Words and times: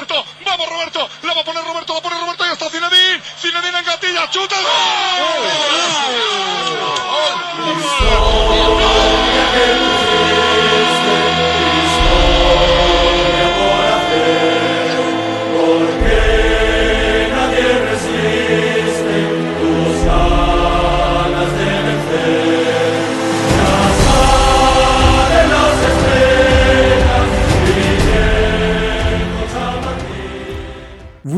Roberto, 0.00 0.24
vamos 0.46 0.66
Roberto, 0.66 1.10
la 1.24 1.34
va 1.34 1.40
a 1.42 1.44
poner 1.44 1.62
Roberto, 1.62 1.92
la 1.92 2.00
pone 2.00 2.18
Roberto 2.18 2.46
y 2.46 2.52
está 2.52 2.70
Zinedine, 2.70 3.22
Zinedine 3.38 3.78
en 3.80 3.84
gatilla, 3.84 4.30
chuta, 4.30 4.56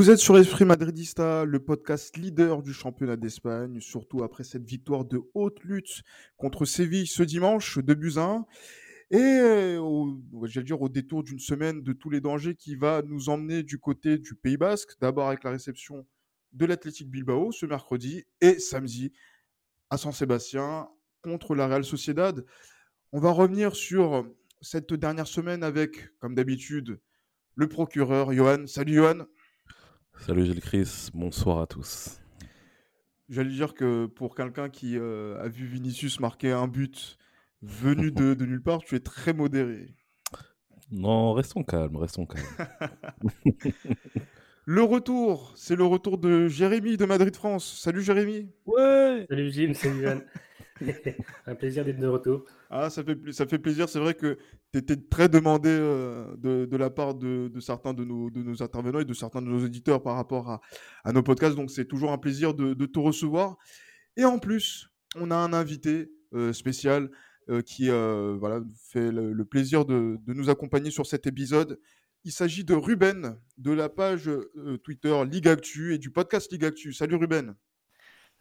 Vous 0.02 0.10
êtes 0.10 0.18
sur 0.18 0.36
Esprit 0.36 0.64
Madridista, 0.64 1.44
le 1.44 1.60
podcast 1.60 2.16
leader 2.16 2.60
du 2.64 2.72
championnat 2.72 3.16
d'Espagne, 3.16 3.78
surtout 3.78 4.24
après 4.24 4.42
cette 4.42 4.64
victoire 4.64 5.04
de 5.04 5.20
haute 5.32 5.62
lutte 5.62 6.02
contre 6.36 6.64
Séville 6.64 7.06
ce 7.06 7.22
dimanche, 7.22 7.78
2 7.78 7.94
buts 7.94 8.14
à 8.16 8.22
1. 8.22 8.46
Et 9.12 9.76
au, 9.76 10.20
j'allais 10.42 10.64
dire 10.64 10.82
au 10.82 10.88
détour 10.88 11.22
d'une 11.22 11.38
semaine 11.38 11.82
de 11.82 11.92
tous 11.92 12.10
les 12.10 12.20
dangers 12.20 12.56
qui 12.56 12.74
va 12.74 13.02
nous 13.06 13.28
emmener 13.28 13.62
du 13.62 13.78
côté 13.78 14.18
du 14.18 14.34
Pays 14.34 14.56
Basque, 14.56 14.90
d'abord 15.00 15.28
avec 15.28 15.44
la 15.44 15.52
réception 15.52 16.04
de 16.52 16.66
l'Athletic 16.66 17.08
Bilbao 17.08 17.52
ce 17.52 17.64
mercredi 17.64 18.24
et 18.40 18.58
samedi 18.58 19.12
à 19.88 19.98
San 19.98 20.10
Sébastien 20.10 20.88
contre 21.22 21.54
la 21.54 21.68
Real 21.68 21.84
Sociedad. 21.84 22.44
On 23.12 23.20
va 23.20 23.30
revenir 23.30 23.76
sur 23.76 24.28
cette 24.62 24.94
dernière 24.94 25.28
semaine 25.28 25.62
avec, 25.62 26.08
comme 26.18 26.34
d'habitude, 26.34 26.98
le 27.54 27.68
procureur 27.68 28.32
Johan. 28.32 28.66
Salut 28.66 28.94
Johan. 28.94 29.26
Salut 30.18 30.46
Gilles 30.46 30.60
Chris, 30.60 31.10
bonsoir 31.14 31.60
à 31.60 31.66
tous. 31.66 32.20
J'allais 33.28 33.50
dire 33.50 33.74
que 33.74 34.06
pour 34.06 34.34
quelqu'un 34.34 34.68
qui 34.68 34.96
euh, 34.96 35.42
a 35.42 35.48
vu 35.48 35.66
Vinicius 35.66 36.20
marquer 36.20 36.52
un 36.52 36.68
but 36.68 37.18
venu 37.62 38.12
de, 38.12 38.34
de, 38.34 38.46
nulle 38.46 38.62
part, 38.62 38.80
tu 38.80 38.94
es 38.94 39.00
très 39.00 39.32
modéré. 39.32 39.94
Non, 40.90 41.32
restons 41.32 41.64
calmes, 41.64 41.96
restons 41.96 42.26
calmes. 42.26 42.44
le 44.64 44.82
retour, 44.82 45.52
c'est 45.56 45.76
le 45.76 45.84
retour 45.84 46.18
de 46.18 46.46
Jérémy 46.46 46.96
de 46.96 47.04
Madrid 47.04 47.34
France. 47.34 47.80
Salut 47.82 48.02
Jérémy. 48.02 48.48
Ouais. 48.66 49.26
Salut 49.28 49.50
Gilles, 49.50 49.74
salut 49.74 50.02
Yann. 50.02 50.22
un 51.46 51.54
plaisir 51.54 51.84
d'être 51.84 51.98
de 51.98 52.06
retour. 52.06 52.44
Ah, 52.70 52.90
ça 52.90 53.04
fait, 53.04 53.16
ça 53.32 53.46
fait 53.46 53.58
plaisir. 53.58 53.88
C'est 53.88 53.98
vrai 53.98 54.14
que 54.14 54.38
tu 54.72 54.78
étais 54.78 54.96
très 54.96 55.28
demandé 55.28 55.68
euh, 55.70 56.34
de, 56.36 56.76
la 56.76 56.90
part 56.90 57.14
de, 57.14 57.50
certains 57.60 57.94
de 57.94 58.04
nos, 58.04 58.30
intervenants 58.62 59.00
et 59.00 59.04
de 59.04 59.14
certains 59.14 59.42
de 59.42 59.46
nos 59.46 59.64
éditeurs 59.64 60.02
par 60.02 60.16
rapport 60.16 60.60
à, 61.04 61.12
nos 61.12 61.22
podcasts. 61.22 61.56
Donc, 61.56 61.70
c'est 61.70 61.86
toujours 61.86 62.12
un 62.12 62.18
plaisir 62.18 62.54
de, 62.54 62.86
te 62.86 62.98
recevoir. 62.98 63.56
Et 64.16 64.24
en 64.24 64.38
plus, 64.38 64.88
on 65.16 65.30
a 65.30 65.36
un 65.36 65.52
invité 65.52 66.10
euh, 66.34 66.52
spécial 66.52 67.10
euh, 67.50 67.60
qui 67.60 67.88
voilà, 67.88 68.60
fait 68.90 69.10
le, 69.10 69.32
le 69.32 69.44
plaisir 69.44 69.84
de, 69.84 70.18
nous 70.26 70.50
accompagner 70.50 70.90
sur 70.90 71.06
cet 71.06 71.26
épisode. 71.26 71.78
Il 72.24 72.32
s'agit 72.32 72.64
de 72.64 72.74
Ruben 72.74 73.36
de 73.58 73.72
la 73.72 73.88
page 73.88 74.30
Twitter 74.84 75.14
Ligue 75.28 75.48
Actu 75.48 75.92
et 75.92 75.98
du 75.98 76.10
podcast 76.10 76.52
Ligue 76.52 76.64
Actu. 76.64 76.92
Salut 76.92 77.16
Ruben. 77.16 77.56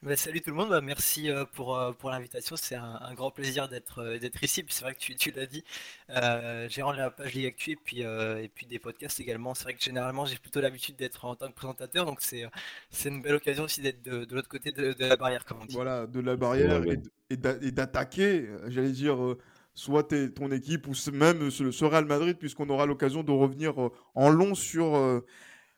Bah, 0.03 0.15
salut 0.15 0.41
tout 0.41 0.49
le 0.49 0.55
monde, 0.55 0.69
bah, 0.69 0.81
merci 0.81 1.29
euh, 1.29 1.45
pour, 1.45 1.77
euh, 1.77 1.91
pour 1.91 2.09
l'invitation, 2.09 2.55
c'est 2.55 2.73
un, 2.73 2.97
un, 3.01 3.13
grand 3.13 3.29
plaisir 3.29 3.69
d'être 3.69 3.99
euh, 3.99 4.17
d'être 4.17 4.43
ici, 4.43 4.65
c'est 4.67 4.83
vrai 4.83 4.95
que 4.95 4.99
tu, 4.99 5.15
tu 5.15 5.29
l'as 5.29 5.45
dit, 5.45 5.63
euh, 6.09 6.67
gérant 6.69 6.91
de 6.91 6.97
la 6.97 7.11
page 7.11 7.35
Ligue 7.35 7.45
Actu 7.45 7.71
et 7.73 7.75
puis, 7.75 8.01
et 8.01 8.49
puis 8.51 8.65
des 8.65 8.79
podcasts 8.79 9.19
également, 9.19 9.53
c'est 9.53 9.65
vrai 9.65 9.75
que 9.75 9.83
généralement 9.83 10.25
j'ai 10.25 10.37
plutôt 10.37 10.59
l'habitude 10.59 10.95
d'être 10.95 11.25
en 11.25 11.35
tant 11.35 11.49
que 11.49 11.53
présentateur, 11.53 12.07
donc 12.07 12.21
c'est 12.21 12.49
une 13.05 13.21
belle 13.21 13.35
occasion 13.35 13.65
aussi 13.65 13.81
d'être 13.81 14.01
de, 14.01 14.25
de 14.25 14.33
l'autre 14.33 14.49
côté 14.49 14.71
de, 14.71 14.93
de, 14.93 15.05
la 15.05 15.17
barrière, 15.17 15.45
comme 15.45 15.59
on 15.61 15.65
dit. 15.65 15.75
Voilà, 15.75 16.07
de 16.07 16.19
la 16.19 16.35
barrière 16.35 16.83
et, 16.83 16.99
et 17.29 17.37
d'attaquer, 17.71 18.49
j'allais 18.69 18.93
dire, 18.93 19.19
soit 19.75 20.07
ton 20.33 20.51
équipe 20.51 20.87
ou 20.87 20.93
même 21.11 21.51
ce, 21.51 21.85
Real 21.85 22.05
Madrid, 22.05 22.39
puisqu'on 22.39 22.69
aura 22.69 22.87
l'occasion 22.87 23.21
de 23.21 23.31
revenir 23.31 23.75
en 24.15 24.29
long 24.31 24.55
sur... 24.55 25.21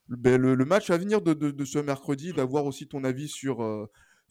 Ben, 0.10 0.40
le, 0.40 0.54
le, 0.54 0.66
match 0.66 0.90
à 0.90 0.98
venir 0.98 1.22
de, 1.22 1.34
de, 1.34 1.50
de 1.50 1.66
ce 1.66 1.80
mercredi, 1.80 2.34
d'avoir 2.34 2.66
aussi 2.66 2.88
ton 2.88 3.06
avis 3.06 3.30
sur, 3.30 3.62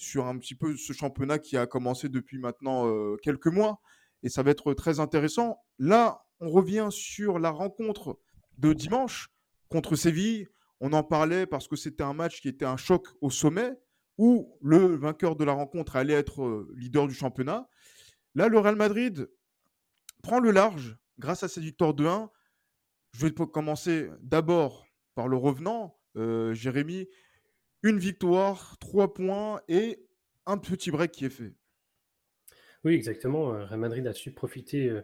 sur 0.03 0.27
un 0.27 0.37
petit 0.39 0.55
peu 0.55 0.77
ce 0.77 0.93
championnat 0.93 1.39
qui 1.39 1.57
a 1.57 1.67
commencé 1.67 2.09
depuis 2.09 2.39
maintenant 2.39 2.87
euh, 2.89 3.17
quelques 3.23 3.47
mois. 3.47 3.81
Et 4.23 4.29
ça 4.29 4.43
va 4.43 4.51
être 4.51 4.75
très 4.75 5.01
intéressant. 5.01 5.59
Là, 5.79 6.25
on 6.41 6.51
revient 6.51 6.89
sur 6.91 7.39
la 7.39 7.51
rencontre 7.51 8.19
de 8.59 8.73
dimanche 8.73 9.29
contre 9.69 9.97
Séville. 9.97 10.49
On 10.81 10.93
en 10.93 11.05
parlait 11.05 11.47
parce 11.47 11.69
que 11.69 11.77
c'était 11.77 12.03
un 12.03 12.15
match 12.15 12.41
qui 12.41 12.49
était 12.49 12.65
un 12.65 12.77
choc 12.77 13.07
au 13.21 13.31
sommet, 13.31 13.73
où 14.19 14.59
le 14.61 14.97
vainqueur 14.97 15.37
de 15.37 15.45
la 15.45 15.53
rencontre 15.53 15.97
allait 15.97 16.15
être 16.15 16.43
euh, 16.43 16.69
leader 16.77 17.07
du 17.07 17.15
championnat. 17.15 17.69
Là, 18.35 18.49
le 18.49 18.59
Real 18.59 18.77
Madrid 18.77 19.29
prend 20.23 20.41
le 20.41 20.51
large 20.51 20.97
grâce 21.19 21.43
à 21.43 21.49
cette 21.49 21.63
victoire 21.63 21.95
de 21.95 22.07
1. 22.07 22.31
Je 23.13 23.27
vais 23.27 23.33
commencer 23.33 24.09
d'abord 24.21 24.87
par 25.15 25.29
le 25.29 25.37
revenant, 25.37 25.99
euh, 26.17 26.53
Jérémy 26.55 27.09
une 27.83 27.99
victoire, 27.99 28.77
trois 28.79 29.13
points 29.13 29.61
et 29.69 30.07
un 30.47 30.59
petit 30.59 30.91
break 30.91 31.13
qui 31.13 31.25
est 31.27 31.31
fait. 31.31 31.53
Oui, 32.85 32.95
exactement. 32.95 33.55
Euh, 33.55 33.65
Real 33.65 33.79
Madrid 33.81 34.07
a 34.07 34.13
su 34.13 34.33
profiter 34.33 34.89
euh, 34.89 35.03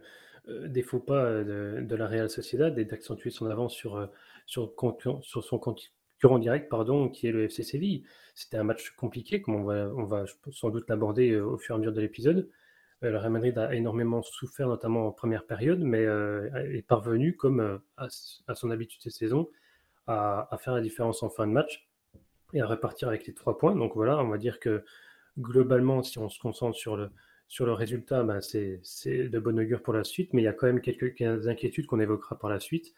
euh, 0.48 0.68
des 0.68 0.82
faux 0.82 1.00
pas 1.00 1.44
de, 1.44 1.94
la 1.94 2.06
Real 2.06 2.28
Sociedad 2.30 2.76
et 2.78 2.84
d'accentuer 2.84 3.30
son 3.30 3.46
avance 3.46 3.74
sur, 3.74 4.08
sur, 4.46 4.74
sur, 5.22 5.44
son 5.44 5.58
concurrent 5.58 6.38
direct, 6.38 6.68
pardon, 6.68 7.08
qui 7.08 7.28
est 7.28 7.32
le 7.32 7.44
FC 7.44 7.62
Séville. 7.62 8.04
C'était 8.34 8.56
un 8.56 8.64
match 8.64 8.90
compliqué, 8.90 9.42
comme 9.42 9.56
on 9.56 9.64
va, 9.64 9.92
on 9.96 10.04
va 10.04 10.24
sans 10.50 10.70
doute 10.70 10.88
l'aborder 10.88 11.36
au 11.36 11.58
fur 11.58 11.74
et 11.74 11.76
à 11.76 11.78
mesure 11.78 11.92
de 11.92 12.00
l'épisode. 12.00 12.48
Le 13.00 13.16
Real 13.16 13.30
Madrid 13.30 13.56
a 13.58 13.74
énormément 13.74 14.22
souffert, 14.22 14.68
notamment 14.68 15.06
en 15.06 15.12
première 15.12 15.46
période, 15.46 15.80
mais 15.80 16.02
est 16.02 16.86
parvenu, 16.86 17.36
comme 17.36 17.80
à, 17.96 18.08
son 18.54 18.70
habitude 18.70 19.00
cette 19.02 19.12
saison, 19.12 19.48
à, 20.08 20.52
à 20.52 20.58
faire 20.58 20.74
la 20.74 20.80
différence 20.80 21.22
en 21.22 21.30
fin 21.30 21.46
de 21.46 21.52
match 21.52 21.87
et 22.52 22.60
à 22.60 22.66
repartir 22.66 23.08
avec 23.08 23.26
les 23.26 23.34
trois 23.34 23.58
points. 23.58 23.74
Donc 23.74 23.92
voilà, 23.94 24.18
on 24.18 24.28
va 24.28 24.38
dire 24.38 24.60
que 24.60 24.84
globalement, 25.38 26.02
si 26.02 26.18
on 26.18 26.28
se 26.28 26.38
concentre 26.38 26.76
sur 26.76 26.96
le, 26.96 27.10
sur 27.46 27.66
le 27.66 27.72
résultat, 27.72 28.22
ben 28.22 28.40
c'est 28.40 29.28
de 29.28 29.38
bon 29.38 29.58
augure 29.58 29.82
pour 29.82 29.94
la 29.94 30.04
suite, 30.04 30.32
mais 30.32 30.42
il 30.42 30.44
y 30.44 30.48
a 30.48 30.52
quand 30.52 30.66
même 30.66 30.80
quelques, 30.80 31.20
inquiétudes 31.48 31.86
qu'on 31.86 32.00
évoquera 32.00 32.38
par 32.38 32.50
la 32.50 32.60
suite. 32.60 32.94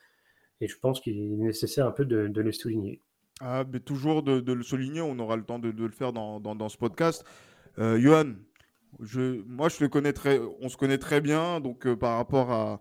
Et 0.61 0.69
je 0.69 0.79
pense 0.79 1.01
qu'il 1.01 1.17
est 1.17 1.37
nécessaire 1.37 1.87
un 1.87 1.93
peu 1.93 2.05
de, 2.05 2.29
de 2.29 2.41
le 2.41 2.53
souligner. 2.53 3.01
Ah, 3.41 3.65
mais 3.73 3.81
toujours 3.81 4.23
de, 4.23 4.41
de, 4.41 4.53
le 4.53 4.63
souligner, 4.63 5.01
on 5.01 5.19
aura 5.19 5.37
le 5.37 5.45
temps 5.45 5.59
de, 5.59 5.71
de 5.71 5.85
le 5.85 5.93
faire 5.93 6.13
dans, 6.13 6.41
dans, 6.41 6.55
dans, 6.55 6.69
ce 6.69 6.77
podcast. 6.77 7.25
Euh, 7.79 7.99
Johan, 7.99 8.35
je, 9.01 9.41
moi 9.47 9.71
je 9.71 9.83
le 9.83 9.89
connais 9.89 10.13
très, 10.13 10.39
on 10.61 10.69
se 10.69 10.77
connaît 10.77 10.99
très 10.99 11.23
bien, 11.23 11.61
donc 11.61 11.87
euh, 11.87 11.97
par 11.97 12.19
rapport 12.19 12.51
à, 12.51 12.81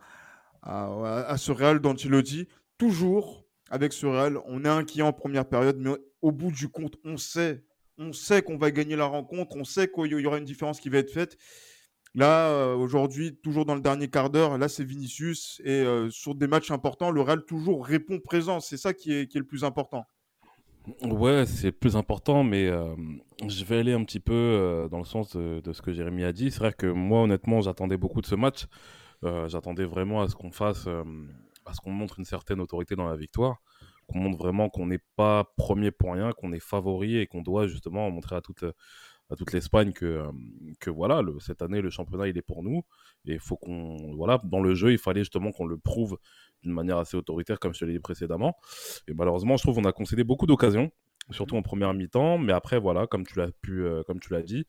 à, 0.61 1.25
à 1.27 1.37
ce 1.37 1.53
Real 1.53 1.79
d'Antilotti, 1.79 2.49
toujours 2.77 3.45
avec 3.69 3.93
ce 3.93 4.05
Real, 4.05 4.39
on 4.45 4.65
est 4.65 4.69
inquiet 4.69 5.03
en 5.03 5.13
première 5.13 5.45
période, 5.45 5.77
mais 5.79 5.91
au 6.21 6.31
bout 6.31 6.51
du 6.51 6.69
compte, 6.69 6.95
on 7.03 7.17
sait, 7.17 7.63
on 7.97 8.13
sait 8.13 8.41
qu'on 8.41 8.57
va 8.57 8.71
gagner 8.71 8.95
la 8.95 9.05
rencontre, 9.05 9.55
on 9.55 9.63
sait 9.63 9.89
qu'il 9.89 10.07
y 10.07 10.25
aura 10.25 10.37
une 10.37 10.45
différence 10.45 10.79
qui 10.79 10.89
va 10.89 10.99
être 10.99 11.11
faite. 11.11 11.37
Là, 12.15 12.49
euh, 12.49 12.75
aujourd'hui, 12.75 13.35
toujours 13.35 13.65
dans 13.65 13.75
le 13.75 13.81
dernier 13.81 14.07
quart 14.07 14.29
d'heure, 14.29 14.57
là, 14.57 14.67
c'est 14.67 14.83
Vinicius. 14.83 15.61
Et 15.63 15.69
euh, 15.69 16.09
sur 16.09 16.33
des 16.33 16.47
matchs 16.47 16.71
importants, 16.71 17.11
le 17.11 17.21
Real 17.21 17.45
toujours 17.45 17.85
répond 17.85 18.19
présent. 18.19 18.59
C'est 18.59 18.77
ça 18.77 18.93
qui 18.93 19.13
est, 19.13 19.35
le 19.35 19.43
plus 19.43 19.63
important. 19.63 20.05
Ouais, 21.03 21.45
c'est 21.45 21.67
le 21.67 21.71
plus 21.71 21.95
important, 21.95 22.43
mais 22.43 22.67
euh, 22.67 22.95
je 23.47 23.63
vais 23.63 23.77
aller 23.77 23.93
un 23.93 24.03
petit 24.03 24.19
peu 24.19 24.87
dans 24.89 24.97
le 24.97 25.05
sens 25.05 25.35
de, 25.35 25.59
de, 25.59 25.71
ce 25.71 25.83
que 25.83 25.93
Jérémy 25.93 26.23
a 26.23 26.31
dit. 26.31 26.49
C'est 26.49 26.59
vrai 26.59 26.73
que 26.73 26.87
moi, 26.87 27.21
honnêtement, 27.21 27.61
j'attendais 27.61 27.97
beaucoup 27.97 28.21
de 28.21 28.25
ce 28.25 28.35
match. 28.35 28.65
J'attendais 29.21 29.85
vraiment 29.85 30.21
à 30.21 30.29
ce 30.29 30.35
qu'on 30.35 30.51
fasse, 30.51 30.87
à 30.87 31.73
ce 31.73 31.81
qu'on 31.81 31.91
montre 31.91 32.17
une 32.17 32.25
certaine 32.25 32.59
autorité 32.59 32.95
dans 32.95 33.07
la 33.07 33.17
victoire 33.17 33.61
qu'on 34.09 34.19
montre 34.19 34.37
vraiment 34.37 34.69
qu'on 34.69 34.87
n'est 34.87 35.01
pas 35.15 35.45
premier 35.57 35.91
pour 35.91 36.13
rien, 36.13 36.31
qu'on 36.31 36.51
est 36.51 36.59
favori 36.59 37.17
et 37.17 37.27
qu'on 37.27 37.41
doit 37.41 37.67
justement 37.67 38.09
montrer 38.11 38.35
à 38.35 38.41
toute, 38.41 38.63
à 39.29 39.35
toute 39.35 39.53
l'Espagne 39.53 39.93
que, 39.93 40.05
euh, 40.05 40.31
que 40.79 40.89
voilà, 40.89 41.21
le, 41.21 41.39
cette 41.39 41.61
année, 41.61 41.81
le 41.81 41.89
championnat, 41.89 42.27
il 42.27 42.37
est 42.37 42.41
pour 42.41 42.63
nous. 42.63 42.83
Et 43.25 43.33
il 43.33 43.39
faut 43.39 43.57
qu'on. 43.57 44.15
Voilà, 44.15 44.39
dans 44.43 44.61
le 44.61 44.73
jeu, 44.73 44.91
il 44.91 44.97
fallait 44.97 45.21
justement 45.21 45.51
qu'on 45.51 45.65
le 45.65 45.77
prouve 45.77 46.17
d'une 46.63 46.73
manière 46.73 46.97
assez 46.97 47.15
autoritaire, 47.15 47.59
comme 47.59 47.73
je 47.73 47.79
te 47.79 47.85
l'ai 47.85 47.93
dit 47.93 47.99
précédemment. 47.99 48.57
Et 49.07 49.13
malheureusement, 49.13 49.57
je 49.57 49.63
trouve 49.63 49.75
qu'on 49.75 49.85
a 49.85 49.91
concédé 49.91 50.23
beaucoup 50.23 50.47
d'occasions, 50.47 50.91
surtout 51.29 51.55
en 51.55 51.61
première 51.61 51.93
mi-temps. 51.93 52.37
Mais 52.39 52.53
après, 52.53 52.79
voilà, 52.79 53.07
comme 53.07 53.25
tu 53.25 53.37
l'as 53.37 53.51
pu, 53.61 53.83
euh, 53.83 54.03
comme 54.03 54.19
tu 54.19 54.33
l'as 54.33 54.41
dit, 54.41 54.65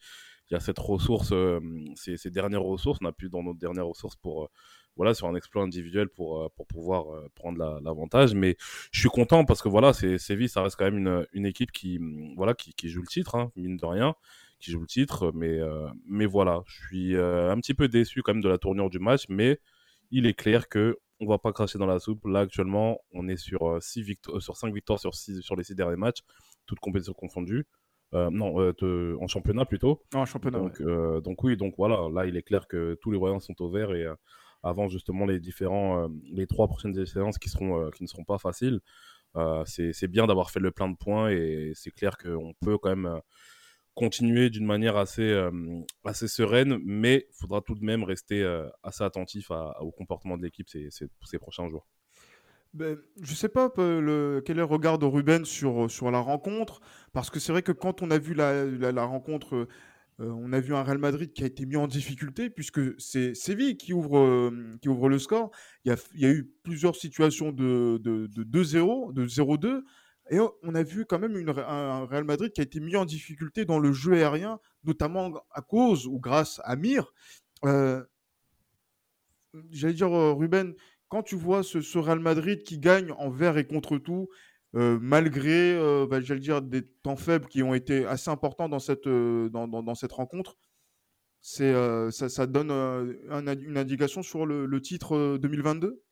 il 0.51 0.55
y 0.55 0.57
a 0.57 0.61
cette 0.61 0.79
ressource, 0.79 1.31
euh, 1.33 1.61
ces, 1.95 2.31
dernières 2.31 2.63
ressources, 2.63 2.99
on 3.03 3.07
a 3.07 3.13
pu 3.13 3.29
dans 3.29 3.43
notre 3.43 3.59
dernière 3.59 3.87
ressource 3.87 4.17
pour, 4.17 4.45
euh, 4.45 4.49
voilà, 4.97 5.15
sur 5.15 5.29
un 5.29 5.37
exploit 5.37 5.63
individuel 5.63 6.09
pour, 6.09 6.43
euh, 6.43 6.49
pour 6.57 6.67
pouvoir 6.67 7.05
prendre 7.37 7.81
l'avantage. 7.83 8.35
Mais 8.35 8.57
je 8.91 8.99
suis 8.99 9.09
content 9.09 9.45
parce 9.45 9.63
que 9.63 9.69
voilà, 9.69 9.93
Séville, 9.93 10.49
ça 10.49 10.63
reste 10.63 10.77
quand 10.77 10.87
même 10.87 10.99
une, 10.99 11.27
une 11.33 11.47
équipe 11.47 11.71
qui, 11.71 11.99
mm, 12.01 12.35
voilà, 12.37 12.55
qui, 12.55 12.89
joue 12.89 13.01
le 13.01 13.07
titre, 13.07 13.37
hein, 13.37 13.53
mine 13.55 13.77
de 13.77 13.87
rien, 13.87 14.15
qui 14.59 14.73
joue 14.73 14.81
le 14.81 14.87
titre. 14.87 15.31
Mais, 15.35 15.61
mais 16.07 16.27
voilà, 16.27 16.63
je 16.67 16.87
suis 16.87 17.17
un 17.17 17.57
petit 17.61 17.75
peu 17.75 17.89
déçu 17.89 18.23
quand 18.23 18.35
même 18.35 18.43
de 18.43 18.49
la 18.49 18.59
tournure 18.59 18.91
du 18.91 18.99
match, 18.99 19.27
mais 19.29 19.61
il 20.11 20.27
est 20.27 20.35
clair 20.35 20.69
que 20.69 20.99
on 21.21 21.27
va 21.27 21.39
pas 21.39 21.53
cracher 21.53 21.79
dans 21.79 21.87
la 21.87 21.99
soupe. 21.99 22.25
Là, 22.27 22.41
actuellement, 22.41 22.99
on 23.13 23.29
est 23.29 23.37
sur, 23.37 23.81
six 23.83 24.03
victoires, 24.03 24.43
sur 24.43 24.57
5 24.57 24.75
victoires 24.75 24.99
sur, 24.99 25.15
six, 25.15 25.43
sur 25.43 25.55
les 25.55 25.65
6 25.65 25.75
derniers 25.75 25.97
matchs, 25.97 26.21
toutes 26.67 26.81
compétitions 26.81 27.13
confondues. 27.13 27.67
Non, 28.13 28.73
en 29.21 29.27
championnat 29.27 29.65
plutôt. 29.65 30.03
En 30.15 30.25
championnat. 30.25 30.59
Donc, 30.59 30.83
donc 31.23 31.43
oui, 31.45 31.57
donc 31.57 31.75
voilà, 31.77 32.09
là, 32.13 32.27
il 32.27 32.37
est 32.37 32.43
clair 32.43 32.67
que 32.67 32.99
tous 33.01 33.11
les 33.11 33.19
voyants 33.19 33.41
sont 33.41 33.61
au 33.63 33.71
vert 33.71 33.93
et 33.95 34.07
avant 34.63 34.89
justement 34.89 35.27
les 35.27 35.41
différents, 35.41 36.09
les 36.33 36.47
trois 36.47 36.69
prochaines 36.69 37.07
séances 37.07 37.39
qui 37.39 37.49
seront, 37.49 37.91
qui 37.91 38.03
ne 38.03 38.09
seront 38.09 38.25
pas 38.25 38.39
faciles. 38.39 38.81
c'est 39.65 40.09
bien 40.09 40.27
d'avoir 40.27 40.51
fait 40.51 40.61
le 40.61 40.71
plein 40.71 40.89
de 40.89 40.97
points 40.97 41.31
et 41.31 41.73
c'est 41.75 41.91
clair 41.91 42.17
qu'on 42.19 42.55
peut 42.61 42.79
quand 42.79 42.95
même 42.95 43.21
continuer 43.95 44.51
d'une 44.51 44.67
manière 44.67 44.97
assez, 44.97 45.49
assez 46.05 46.29
sereine, 46.29 46.79
mais 46.85 47.27
il 47.29 47.35
faudra 47.35 47.61
tout 47.61 47.75
de 47.75 47.85
même 47.85 48.05
rester 48.05 48.45
assez 48.83 49.05
attentif 49.05 49.51
au 49.81 49.91
comportement 49.93 50.37
de 50.37 50.43
l'équipe 50.43 50.69
ces, 50.69 50.89
ces, 50.91 51.39
prochains 51.39 51.69
jours. 51.69 51.87
Ben, 52.73 52.97
je 53.21 53.35
sais 53.35 53.49
pas 53.49 53.73
le, 53.77 54.43
quel 54.45 54.57
est 54.57 54.61
le 54.61 54.65
regard 54.65 54.99
de 54.99 55.07
Ruben 55.07 55.45
sur, 55.45 55.91
sur 55.91 56.11
la 56.11 56.21
rencontre, 56.21 56.81
parce 57.13 57.29
que 57.29 57.41
c'est 57.41 57.51
vrai 57.51 57.63
que 57.63 57.73
quand 57.73 58.01
on 58.01 58.11
a 58.13 58.19
vu 58.19 58.33
la, 58.33 58.65
la, 58.65 59.05
rencontre, 59.05 59.67
on 60.21 60.53
a 60.53 60.61
vu 60.61 60.75
un 60.75 60.85
Real 60.85 60.99
Madrid 60.99 61.33
qui 61.33 61.43
a 61.43 61.47
été 61.47 61.67
mis 61.67 61.77
en 61.77 61.89
difficulté, 61.89 62.49
puisque 62.49 62.81
c'est 63.01 63.35
Séville 63.35 63.77
qui 63.77 63.93
ouvre, 63.93 64.53
qui 64.81 64.89
ouvre 64.89 65.09
le 65.09 65.19
score. 65.19 65.51
Il 65.85 65.89
y 65.89 65.93
a, 65.93 65.97
il 66.15 66.21
y 66.21 66.27
a 66.27 66.31
eu 66.31 66.49
plusieurs 66.63 66.95
situations 66.95 67.51
de, 67.51 67.99
de, 67.99 68.29
de 68.29 68.45
2-0, 68.45 69.15
de 69.15 69.27
0-2. 69.27 69.83
Et 70.31 70.39
on 70.39 70.75
a 70.77 70.83
vu 70.85 71.07
quand 71.07 71.19
même 71.19 71.37
une, 71.37 71.51
un 71.51 72.05
Real 72.07 72.23
Madrid 72.23 72.53
qui 72.53 72.61
a 72.61 72.65
été 72.65 72.79
mis 72.79 72.95
en 72.95 73.05
difficulté 73.05 73.65
dans 73.65 73.81
le 73.81 73.93
jeu 73.93 74.13
aérien, 74.13 74.61
notamment 74.85 75.33
à 75.51 75.61
cause 75.61 76.07
ou 76.07 76.21
grâce 76.21 76.61
à 76.63 76.77
Mir. 76.77 77.13
Euh, 77.65 78.05
j'allais 79.71 79.95
dire, 79.95 80.13
euh, 80.13 80.33
Ruben, 80.33 80.75
quand 81.11 81.23
tu 81.23 81.37
vois 81.37 81.63
ce, 81.63 81.99
Real 81.99 82.21
Madrid 82.21 82.63
qui 82.63 82.79
gagne 82.79 83.13
envers 83.19 83.59
et 83.59 83.67
contre 83.67 83.99
tout, 83.99 84.29
euh, 84.75 84.99
malgré, 85.03 85.77
bah, 86.09 86.21
j'allais 86.23 86.41
dire, 86.41 86.63
des 86.63 86.87
temps 87.03 87.17
faibles 87.17 87.47
qui 87.49 87.63
ont 87.63 87.75
été 87.75 88.07
assez 88.07 88.31
importants 88.31 88.71
dans 88.71 88.79
cette, 88.79 89.07
dans, 89.09 89.69
dans, 89.69 89.95
cette 89.95 90.13
rencontre, 90.13 90.57
ça, 91.43 92.47
donne 92.47 92.71
une 92.71 93.77
indication 93.77 94.23
sur 94.23 94.47
le, 94.47 94.65
le 94.65 94.81
titre 94.81 95.37
2022 95.37 96.03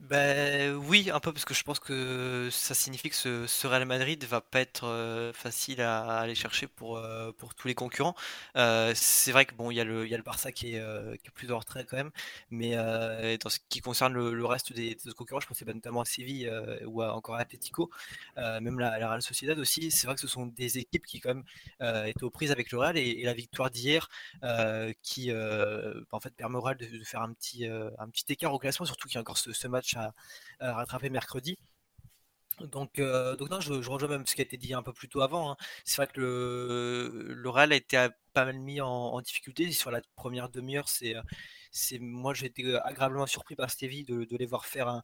ben 0.00 0.74
oui, 0.74 1.10
un 1.10 1.20
peu 1.20 1.32
parce 1.32 1.46
que 1.46 1.54
je 1.54 1.62
pense 1.64 1.80
que 1.80 2.50
ça 2.52 2.74
signifie 2.74 3.08
que 3.08 3.16
ce, 3.16 3.66
Real 3.66 3.86
Madrid 3.86 4.22
va 4.24 4.42
pas 4.42 4.60
être 4.60 4.84
euh, 4.84 5.32
facile 5.32 5.80
à, 5.80 6.18
aller 6.18 6.34
chercher 6.34 6.66
pour, 6.66 6.98
euh, 6.98 7.32
pour 7.32 7.54
tous 7.54 7.66
les 7.66 7.74
concurrents. 7.74 8.14
Euh, 8.56 8.92
c'est 8.94 9.32
vrai 9.32 9.46
que 9.46 9.54
bon, 9.54 9.70
il 9.70 9.76
y 9.76 9.80
a 9.80 9.84
le, 9.84 10.06
y 10.06 10.12
a 10.12 10.18
le 10.18 10.22
Barça 10.22 10.52
qui 10.52 10.74
est, 10.74 11.18
qui 11.18 11.28
est 11.28 11.30
plus 11.34 11.50
en 11.50 11.58
retrait 11.58 11.86
quand 11.86 11.96
même, 11.96 12.10
mais 12.50 12.76
dans 13.38 13.48
ce 13.48 13.58
qui 13.70 13.80
concerne 13.80 14.12
le, 14.12 14.44
reste 14.44 14.74
des, 14.74 14.96
des 15.02 15.12
concurrents, 15.12 15.40
je 15.40 15.46
pense 15.46 15.62
notamment 15.62 16.02
à 16.02 16.04
Séville 16.04 16.52
ou 16.84 17.02
encore 17.02 17.36
à 17.36 17.40
Atletico, 17.40 17.90
même 18.36 18.78
la, 18.78 18.98
la, 18.98 19.08
Real 19.08 19.22
Sociedad 19.22 19.58
aussi. 19.58 19.90
C'est 19.90 20.06
vrai 20.06 20.14
que 20.14 20.20
ce 20.20 20.28
sont 20.28 20.46
des 20.46 20.76
équipes 20.78 21.06
qui 21.06 21.20
quand 21.20 21.34
même 21.34 22.06
étaient 22.06 22.24
aux 22.24 22.30
prises 22.30 22.52
avec 22.52 22.70
le 22.70 22.78
Real 22.78 22.98
et, 22.98 23.22
la 23.22 23.34
victoire 23.34 23.70
d'hier 23.70 24.08
qui 25.02 25.32
en 25.32 26.20
fait 26.20 26.34
permet 26.36 26.56
au 26.56 26.60
Real 26.60 26.76
de, 26.76 26.86
faire 27.04 27.22
un 27.22 27.32
petit, 27.32 27.66
un 27.66 28.08
petit 28.10 28.24
écart 28.28 28.52
au 28.52 28.58
classement, 28.58 28.84
surtout 28.84 29.08
qu'il 29.08 29.14
y 29.16 29.18
a 29.18 29.22
encore 29.22 29.38
ce, 29.38 29.52
ce 29.52 29.66
match 29.68 29.85
à, 29.94 30.14
rattraper 30.60 31.10
mercredi. 31.10 31.56
Donc, 32.60 32.98
euh, 32.98 33.36
donc 33.36 33.50
non, 33.50 33.60
je, 33.60 33.72
rejoins 33.74 34.08
même 34.08 34.26
ce 34.26 34.34
qui 34.34 34.40
a 34.40 34.44
été 34.44 34.56
dit 34.56 34.72
un 34.72 34.82
peu 34.82 34.92
plus 34.92 35.08
tôt 35.08 35.20
avant. 35.20 35.52
Hein. 35.52 35.56
C'est 35.84 35.96
vrai 35.96 36.06
que 36.06 36.20
le, 36.20 37.34
le 37.34 37.50
Real 37.50 37.72
a 37.72 37.76
été 37.76 38.08
pas 38.32 38.46
mal 38.46 38.58
mis 38.58 38.80
en, 38.80 39.20
difficulté. 39.20 39.70
Sur 39.72 39.90
la 39.90 40.00
première 40.14 40.48
demi-heure, 40.48 40.88
c'est, 40.88 41.14
c'est 41.70 41.98
moi 41.98 42.32
j'ai 42.32 42.46
été 42.46 42.76
agréablement 42.84 43.26
surpris 43.26 43.56
par 43.56 43.70
Stevie 43.70 44.04
de, 44.04 44.24
de 44.24 44.36
les 44.38 44.46
voir 44.46 44.64
faire 44.64 44.88
un, 44.88 45.02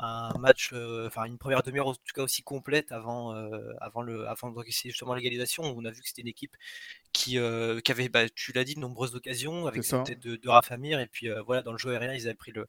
un 0.00 0.36
match, 0.38 0.70
euh, 0.72 1.06
enfin 1.06 1.24
une 1.24 1.38
première 1.38 1.62
demi-heure 1.62 1.88
en 1.88 1.94
tout 1.94 2.14
cas 2.14 2.22
aussi 2.22 2.42
complète 2.42 2.90
avant, 2.90 3.34
euh, 3.34 3.72
avant 3.80 4.02
le, 4.02 4.26
avant 4.28 4.50
d'encaisser 4.50 4.88
justement 4.90 5.14
l'égalisation. 5.14 5.62
On 5.64 5.84
a 5.84 5.90
vu 5.92 6.02
que 6.02 6.08
c'était 6.08 6.22
une 6.22 6.28
équipe 6.28 6.56
qui, 7.12 7.38
qui 7.84 7.92
avait, 7.92 8.08
bah, 8.08 8.28
tu 8.28 8.52
l'as 8.52 8.64
dit, 8.64 8.74
de 8.74 8.80
nombreuses 8.80 9.14
occasions 9.14 9.68
avec 9.68 9.84
cette 9.84 10.04
tête 10.04 10.20
de, 10.20 10.34
de 10.34 10.48
Rafa 10.48 10.76
Mir. 10.76 10.98
Et 10.98 11.06
puis 11.06 11.28
voilà, 11.46 11.62
dans 11.62 11.72
le 11.72 11.78
jeu 11.78 11.90
aérien, 11.90 12.14
ils 12.14 12.26
avaient 12.26 12.34
pris 12.34 12.50
le, 12.52 12.66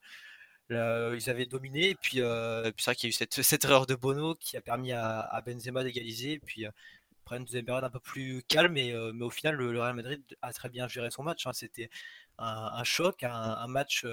ils 0.69 1.29
avaient 1.29 1.45
dominé, 1.45 1.89
et 1.89 1.95
puis, 1.95 2.21
euh, 2.21 2.71
c'est 2.77 2.85
vrai 2.85 2.95
qu'il 2.95 3.07
y 3.07 3.09
a 3.09 3.25
eu 3.25 3.27
cette, 3.43 3.63
erreur 3.65 3.85
de 3.85 3.95
Bono 3.95 4.35
qui 4.35 4.57
a 4.57 4.61
permis 4.61 4.91
à, 4.91 5.41
Benzema 5.45 5.83
d'égaliser, 5.83 6.33
et 6.33 6.39
puis 6.39 6.65
euh, 6.65 6.71
après 7.25 7.37
une 7.37 7.45
deuxième 7.45 7.65
période 7.65 7.83
un 7.83 7.89
peu 7.89 7.99
plus 7.99 8.43
calme, 8.47 8.73
mais, 8.73 8.93
euh, 8.93 9.11
mais 9.13 9.25
au 9.25 9.29
final, 9.29 9.55
le, 9.55 9.79
Real 9.79 9.95
Madrid 9.95 10.21
a 10.41 10.53
très 10.53 10.69
bien 10.69 10.87
géré 10.87 11.11
son 11.11 11.23
match. 11.23 11.45
Hein. 11.47 11.53
C'était 11.53 11.89
un, 12.39 12.83
choc, 12.83 13.23
un, 13.23 13.67
match 13.67 14.05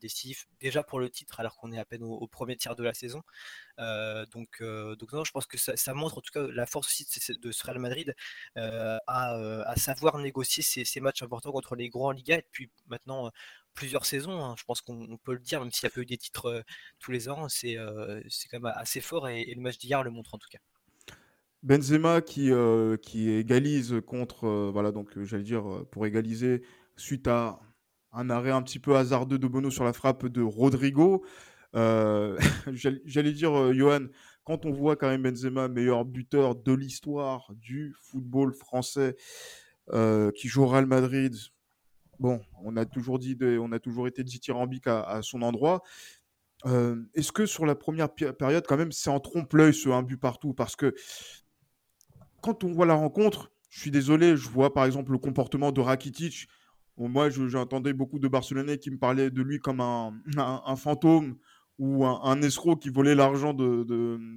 décisif 0.00 0.46
déjà 0.60 0.82
pour 0.82 1.00
le 1.00 1.10
titre, 1.10 1.40
alors 1.40 1.56
qu'on 1.56 1.72
est 1.72 1.78
à 1.78 1.84
peine 1.84 2.02
au, 2.02 2.26
premier 2.26 2.56
tiers 2.56 2.76
de 2.76 2.82
la 2.82 2.94
saison. 2.94 3.22
donc, 4.32 4.62
donc 4.62 5.12
non, 5.12 5.24
je 5.24 5.32
pense 5.32 5.46
que 5.46 5.58
ça, 5.58 5.94
montre 5.94 6.18
en 6.18 6.20
tout 6.20 6.32
cas 6.32 6.46
la 6.52 6.66
force 6.66 6.86
aussi 6.88 7.06
de, 7.40 7.52
ce 7.52 7.66
Real 7.66 7.78
Madrid 7.78 8.14
à, 8.56 9.74
savoir 9.76 10.18
négocier 10.18 10.62
ces, 10.62 11.00
matchs 11.00 11.22
importants 11.22 11.52
contre 11.52 11.76
les 11.76 11.88
gros 11.88 12.08
en 12.08 12.12
Liga, 12.12 12.36
et 12.36 12.46
puis 12.52 12.70
maintenant 12.86 13.30
plusieurs 13.78 14.04
saisons. 14.04 14.44
Hein. 14.44 14.54
Je 14.58 14.64
pense 14.64 14.80
qu'on 14.80 15.18
peut 15.22 15.34
le 15.34 15.38
dire, 15.38 15.60
même 15.60 15.70
s'il 15.70 15.84
y 15.84 15.86
a 15.86 15.90
pas 15.90 16.00
eu 16.00 16.06
des 16.06 16.16
titres 16.16 16.46
euh, 16.46 16.62
tous 16.98 17.12
les 17.12 17.28
ans, 17.28 17.48
c'est 17.48 17.78
euh, 17.78 18.20
c'est 18.28 18.48
quand 18.48 18.60
même 18.60 18.72
assez 18.74 19.00
fort 19.00 19.28
et, 19.28 19.54
le 19.54 19.60
match 19.60 19.78
d'hier 19.78 20.02
le 20.02 20.10
montre 20.10 20.34
en 20.34 20.38
tout 20.38 20.48
cas. 20.50 20.58
Benzema 21.62 22.20
qui, 22.20 22.52
euh, 22.52 22.96
qui 22.96 23.30
égalise 23.30 24.00
contre, 24.06 24.70
voilà, 24.72 24.92
donc 24.92 25.20
j'allais 25.24 25.42
dire 25.42 25.64
pour 25.90 26.06
égaliser 26.06 26.62
suite 26.98 27.26
à 27.28 27.60
un 28.12 28.30
arrêt 28.30 28.50
un 28.50 28.62
petit 28.62 28.78
peu 28.78 28.96
hasardeux 28.96 29.38
de 29.38 29.46
Bono 29.46 29.70
sur 29.70 29.84
la 29.84 29.92
frappe 29.92 30.26
de 30.26 30.42
Rodrigo. 30.42 31.24
j'allais 31.74 33.32
dire, 33.32 33.72
Johan, 33.74 34.06
quand 34.44 34.66
on 34.66 34.72
voit 34.72 34.96
même 35.02 35.22
Benzema, 35.22 35.68
meilleur 35.68 36.04
buteur 36.04 36.56
de 36.56 36.72
l'histoire 36.72 37.52
du 37.54 37.94
football 38.00 38.52
français, 38.54 39.16
qui 39.92 40.48
joue 40.48 40.62
au 40.62 40.66
Real 40.66 40.86
Madrid, 40.86 41.34
bon, 42.18 42.40
on 42.64 42.76
a 42.76 42.84
toujours 42.84 43.18
dit, 43.18 43.36
on 43.60 43.72
a 43.72 43.78
toujours 43.78 44.08
été 44.08 44.24
dithyrambique 44.24 44.86
à, 44.86 45.02
à 45.02 45.22
son 45.22 45.42
endroit. 45.42 45.82
Euh, 46.66 46.96
est-ce 47.14 47.32
que 47.32 47.46
sur 47.46 47.66
la 47.66 47.74
première 47.74 48.08
période, 48.12 48.64
quand 48.66 48.76
même, 48.76 48.92
c'est 48.92 49.10
en 49.10 49.20
trompe-l'œil 49.20 49.74
ce 49.74 49.88
un 49.88 50.02
but 50.02 50.16
partout? 50.16 50.54
Parce 50.54 50.76
que 50.76 50.94
quand 52.40 52.64
on 52.64 52.72
voit 52.72 52.86
la 52.86 52.94
rencontre, 52.94 53.52
je 53.70 53.80
suis 53.80 53.90
désolé, 53.90 54.36
je 54.36 54.48
vois 54.48 54.72
par 54.72 54.84
exemple 54.84 55.12
le 55.12 55.18
comportement 55.18 55.72
de 55.72 55.80
Rakitic. 55.80 56.48
Moi, 56.98 57.30
j'entendais 57.30 57.92
beaucoup 57.92 58.18
de 58.18 58.28
Barcelonais 58.28 58.78
qui 58.78 58.90
me 58.90 58.98
parlaient 58.98 59.30
de 59.30 59.42
lui 59.42 59.58
comme 59.58 59.80
un 59.80 60.12
fantôme 60.76 61.36
ou 61.78 62.04
un, 62.04 62.42
escroc 62.42 62.76
qui 62.76 62.88
volait 62.90 63.14
l'argent 63.14 63.54
de, 63.54 63.86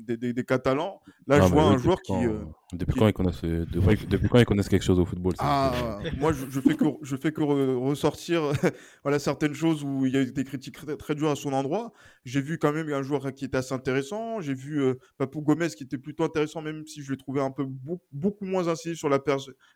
des 0.06 0.44
Catalans. 0.44 1.02
Là, 1.26 1.42
je 1.42 1.48
vois 1.48 1.64
un 1.64 1.78
joueur 1.78 2.00
qui. 2.02 2.14
Euh, 2.14 2.38
depuis, 2.74 3.00
Quand 3.00 3.08
ils 3.08 3.14
connaissent, 3.14 3.42
depuis, 3.42 4.30
quand 4.30 4.38
ils 4.38 4.46
connaissent 4.46 4.70
quelque 4.70 4.84
chose 4.84 5.00
au 5.00 5.06
football 5.06 5.34
ah, 5.40 6.00
Moi, 6.20 6.34
je, 6.34 6.62
fais 6.62 6.76
que, 6.76 6.86
je 7.02 7.16
fais 7.16 7.32
que 7.32 7.42
ressortir 7.42 8.44
voilà, 9.04 9.18
certaines 9.18 9.56
choses 9.56 9.84
où 9.84 10.06
il 10.06 10.14
y 10.14 10.18
a 10.18 10.22
eu 10.22 10.32
des 10.32 10.44
critiques 10.44 10.76
très, 10.76 10.96
très 10.96 11.16
dures 11.16 11.32
à 11.32 11.36
son 11.36 11.52
endroit. 11.54 11.94
J'ai 12.26 12.42
vu 12.42 12.60
quand 12.60 12.72
même 12.72 12.88
un 12.94 13.02
joueur 13.02 13.34
qui 13.34 13.46
était 13.46 13.58
assez 13.58 13.74
intéressant. 13.74 14.40
J'ai 14.40 14.54
vu 14.54 14.80
euh, 14.80 14.94
Papou 15.18 15.42
Gomez 15.42 15.70
qui 15.70 15.84
était 15.84 15.98
plutôt 15.98 16.24
intéressant, 16.24 16.62
même 16.62 16.86
si 16.86 17.02
je 17.02 17.12
l'ai 17.12 17.18
trouvé 17.18 17.42
un 17.42 17.52
peu 17.52 17.66
beaucoup, 18.12 18.46
moins 18.46 18.68
incisif 18.68 19.00
sur 19.00 19.10
la 19.10 19.20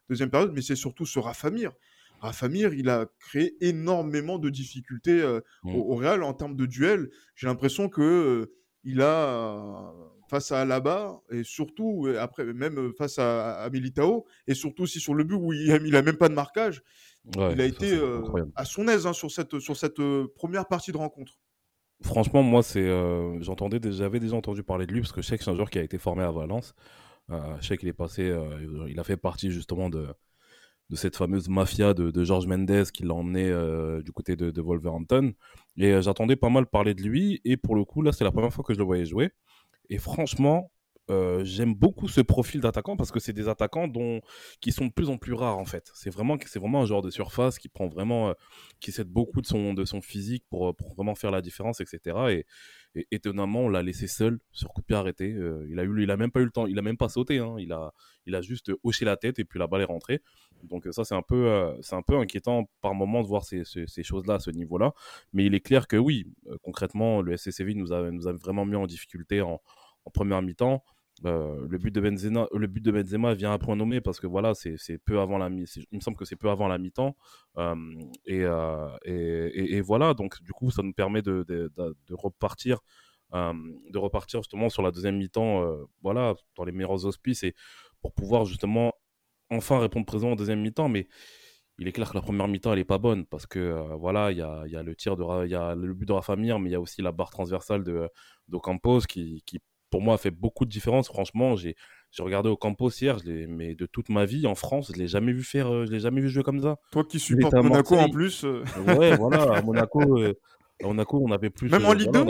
deuxième 0.07 0.29
période. 0.29 0.51
Mais 0.53 0.61
c'est 0.61 0.75
surtout 0.75 1.07
ce 1.07 1.17
Rafamir. 1.17 1.71
Rafamir, 2.19 2.73
il 2.73 2.89
a 2.89 3.05
créé 3.19 3.55
énormément 3.61 4.39
de 4.39 4.49
difficultés 4.49 5.21
euh, 5.21 5.41
mmh. 5.63 5.75
au, 5.75 5.95
Real 5.95 6.23
en 6.23 6.33
termes 6.33 6.55
de 6.55 6.65
duel. 6.65 7.09
J'ai 7.35 7.47
l'impression 7.47 7.89
que 7.89 8.01
euh, 8.01 8.53
il 8.83 9.01
a 9.01 9.93
face 10.29 10.51
à 10.51 10.61
Alaba 10.61 11.21
et 11.31 11.43
surtout 11.43 12.07
après 12.19 12.45
même 12.45 12.91
face 12.97 13.19
à, 13.19 13.69
Militao 13.71 14.25
et 14.47 14.55
surtout 14.55 14.83
aussi 14.83 14.99
sur 14.99 15.13
le 15.13 15.23
but 15.23 15.35
où 15.35 15.53
il 15.53 15.95
a, 15.95 16.01
même 16.01 16.17
pas 16.17 16.29
de 16.29 16.33
marquage. 16.33 16.81
il 17.35 17.61
a 17.61 17.65
été 17.65 17.93
euh, 17.93 18.23
à 18.55 18.65
son 18.65 18.87
aise 18.87 19.05
hein, 19.05 19.13
sur 19.13 19.31
cette 19.31 19.59
sur 19.59 19.77
cette 19.77 20.01
première 20.35 20.67
partie 20.67 20.91
de 20.91 20.97
rencontre. 20.97 21.33
Franchement, 22.01 22.43
moi, 22.43 22.61
c'est 22.63 22.87
j'entendais 23.41 23.79
j'avais 23.91 24.19
déjà 24.19 24.35
entendu 24.35 24.63
parler 24.63 24.85
de 24.87 24.93
lui 24.93 25.01
parce 25.01 25.11
que 25.11 25.21
je 25.21 25.27
sais 25.27 25.37
que 25.37 25.43
c'est 25.43 25.51
un 25.51 25.55
joueur 25.55 25.69
qui 25.69 25.79
a 25.79 25.83
été 25.83 25.97
formé 25.97 26.23
à 26.23 26.31
Valence. 26.31 26.75
je 27.29 27.67
sais 27.67 27.77
qu'il 27.77 27.89
est 27.89 27.93
passé, 27.93 28.35
il 28.87 28.99
a 28.99 29.03
fait 29.03 29.17
partie 29.17 29.51
justement 29.51 29.89
de 29.89 30.07
de 30.89 30.95
cette 30.95 31.15
fameuse 31.15 31.49
mafia 31.49 31.93
de, 31.93 32.23
George 32.23 32.47
Mendes 32.47 32.91
qui 32.91 33.03
l'a 33.03 33.13
emmené 33.13 33.49
euh, 33.49 34.01
du 34.01 34.11
côté 34.11 34.35
de, 34.35 34.61
Wolverhampton. 34.61 35.33
Et 35.77 35.91
euh, 35.91 36.01
j'attendais 36.01 36.35
pas 36.35 36.49
mal 36.49 36.65
parler 36.67 36.93
de 36.93 37.01
lui. 37.01 37.41
Et 37.43 37.57
pour 37.57 37.75
le 37.75 37.83
coup, 37.85 38.01
là, 38.01 38.11
c'est 38.11 38.23
la 38.23 38.31
première 38.31 38.53
fois 38.53 38.63
que 38.63 38.73
je 38.73 38.79
le 38.79 38.85
voyais 38.85 39.05
jouer. 39.05 39.31
Et 39.89 39.97
franchement, 39.97 40.71
euh, 41.11 41.43
j'aime 41.43 41.75
beaucoup 41.75 42.07
ce 42.07 42.21
profil 42.21 42.61
d'attaquant 42.61 42.97
parce 42.97 43.11
que 43.11 43.19
c'est 43.19 43.33
des 43.33 43.47
attaquants 43.47 43.87
dont, 43.87 44.21
qui 44.59 44.71
sont 44.71 44.87
de 44.87 44.91
plus 44.91 45.09
en 45.09 45.17
plus 45.17 45.33
rares 45.33 45.57
en 45.57 45.65
fait. 45.65 45.91
C'est 45.93 46.09
vraiment, 46.09 46.37
vraiment 46.55 46.81
un 46.81 46.85
joueur 46.85 47.01
de 47.01 47.11
surface 47.11 47.59
qui 47.59 47.69
prend 47.69 47.87
vraiment, 47.87 48.33
qui 48.79 48.91
cède 48.91 49.07
beaucoup 49.07 49.41
de 49.41 49.45
son, 49.45 49.73
de 49.73 49.85
son 49.85 50.01
physique 50.01 50.43
pour, 50.49 50.75
pour 50.75 50.95
vraiment 50.95 51.13
faire 51.13 51.29
la 51.31 51.41
différence, 51.41 51.79
etc. 51.79 52.17
Et, 52.31 52.45
étonnamment, 53.11 53.61
on 53.61 53.69
l'a 53.69 53.83
laissé 53.83 54.07
seul 54.07 54.39
sur 54.51 54.69
coup 54.69 54.81
arrêté. 54.91 55.35
il 55.69 55.79
a 55.79 55.83
eu, 55.83 56.03
il 56.03 56.11
a 56.11 56.17
même 56.17 56.31
pas 56.31 56.39
eu 56.41 56.45
le 56.45 56.51
temps, 56.51 56.67
il 56.67 56.77
a 56.79 56.81
même 56.81 56.97
pas 56.97 57.09
sauté. 57.09 57.39
Hein. 57.39 57.55
il 57.59 57.71
a, 57.73 58.41
juste 58.41 58.71
hoché 58.83 59.05
la 59.05 59.17
tête 59.17 59.39
et 59.39 59.45
puis 59.45 59.59
la 59.59 59.67
balle 59.67 59.81
est 59.81 59.85
rentrée. 59.85 60.21
Donc 60.63 60.87
ça, 60.91 61.03
c'est 61.03 61.15
un 61.15 61.21
peu, 61.21 61.73
peu 62.07 62.17
inquiétant 62.17 62.69
par 62.81 62.93
moment 62.93 63.21
de 63.21 63.27
voir 63.27 63.43
ces, 63.43 63.63
choses-là 64.03 64.35
à 64.35 64.39
ce 64.39 64.51
niveau-là. 64.51 64.93
Mais 65.33 65.45
il 65.45 65.55
est 65.55 65.59
clair 65.59 65.87
que 65.87 65.97
oui, 65.97 66.27
concrètement, 66.61 67.21
le 67.21 67.35
SCCV 67.37 67.75
nous 67.75 67.93
a, 67.93 68.11
nous 68.11 68.27
a 68.27 68.33
vraiment 68.33 68.65
mis 68.65 68.75
en 68.75 68.87
difficulté 68.87 69.41
en, 69.41 69.61
en 70.05 70.11
première 70.11 70.41
mi-temps. 70.41 70.83
Euh, 71.23 71.65
le 71.69 71.77
but 71.77 71.91
de 71.91 72.01
Benzema, 72.01 72.47
le 72.53 72.67
but 72.67 72.83
de 72.83 72.91
Benzema 72.91 73.33
vient 73.33 73.53
à 73.53 73.57
point 73.57 73.75
nommé 73.75 74.01
parce 74.01 74.19
que 74.19 74.27
voilà, 74.27 74.53
c'est 74.53 74.97
peu 75.05 75.19
avant 75.19 75.37
la 75.37 75.49
mi, 75.49 75.63
il 75.91 75.97
me 75.97 76.01
semble 76.01 76.17
que 76.17 76.25
c'est 76.25 76.35
peu 76.35 76.49
avant 76.49 76.67
la 76.67 76.77
mi-temps. 76.77 77.15
Euh, 77.57 77.75
euh, 78.29 78.97
et, 79.05 79.75
et, 79.75 79.81
voilà 79.81 80.13
donc 80.13 80.41
du 80.43 80.51
coup 80.51 80.71
ça 80.71 80.83
nous 80.83 80.93
permet 80.93 81.21
de, 81.21 81.45
de, 81.47 81.71
de, 81.77 82.13
repartir, 82.13 82.79
de 83.33 83.97
repartir 83.97 84.41
justement 84.41 84.69
sur 84.69 84.83
la 84.83 84.91
deuxième 84.91 85.17
mi-temps, 85.17 85.65
voilà 86.01 86.35
dans 86.57 86.65
les 86.65 86.73
meilleurs 86.73 87.05
auspices 87.05 87.43
et 87.43 87.55
pour 88.01 88.13
pouvoir 88.13 88.45
justement 88.45 88.93
enfin 89.49 89.79
répondre 89.79 90.05
présent 90.05 90.31
en 90.31 90.35
deuxième 90.35 90.61
mi-temps, 90.61 90.89
mais 90.89 91.07
il 91.79 91.87
est 91.87 91.91
clair 91.93 92.09
que 92.09 92.15
la 92.15 92.21
première 92.21 92.47
mi-temps 92.49 92.73
elle 92.73 92.79
est 92.79 92.85
pas 92.85 92.97
bonne 92.97 93.25
parce 93.25 93.45
que 93.45 93.95
voilà 93.97 94.31
il 94.31 94.37
y 94.37 94.41
a, 94.41 94.63
y 94.67 94.75
a, 94.75 94.83
le 94.83 94.95
tir 94.95 95.15
de 95.15 95.45
il 95.45 95.51
y 95.51 95.55
a 95.55 95.75
le 95.75 95.93
but 95.93 96.05
de 96.05 96.13
Rafa 96.13 96.35
Mir 96.35 96.59
mais 96.59 96.69
il 96.69 96.73
y 96.73 96.75
a 96.75 96.81
aussi 96.81 97.01
la 97.01 97.11
barre 97.13 97.29
transversale 97.31 97.83
de 97.83 98.09
d'Ocampos 98.47 99.01
qui, 99.01 99.43
qui 99.45 99.59
pour 99.89 100.01
moi, 100.01 100.17
fait 100.17 100.31
beaucoup 100.31 100.65
de 100.65 100.69
différence. 100.69 101.07
Franchement, 101.07 101.55
j'ai 101.55 101.75
regardé 102.19 102.49
au 102.49 102.57
Campos 102.57 102.89
hier, 102.89 103.17
mais 103.47 103.75
de 103.75 103.85
toute 103.85 104.09
ma 104.09 104.25
vie 104.25 104.47
en 104.47 104.55
France, 104.55 104.91
je 104.93 104.99
l'ai 104.99 105.07
jamais 105.07 105.33
vu 105.33 105.43
faire, 105.43 105.71
euh, 105.71 105.85
je 105.85 105.91
l'ai 105.91 105.99
jamais 105.99 106.21
vu 106.21 106.29
jouer 106.29 106.43
comme 106.43 106.61
ça. 106.61 106.77
Toi 106.91 107.03
qui 107.03 107.19
supportes 107.19 107.53
Monaco 107.55 107.95
en 107.95 108.09
plus. 108.09 108.43
Euh. 108.45 108.63
Ouais, 108.97 109.15
voilà, 109.17 109.57
à 109.57 109.61
Monaco, 109.61 110.19
euh, 110.19 110.33
Monaco, 110.81 111.21
on 111.23 111.31
avait 111.31 111.49
plus. 111.49 111.69
Même 111.69 111.85
en 111.85 111.93
Ligue 111.93 112.11
2 112.11 112.25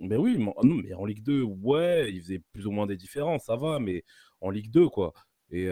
Mais 0.00 0.16
oui, 0.16 0.36
mais, 0.38 0.52
non, 0.62 0.74
mais 0.74 0.94
en 0.94 1.04
Ligue 1.04 1.22
2, 1.22 1.42
ouais, 1.42 2.10
il 2.12 2.20
faisait 2.20 2.42
plus 2.52 2.66
ou 2.66 2.70
moins 2.70 2.86
des 2.86 2.96
différences, 2.96 3.44
ça 3.44 3.56
va, 3.56 3.78
mais 3.78 4.04
en 4.40 4.50
Ligue 4.50 4.70
2, 4.70 4.88
quoi. 4.88 5.12
Et 5.50 5.68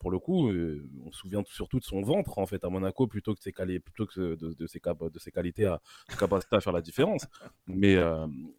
pour 0.00 0.10
le 0.10 0.18
coup, 0.18 0.50
on 0.50 1.12
se 1.12 1.18
souvient 1.18 1.42
surtout 1.46 1.78
de 1.78 1.84
son 1.84 2.00
ventre 2.00 2.38
en 2.38 2.46
fait 2.46 2.64
à 2.64 2.70
Monaco 2.70 3.06
plutôt 3.06 3.34
que 3.34 3.40
de 3.40 4.54
de, 4.54 4.66
ses, 4.66 4.80
de 4.80 5.18
ses 5.18 5.30
qualités 5.30 5.66
à 5.66 5.80
capacité 6.18 6.56
à 6.56 6.60
faire 6.60 6.72
la 6.72 6.80
différence. 6.80 7.26
Mais 7.66 7.96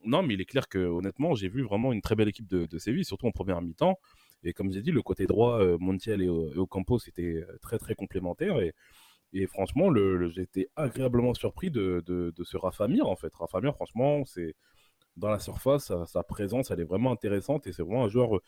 non, 0.05 0.21
mais 0.21 0.35
il 0.35 0.41
est 0.41 0.45
clair 0.45 0.67
que 0.67 0.77
honnêtement, 0.77 1.33
j'ai 1.33 1.49
vu 1.49 1.63
vraiment 1.63 1.91
une 1.91 2.01
très 2.01 2.15
belle 2.15 2.29
équipe 2.29 2.47
de, 2.47 2.77
Séville, 2.77 3.05
surtout 3.05 3.27
en 3.27 3.31
première 3.31 3.61
mi-temps. 3.61 3.97
Et 4.43 4.53
comme 4.53 4.71
j'ai 4.71 4.81
dit, 4.81 4.91
le 4.91 5.01
côté 5.01 5.25
droit, 5.25 5.59
Montiel 5.79 6.21
et, 6.21 6.29
Ocampo, 6.29 6.99
c'était 6.99 7.43
très 7.61 7.79
très 7.79 7.95
complémentaire. 7.95 8.59
Et, 8.59 8.73
et 9.33 9.47
franchement, 9.47 9.89
le, 9.89 10.29
j'ai 10.29 10.41
été 10.41 10.69
agréablement 10.75 11.33
surpris 11.33 11.69
de, 11.69 12.03
ce 12.43 12.57
Rafa 12.57 12.87
Mir 12.87 13.07
en 13.07 13.15
fait. 13.15 13.33
Rafa 13.35 13.61
Mir, 13.61 13.75
franchement, 13.75 14.23
c'est 14.25 14.55
dans 15.17 15.29
la 15.29 15.39
surface, 15.39 15.91
sa, 16.05 16.23
présence, 16.23 16.71
elle 16.71 16.79
est 16.79 16.85
vraiment 16.85 17.11
intéressante 17.11 17.67
et 17.67 17.73
c'est 17.73 17.83
vraiment 17.83 18.05
un 18.05 18.09
joueur 18.09 18.39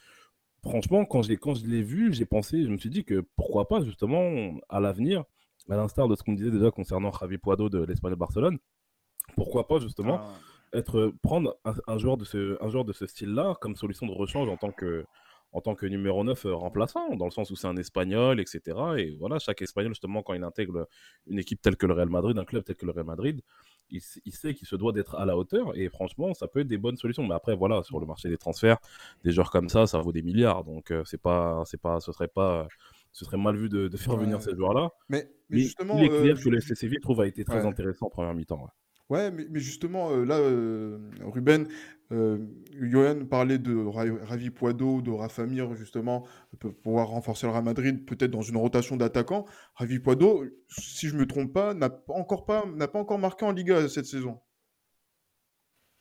franchement, 0.63 1.05
quand, 1.05 1.21
quand 1.39 1.55
je 1.55 1.65
l'ai 1.65 1.81
vu, 1.81 2.13
j'ai 2.13 2.25
pensé, 2.25 2.63
je 2.63 2.69
me 2.69 2.77
suis 2.77 2.89
dit 2.89 3.03
que 3.03 3.25
pourquoi 3.35 3.67
pas, 3.67 3.81
justement, 3.81 4.53
à 4.69 4.79
l'avenir, 4.79 5.23
à 5.69 5.75
l'instar 5.75 6.07
de 6.07 6.15
ce 6.15 6.23
qu'on 6.23 6.33
disait 6.33 6.51
déjà 6.51 6.71
concernant 6.71 7.11
Javi 7.11 7.37
Puado 7.37 7.69
de 7.69 7.83
l'Espagne 7.83 8.15
Barcelone, 8.15 8.57
pourquoi 9.35 9.67
pas, 9.67 9.79
justement, 9.79 10.21
ah. 10.21 10.77
être, 10.77 11.13
prendre 11.21 11.57
un, 11.87 11.97
joueur 11.97 12.17
de 12.17 12.25
ce, 12.25 12.57
un 12.63 12.69
joueur 12.69 12.85
de 12.85 12.93
ce 12.93 13.05
style-là 13.05 13.55
comme 13.61 13.75
solution 13.75 14.05
de 14.05 14.11
rechange 14.11 14.49
en 14.49 14.57
tant 14.57 14.71
que, 14.71 15.05
en 15.53 15.61
tant 15.61 15.75
que 15.75 15.85
numéro 15.85 16.23
9 16.23 16.45
euh, 16.45 16.55
remplaçant, 16.55 17.15
dans 17.15 17.25
le 17.25 17.31
sens 17.31 17.51
où 17.51 17.55
c'est 17.55 17.67
un 17.67 17.77
Espagnol, 17.77 18.39
etc. 18.39 18.61
Et 18.97 19.15
voilà, 19.19 19.39
chaque 19.39 19.61
Espagnol, 19.61 19.91
justement, 19.91 20.23
quand 20.23 20.33
il 20.33 20.43
intègre 20.43 20.87
une 21.27 21.39
équipe 21.39 21.61
telle 21.61 21.75
que 21.75 21.85
le 21.85 21.93
Real 21.93 22.09
Madrid, 22.09 22.37
un 22.37 22.45
club 22.45 22.63
tel 22.63 22.75
que 22.75 22.85
le 22.85 22.91
Real 22.91 23.05
Madrid, 23.05 23.41
il, 23.91 24.33
sait 24.33 24.53
qu'il 24.53 24.67
se 24.67 24.75
doit 24.75 24.91
d'être 24.91 25.15
à 25.15 25.25
la 25.25 25.37
hauteur. 25.37 25.77
Et 25.77 25.89
franchement, 25.89 26.33
ça 26.33 26.47
peut 26.47 26.61
être 26.61 26.67
des 26.67 26.77
bonnes 26.77 26.97
solutions. 26.97 27.25
Mais 27.27 27.35
après, 27.35 27.55
voilà, 27.55 27.83
sur 27.83 27.99
le 27.99 28.05
marché 28.05 28.29
des 28.29 28.37
transferts, 28.37 28.77
des 29.23 29.31
joueurs 29.31 29.51
comme 29.51 29.69
ça, 29.69 29.87
ça 29.87 29.99
vaut 29.99 30.11
des 30.11 30.21
milliards. 30.21 30.63
Donc, 30.63 30.91
euh, 30.91 31.03
c'est 31.05 31.21
pas, 31.21 31.63
c'est 31.65 31.81
pas, 31.81 31.99
ce 31.99 32.11
serait 32.11 32.27
pas 32.27 32.67
ce 33.11 33.25
serait 33.25 33.37
mal 33.37 33.55
vu 33.57 33.69
de, 33.69 33.89
faire 33.97 34.15
venir 34.15 34.41
ces 34.41 34.55
joueurs-là. 34.55 34.89
Mais, 35.09 35.29
justement, 35.49 35.97
il 35.97 36.05
est 36.05 36.09
clair 36.09 36.35
euh, 36.37 36.41
que 36.41 36.49
le 36.49 36.57
FCV 36.59 36.99
trouve 36.99 37.21
a 37.21 37.27
été 37.27 37.43
très 37.43 37.65
intéressant 37.65 38.07
en 38.07 38.09
première 38.09 38.33
mi-temps. 38.33 38.63
Ouais, 38.63 38.69
mais, 39.11 39.59
justement, 39.59 40.11
euh, 40.11 40.23
là, 40.23 40.37
euh, 40.37 40.97
Ruben, 41.21 41.67
euh, 42.11 42.37
Johan 42.73 43.25
parlait 43.25 43.57
de 43.57 43.75
Ravi 43.75 44.49
Poido, 44.49 45.01
de 45.01 45.11
Rafa 45.11 45.45
Mir, 45.45 45.75
justement, 45.75 46.25
pour 46.59 46.73
pouvoir 46.75 47.07
renforcer 47.07 47.45
le 47.45 47.51
Real 47.51 47.63
Madrid, 47.63 48.05
peut-être 48.05 48.31
dans 48.31 48.41
une 48.41 48.57
rotation 48.57 48.97
d'attaquants. 48.97 49.45
Ravi 49.75 49.99
Poido, 49.99 50.45
si 50.69 51.07
je 51.07 51.15
ne 51.15 51.19
me 51.19 51.27
trompe 51.27 51.53
pas, 51.53 51.73
n'a 51.73 51.89
pas 51.89 52.13
encore, 52.13 52.45
pas, 52.45 52.63
pas 52.65 52.99
encore 52.99 53.19
marqué 53.19 53.45
en 53.45 53.51
Liga 53.51 53.87
cette 53.87 54.05
saison. 54.05 54.39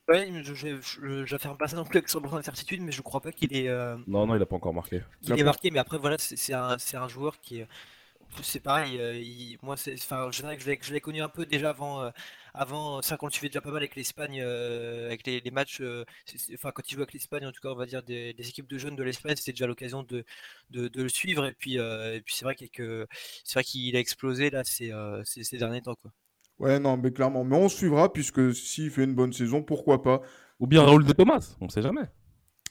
Ouais, 0.09 0.29
je, 0.43 1.23
vais 1.23 1.39
faire 1.39 1.57
passer 1.57 1.77
non 1.77 1.85
plus 1.85 1.99
avec 1.99 2.09
son 2.09 2.21
d'incertitude, 2.21 2.83
mais 2.83 2.91
je 2.91 3.01
crois 3.01 3.21
pas 3.21 3.31
qu'il 3.31 3.57
est. 3.57 3.69
Non, 4.09 4.27
non, 4.27 4.35
il 4.35 4.41
n'a 4.41 4.47
pas 4.47 4.57
encore 4.57 4.75
marqué. 4.75 5.03
Il, 5.23 5.39
est 5.39 5.45
marqué, 5.45 5.71
mais 5.71 5.79
après, 5.79 5.99
voilà, 5.99 6.17
c'est 6.19 6.53
un, 6.53 6.77
un, 6.95 7.09
joueur 7.09 7.39
qui 7.39 7.61
est 7.61 7.69
c'est 8.43 8.61
pareil, 8.61 8.99
euh, 9.01 9.57
moi, 9.63 9.77
c'est, 9.77 9.95
enfin, 9.95 10.31
je, 10.33 10.43
que 10.43 10.85
je 10.85 10.93
l'ai 10.93 11.01
connu 11.01 11.21
un 11.21 11.29
peu 11.29 11.47
déjà 11.47 11.71
avant, 11.71 12.03
euh, 12.03 12.11
avant, 12.55 13.03
ça, 13.03 13.17
quand 13.17 13.27
le 13.27 13.33
suivait 13.33 13.49
déjà 13.49 13.61
pas 13.61 13.71
mal 13.71 13.79
avec 13.79 13.97
l'Espagne, 13.97 14.41
euh, 14.41 15.07
avec 15.07 15.27
les, 15.27 15.43
matchs, 15.51 15.83
enfin, 16.55 16.71
quand 16.73 16.83
il 16.89 16.95
jouait 16.95 17.03
avec 17.03 17.13
l'Espagne, 17.13 17.47
en 17.47 17.53
tout 17.53 17.61
cas, 17.61 17.71
on 17.71 17.77
va 17.77 17.87
dire 17.87 18.03
des, 18.03 18.35
équipes 18.39 18.69
de 18.69 18.79
jeunes 18.79 18.97
de 18.97 19.03
l'Espagne, 19.03 19.37
c'était 19.37 19.53
déjà 19.53 19.67
l'occasion 19.67 20.03
de, 20.03 20.25
de, 20.71 20.91
le 20.95 21.09
suivre. 21.09 21.47
Et 21.47 21.53
puis, 21.53 21.75
et 21.77 22.23
puis 22.25 22.35
c'est 22.35 22.45
vrai, 22.45 22.55
que, 22.55 23.07
c'est 23.45 23.55
vrai 23.55 23.65
qu'il 23.65 23.97
a 23.97 24.01
explosé 24.01 24.51
là 24.51 24.65
ces, 24.65 24.93
ces, 25.25 25.59
derniers 25.59 25.83
temps, 25.83 25.97
quoi. 25.97 26.13
Ouais, 26.59 26.79
non, 26.79 26.97
mais 26.97 27.11
clairement. 27.11 27.43
Mais 27.43 27.57
on 27.57 27.69
suivra, 27.69 28.13
puisque 28.13 28.55
s'il 28.55 28.91
fait 28.91 29.05
une 29.05 29.15
bonne 29.15 29.33
saison, 29.33 29.63
pourquoi 29.63 30.03
pas? 30.03 30.21
Ou 30.59 30.67
bien 30.67 30.83
Raoul 30.83 31.05
de 31.05 31.13
Thomas, 31.13 31.57
on 31.61 31.67
ne 31.67 31.71
sait 31.71 31.83
jamais 31.83 32.07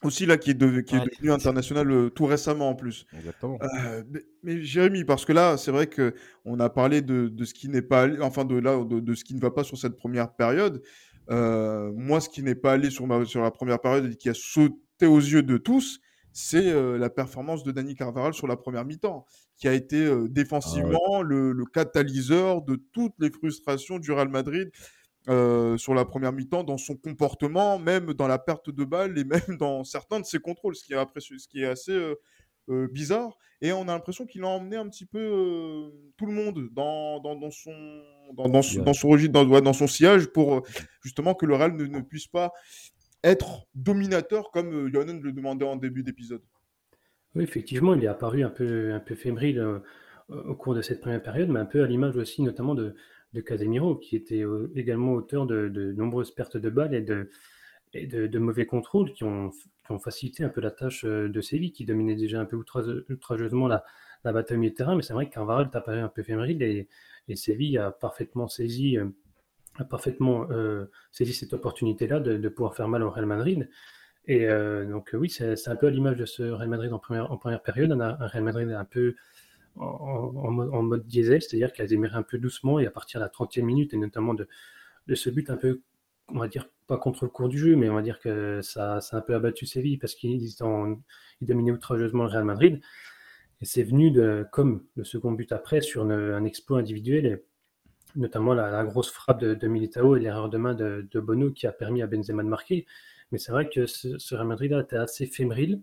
aussi 0.04 0.26
là 0.26 0.38
qui 0.38 0.52
est, 0.52 0.54
devenu 0.54 1.32
international 1.32 1.92
euh, 1.92 2.10
tout 2.10 2.26
récemment 2.26 2.70
en 2.70 2.76
plus. 2.76 3.06
Exactement. 3.14 3.58
Euh, 3.62 4.04
mais, 4.44 4.62
Jérémy, 4.64 5.04
parce 5.04 5.26
que 5.26 5.34
là, 5.34 5.58
c'est 5.58 5.72
vrai 5.72 5.88
que 5.88 6.14
on 6.46 6.60
a 6.60 6.70
parlé 6.70 7.02
de, 7.02 7.32
ce 7.44 7.54
qui 7.54 7.70
n'est 7.70 7.82
pas, 7.82 8.08
enfin 8.22 8.46
de 8.46 8.56
là, 8.56 8.84
de, 8.84 9.14
ce 9.14 9.24
qui 9.24 9.36
ne 9.36 9.42
va 9.42 9.52
pas 9.52 9.64
sur 9.64 9.78
cette 9.78 9.98
première 9.98 10.34
période. 10.34 10.82
Euh, 11.30 11.92
moi, 11.96 12.22
ce 12.22 12.30
qui 12.30 12.42
n'est 12.42 12.56
pas 12.56 12.74
allé 12.74 12.90
sur, 12.90 13.06
sur 13.28 13.42
la 13.42 13.52
première 13.52 13.80
période 13.80 14.12
et 14.12 14.16
qui 14.16 14.30
a 14.30 14.34
sauté 14.34 15.06
aux 15.06 15.20
yeux 15.20 15.44
de 15.44 15.58
tous, 15.58 16.00
c'est 16.32 16.74
la 16.98 17.10
performance 17.10 17.64
de 17.64 17.72
Dani 17.72 17.96
Carvaral 17.96 18.34
sur 18.34 18.48
la 18.48 18.56
première 18.56 18.86
mi-temps, 18.86 19.26
qui 19.58 19.68
a 19.68 19.74
été 19.74 20.08
ah 20.08 20.28
défensivement 20.30 21.22
le, 21.22 21.52
le, 21.52 21.66
catalyseur 21.66 22.62
de 22.62 22.76
toutes 22.94 23.14
les 23.20 23.32
frustrations 23.32 24.00
du 24.00 24.12
Real 24.12 24.30
Madrid 24.30 24.72
euh, 25.30 25.78
sur 25.78 25.94
la 25.94 26.06
première 26.06 26.34
mi-temps, 26.34 26.64
dans 26.64 26.80
son 26.80 26.96
comportement, 26.96 27.78
même 27.78 28.14
dans 28.14 28.28
la 28.28 28.40
perte 28.40 28.72
de 28.72 28.84
balle 28.84 29.16
et 29.18 29.24
même 29.26 29.58
dans 29.60 29.84
certains 29.84 30.20
de 30.20 30.26
ses 30.26 30.40
contrôles, 30.40 30.76
ce 30.76 30.84
qui 30.84 30.94
est, 30.94 31.20
ce 31.20 31.48
qui 31.48 31.62
est 31.62 31.68
assez 31.68 31.92
euh, 31.92 32.16
euh, 32.70 32.88
bizarre. 32.88 33.38
Et 33.62 33.72
on 33.72 33.84
a 33.84 33.94
l'impression 33.94 34.26
qu'il 34.26 34.44
a 34.44 34.48
emmené 34.48 34.76
un 34.76 34.88
petit 34.90 35.06
peu 35.06 35.92
tout 36.18 36.26
le 36.26 36.32
monde 36.32 36.70
dans, 36.72 37.20
dans, 37.20 37.52
son, 37.52 37.72
dans, 38.34 38.62
son, 38.62 38.82
dans, 38.82 38.94
son 38.94 39.10
registre, 39.10 39.34
dans, 39.34 39.62
dans 39.62 39.74
son 39.74 39.86
sillage 39.86 40.28
pour 40.28 40.66
justement 41.02 41.36
que 41.36 41.46
le 41.46 41.56
Real 41.56 41.76
ne, 41.76 42.00
puisse 42.00 42.28
pas 42.28 42.54
être 43.24 43.68
dominateur 43.76 44.50
comme 44.52 44.90
Yonan 44.94 45.20
le 45.22 45.34
demandait 45.34 45.66
en 45.66 45.76
début 45.76 46.04
d'épisode. 46.04 46.42
Oui, 47.36 47.44
effectivement, 47.44 47.94
il 47.94 48.04
est 48.04 48.08
apparu 48.08 48.44
un 48.44 48.50
peu, 48.50 48.94
un 48.94 49.02
peu 49.02 49.14
fébrile 49.14 49.82
au 50.30 50.56
cours 50.56 50.74
de 50.74 50.82
cette 50.82 51.02
première 51.02 51.22
période, 51.22 51.50
mais 51.50 51.60
un 51.60 51.66
peu 51.66 51.84
à 51.84 51.88
l'image 51.88 52.16
aussi 52.16 52.42
notamment 52.42 52.76
de, 52.76 52.96
de 53.34 53.42
Casemiro, 53.42 53.96
qui 53.96 54.16
était 54.16 54.44
euh, 54.44 54.72
également 54.76 55.14
auteur 55.14 55.46
de, 55.46 55.94
nombreuses 55.96 56.32
pertes 56.32 56.58
de 56.58 56.70
balles 56.70 56.96
et 56.96 57.02
de, 57.02 58.40
mauvais 58.40 58.66
contrôles 58.66 59.14
qui 59.14 59.24
ont, 59.24 59.52
facilité 60.04 60.44
un 60.44 60.50
peu 60.50 60.62
la 60.62 60.70
tâche 60.70 61.04
euh, 61.06 61.30
de 61.30 61.42
Séville, 61.42 61.72
qui 61.72 61.84
dominait 61.84 62.16
déjà 62.16 62.40
un 62.40 62.46
peu 62.46 62.56
outrageusement 62.56 63.68
la, 63.68 63.84
bataille 64.24 64.58
au 64.58 64.60
milieu 64.60 64.72
de 64.72 64.76
terrain. 64.76 64.96
Mais 64.96 65.02
c'est 65.02 65.14
vrai 65.14 65.28
qu'Carvaral 65.30 65.70
apparu 65.74 66.00
un 66.00 66.10
peu 66.10 66.22
fébrile 66.24 66.62
et, 66.62 66.88
Séville 67.36 67.78
a 67.78 67.92
parfaitement 67.92 68.48
saisi, 68.48 68.98
euh, 68.98 69.06
a 69.78 69.84
parfaitement, 69.84 70.48
saisi 71.12 71.34
cette 71.34 71.54
opportunité-là 71.54 72.20
de, 72.20 72.50
pouvoir 72.50 72.76
faire 72.76 72.88
mal 72.88 73.04
au 73.04 73.12
Real 73.12 73.28
Madrid. 73.28 73.70
Et 74.26 74.48
donc 74.48 75.12
oui, 75.14 75.30
c'est 75.30 75.68
un 75.68 75.76
peu 75.76 75.88
à 75.88 75.90
l'image 75.92 76.18
de 76.18 76.26
ce 76.26 76.44
Real 76.44 76.68
Madrid 76.68 76.92
en 76.92 77.00
première, 77.00 77.62
période. 77.62 77.92
Un 77.92 78.16
Real 78.28 78.44
Madrid 78.44 78.70
un 78.72 78.86
peu 78.86 79.16
en, 79.80 80.82
mode 80.84 81.08
diesel, 81.08 81.42
c'est-à-dire 81.42 81.74
qu'elle 81.74 81.86
a 81.86 81.90
démarré 81.90 82.16
un 82.16 82.24
peu 82.24 82.38
doucement 82.38 82.80
et 82.80 82.86
à 82.86 82.92
partir 82.92 83.20
de 83.20 83.26
la 83.26 83.30
30e 83.30 83.64
minute, 83.64 83.94
et 83.94 83.98
notamment 83.98 84.34
de, 84.34 84.48
de 85.08 85.16
ce 85.16 85.30
but 85.30 85.50
un 85.50 85.58
peu, 85.58 85.82
on 86.30 86.40
va 86.40 86.48
dire, 86.48 86.70
pas 86.88 86.98
contre 86.98 87.24
le 87.24 87.30
cours 87.30 87.50
du 87.50 87.58
jeu, 87.58 87.76
mais 87.76 87.90
on 87.90 87.96
va 87.96 88.02
dire 88.02 88.20
que 88.20 88.62
ça, 88.62 88.98
a 88.98 89.16
un 89.16 89.22
peu 89.22 89.36
abattu 89.36 89.66
Séville 89.66 89.98
parce 89.98 90.16
qu'ils 90.16 90.44
il 90.44 91.48
dominaient 91.48 91.72
outrageusement 91.72 92.24
le 92.24 92.30
Real 92.30 92.44
Madrid. 92.44 92.82
Et 93.62 93.66
c'est 93.66 93.84
venu, 93.84 94.12
de, 94.12 94.46
comme 94.52 94.84
le 94.96 95.04
second 95.04 95.32
but 95.32 95.52
après, 95.52 95.82
sur 95.82 96.04
un 96.04 96.46
exploit 96.46 96.80
individuel, 96.80 97.44
notamment 98.16 98.54
la, 98.54 98.84
grosse 98.86 99.12
frappe 99.12 99.42
de, 99.42 99.68
Militao 99.68 100.16
et 100.16 100.20
l'erreur 100.20 100.50
de 100.50 100.58
main 100.58 100.74
de, 100.74 101.20
Bono 101.20 101.52
qui 101.52 101.68
a 101.68 101.72
permis 101.72 102.02
à 102.02 102.08
Benzema 102.08 102.44
de 102.44 102.48
marquer. 102.48 102.86
Mais 103.32 103.38
c'est 103.38 103.52
vrai 103.52 103.70
que 103.70 103.86
ce, 103.86 104.34
Real 104.34 104.48
Madrid 104.48 104.74
a 104.74 104.82
été 104.82 104.96
assez 104.96 105.26
fébrile 105.26 105.82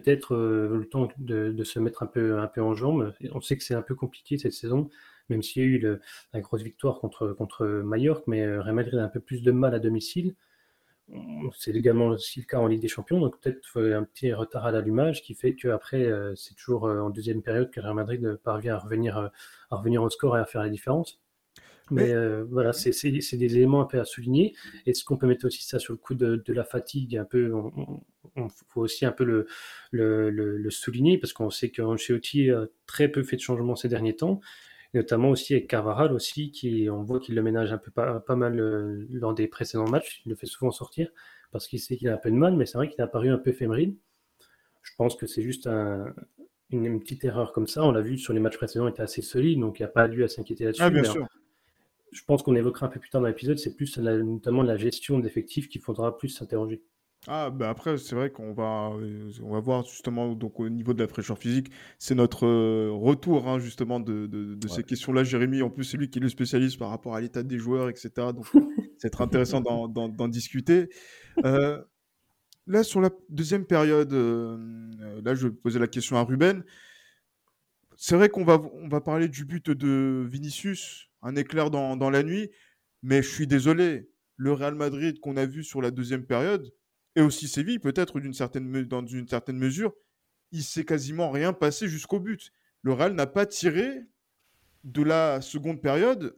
peut-être 0.00 0.36
le 0.36 0.88
temps 0.90 1.08
de, 1.18 1.64
se 1.64 1.78
mettre 1.78 2.02
un 2.02 2.06
peu, 2.06 2.38
en 2.58 2.74
jambes. 2.74 3.12
On 3.32 3.40
sait 3.40 3.56
que 3.56 3.62
c'est 3.62 3.74
un 3.74 3.82
peu 3.82 3.94
compliqué 3.94 4.38
cette 4.38 4.52
saison, 4.52 4.88
même 5.28 5.42
s'il 5.42 5.62
y 5.62 5.64
a 5.64 5.68
eu 5.68 5.98
la 6.32 6.40
grosse 6.40 6.62
victoire 6.62 7.00
contre, 7.00 7.28
contre 7.32 7.66
Mallorca, 7.66 8.24
mais 8.26 8.58
Real 8.58 8.74
Madrid 8.74 8.98
a 8.98 9.04
un 9.04 9.08
peu 9.08 9.20
plus 9.20 9.42
de 9.42 9.52
mal 9.52 9.74
à 9.74 9.78
domicile. 9.78 10.34
C'est 11.56 11.70
également 11.70 12.08
aussi 12.08 12.40
le 12.40 12.46
cas 12.46 12.58
en 12.58 12.66
Ligue 12.66 12.80
des 12.80 12.88
Champions, 12.88 13.20
donc 13.20 13.40
peut-être 13.40 13.80
un 13.80 14.02
petit 14.02 14.32
retard 14.32 14.66
à 14.66 14.72
l'allumage 14.72 15.22
qui 15.22 15.34
fait 15.34 15.54
qu'après, 15.54 16.04
euh, 16.04 16.34
c'est 16.34 16.54
toujours 16.54 16.86
euh, 16.86 17.00
en 17.00 17.10
deuxième 17.10 17.42
période 17.42 17.70
que 17.70 17.80
Real 17.80 17.94
Madrid 17.94 18.40
parvient 18.42 18.74
à 18.74 18.78
revenir, 18.78 19.16
euh, 19.16 19.28
à 19.70 19.76
revenir 19.76 20.02
au 20.02 20.10
score 20.10 20.36
et 20.36 20.40
à 20.40 20.46
faire 20.46 20.62
la 20.62 20.68
différence. 20.68 21.20
Mais 21.90 22.12
voilà, 22.50 22.72
c'est 22.72 23.10
des 23.10 23.56
éléments 23.56 23.80
un 23.80 23.86
peu 23.86 24.00
à 24.00 24.04
souligner. 24.04 24.54
Est-ce 24.86 25.04
qu'on 25.04 25.16
peut 25.16 25.26
mettre 25.26 25.46
aussi 25.46 25.64
ça 25.64 25.78
sur 25.78 25.92
le 25.92 25.98
coup 25.98 26.14
de, 26.14 26.42
la 26.48 26.64
fatigue 26.64 27.16
un 27.16 27.24
peu 27.24 27.52
Il 28.36 28.48
faut 28.68 28.80
aussi 28.80 29.06
un 29.06 29.12
peu 29.12 29.24
le, 29.24 29.46
le, 29.92 30.30
le 30.30 30.70
souligner 30.70 31.18
parce 31.18 31.32
qu'on 31.32 31.50
sait 31.50 31.70
qu'Ancelotti 31.70 32.50
a 32.50 32.66
très 32.86 33.08
peu 33.08 33.22
fait 33.22 33.36
de 33.36 33.42
changements 33.42 33.76
ces 33.76 33.88
derniers 33.88 34.16
temps 34.16 34.40
notamment 34.96 35.30
aussi 35.30 35.54
avec 35.54 35.68
Carvaral 35.68 36.12
aussi, 36.12 36.50
qui 36.50 36.88
on 36.90 37.02
voit 37.02 37.20
qu'il 37.20 37.34
le 37.34 37.42
ménage 37.42 37.72
un 37.72 37.78
peu 37.78 37.90
pas, 37.90 38.20
pas 38.20 38.36
mal 38.36 38.58
euh, 38.58 39.06
lors 39.10 39.34
des 39.34 39.46
précédents 39.46 39.88
matchs. 39.88 40.22
Il 40.24 40.30
le 40.30 40.34
fait 40.34 40.46
souvent 40.46 40.70
sortir 40.70 41.10
parce 41.52 41.68
qu'il 41.68 41.80
sait 41.80 41.96
qu'il 41.96 42.08
a 42.08 42.14
un 42.14 42.18
peu 42.18 42.30
de 42.30 42.36
mal, 42.36 42.56
mais 42.56 42.66
c'est 42.66 42.78
vrai 42.78 42.88
qu'il 42.88 43.00
a 43.02 43.06
paru 43.06 43.28
un 43.28 43.38
peu 43.38 43.50
éphéméride. 43.50 43.96
Je 44.82 44.92
pense 44.96 45.16
que 45.16 45.26
c'est 45.26 45.42
juste 45.42 45.68
une, 46.70 47.00
petite 47.00 47.24
erreur 47.24 47.52
comme 47.52 47.66
ça. 47.66 47.84
On 47.84 47.92
l'a 47.92 48.00
vu 48.00 48.18
sur 48.18 48.32
les 48.32 48.40
matchs 48.40 48.56
précédents, 48.56 48.86
il 48.86 48.90
était 48.90 49.02
assez 49.02 49.22
solide, 49.22 49.60
donc 49.60 49.78
il 49.78 49.82
n'y 49.82 49.86
a 49.86 49.90
pas 49.90 50.06
lieu 50.06 50.24
à 50.24 50.28
s'inquiéter 50.28 50.64
là-dessus. 50.64 50.82
Ah, 50.82 50.90
je 52.12 52.22
pense 52.24 52.42
qu'on 52.42 52.54
évoquera 52.54 52.86
un 52.86 52.88
peu 52.88 53.00
plus 53.00 53.10
tard 53.10 53.20
dans 53.20 53.28
l'épisode, 53.28 53.58
c'est 53.58 53.74
plus 53.74 53.98
notamment 53.98 54.62
la 54.62 54.76
gestion 54.76 55.18
d'effectifs 55.18 55.68
qu'il 55.68 55.80
faudra 55.80 56.16
plus 56.16 56.28
s'interroger. 56.28 56.82
Ah, 57.28 57.50
bah 57.50 57.70
après, 57.70 57.98
c'est 57.98 58.14
vrai 58.14 58.30
qu'on 58.30 58.52
va, 58.52 58.92
euh, 58.94 59.32
on 59.42 59.52
va 59.52 59.58
voir 59.58 59.84
justement 59.84 60.32
donc, 60.34 60.60
au 60.60 60.68
niveau 60.68 60.94
de 60.94 61.02
la 61.02 61.08
fraîcheur 61.08 61.36
physique. 61.38 61.72
C'est 61.98 62.14
notre 62.14 62.46
euh, 62.46 62.90
retour 62.92 63.48
hein, 63.48 63.58
justement 63.58 63.98
de, 63.98 64.26
de, 64.26 64.68
ces 64.68 64.84
questions-là. 64.84 65.24
Jérémy, 65.24 65.60
en 65.62 65.70
plus, 65.70 65.84
c'est 65.84 65.96
lui 65.96 66.08
qui 66.08 66.20
est 66.20 66.22
le 66.22 66.28
spécialiste 66.28 66.78
par 66.78 66.90
rapport 66.90 67.16
à 67.16 67.20
l'état 67.20 67.42
des 67.42 67.58
joueurs, 67.58 67.88
etc. 67.88 68.10
Donc, 68.16 68.46
c'est 68.98 69.10
très 69.10 69.24
intéressant 69.24 69.60
d'en 69.60 70.28
discuter. 70.28 70.88
Euh, 71.44 71.82
là, 72.68 72.84
sur 72.84 73.00
la 73.00 73.10
deuxième 73.28 73.64
période, 73.64 74.12
là, 74.12 75.34
je 75.34 75.48
vais 75.48 75.54
poser 75.54 75.80
la 75.80 75.88
question 75.88 76.16
à 76.16 76.22
Ruben. 76.22 76.62
C'est 77.96 78.14
vrai 78.14 78.28
qu'on 78.28 78.44
va, 78.44 78.62
on 78.74 78.88
va 78.88 79.00
parler 79.00 79.26
du 79.26 79.44
but 79.46 79.70
de 79.70 80.24
Vinicius, 80.30 81.08
un 81.26 81.34
éclair 81.36 81.70
dans, 81.70 82.10
la 82.10 82.22
nuit, 82.22 82.50
mais 83.02 83.22
je 83.22 83.28
suis 83.28 83.46
désolé. 83.46 84.08
Le 84.36 84.52
Real 84.52 84.74
Madrid 84.74 85.18
qu'on 85.20 85.36
a 85.36 85.46
vu 85.46 85.64
sur 85.64 85.82
la 85.82 85.90
deuxième 85.90 86.24
période, 86.24 86.72
et 87.16 87.22
aussi 87.22 87.48
Séville, 87.48 87.78
peut-être 87.78 88.20
d'une 88.20 88.34
certaine, 88.34 88.84
dans 88.84 89.04
une 89.06 89.26
certaine 89.26 89.56
mesure, 89.56 89.92
il 90.52 90.62
s'est 90.62 90.84
quasiment 90.84 91.30
rien 91.30 91.52
passé 91.52 91.88
jusqu'au 91.88 92.20
but. 92.20 92.52
Le 92.82 92.92
Real 92.92 93.14
n'a 93.14 93.26
pas 93.26 93.46
tiré 93.46 94.02
de 94.84 95.02
la 95.02 95.40
seconde 95.40 95.82
période 95.82 96.36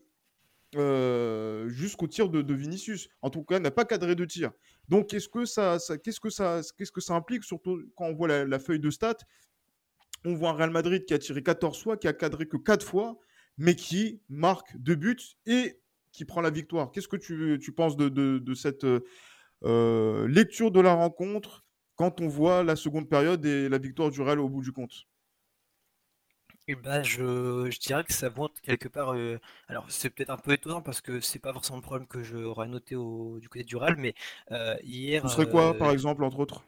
euh, 0.77 1.69
jusqu'au 1.69 2.07
tir 2.07 2.29
de, 2.29 2.55
Vinicius. 2.55 3.09
En 3.21 3.31
tout 3.31 3.43
cas, 3.43 3.59
n'a 3.59 3.71
pas 3.71 3.85
cadré 3.85 4.15
de 4.15 4.25
tir. 4.25 4.53
Donc, 4.89 5.09
qu'est-ce 5.09 5.29
que 5.29 5.45
ça, 5.45 5.77
qu'est-ce 6.03 6.21
que 6.21 6.31
ça, 6.31 6.61
qu'est-ce 6.77 6.93
que 6.93 7.01
ça 7.01 7.15
implique, 7.15 7.45
surtout 7.45 7.83
quand 7.95 8.07
on 8.07 8.15
voit 8.15 8.45
la, 8.45 8.59
feuille 8.59 8.81
de 8.81 8.91
stats? 8.91 9.19
On 10.25 10.35
voit 10.35 10.51
un 10.51 10.55
Real 10.55 10.71
Madrid 10.71 11.05
qui 11.05 11.15
a 11.15 11.19
tiré 11.19 11.43
14 11.43 11.83
fois, 11.83 11.97
qui 11.97 12.09
a 12.09 12.13
cadré 12.13 12.47
que 12.47 12.57
4 12.57 12.87
fois, 12.87 13.19
mais 13.59 13.75
qui 13.75 14.23
marque 14.29 14.77
deux 14.77 14.95
buts 14.95 15.37
et 15.47 15.81
qui 16.13 16.25
prend 16.25 16.41
la 16.41 16.51
victoire. 16.51 16.91
Qu'est-ce 16.91 17.09
que 17.09 17.17
tu, 17.17 17.59
tu 17.63 17.73
penses 17.73 17.97
de, 17.97 18.09
de 18.09 18.55
cette 18.55 18.87
euh, 19.65 20.29
lecture 20.29 20.71
de 20.71 20.81
la 20.81 20.95
rencontre 20.95 21.65
quand 21.97 22.21
on 22.21 22.29
voit 22.29 22.63
la 22.63 22.77
seconde 22.77 23.09
période 23.09 23.45
et 23.45 23.69
la 23.69 23.79
victoire 23.79 24.11
du 24.11 24.23
Real 24.23 24.39
au 24.39 24.49
bout 24.49 24.63
du 24.63 24.73
compte? 24.73 25.07
Eh 26.71 26.75
ben, 26.75 27.03
je, 27.03 27.71
je, 27.71 27.79
dirais 27.79 28.05
que 28.05 28.13
ça 28.13 28.29
montre 28.29 28.61
quelque 28.61 28.89
part. 28.89 29.15
Euh, 29.15 29.41
alors, 29.69 29.87
c'est 29.89 30.11
peut-être 30.11 30.31
un 30.31 30.37
peu 30.37 30.53
étonnant 30.53 30.83
parce 30.83 31.01
que 31.01 31.19
c'est 31.21 31.39
pas 31.39 31.53
forcément 31.53 31.79
le 31.79 31.83
problème 31.83 32.07
que 32.07 32.23
j'aurais 32.23 32.69
noté 32.69 32.95
au, 32.95 33.39
du 33.41 33.49
côté 33.49 33.65
du 33.65 33.77
Real, 33.77 33.97
mais 33.97 34.15
euh, 34.53 34.77
hier. 34.83 35.23
Ce 35.23 35.35
serait 35.35 35.49
quoi, 35.49 35.77
par 35.77 35.91
exemple, 35.91 36.23
entre 36.23 36.39
autres? 36.39 36.63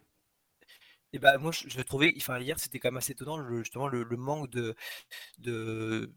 Eh 1.12 1.18
ben, 1.18 1.36
moi, 1.38 1.52
je, 1.52 1.82
trouvais, 1.82 2.14
enfin, 2.16 2.38
hier, 2.40 2.58
c'était 2.58 2.78
quand 2.78 2.88
même 2.88 2.96
assez 2.96 3.12
étonnant, 3.12 3.46
justement, 3.58 3.88
le, 3.88 4.04
le 4.04 4.16
manque 4.16 4.48
de, 4.50 4.74
de, 5.38 6.10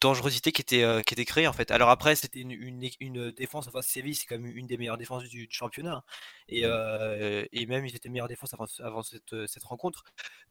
dangerosité 0.00 0.52
qui 0.52 0.62
était, 0.62 0.82
euh, 0.82 1.02
qui 1.02 1.14
était 1.14 1.24
créée 1.24 1.46
en 1.46 1.52
fait. 1.52 1.70
Alors 1.70 1.90
après, 1.90 2.16
c'était 2.16 2.40
une, 2.40 2.52
une, 3.00 3.30
défense, 3.30 3.68
enfin 3.68 3.82
Séville, 3.82 4.14
c'est 4.14 4.26
quand 4.26 4.38
même 4.38 4.54
une 4.56 4.66
des 4.66 4.76
meilleures 4.76 4.98
défenses 4.98 5.24
du, 5.24 5.48
championnat. 5.50 5.96
Hein. 5.96 6.02
Et, 6.48 6.62
mmh. 6.62 6.64
euh, 6.66 7.44
et, 7.52 7.66
même, 7.66 7.86
ils 7.86 7.94
étaient 7.94 8.08
meilleure 8.08 8.28
défense 8.28 8.54
avant, 8.54 8.66
avant 8.80 9.02
cette, 9.02 9.46
cette 9.46 9.64
rencontre. 9.64 10.04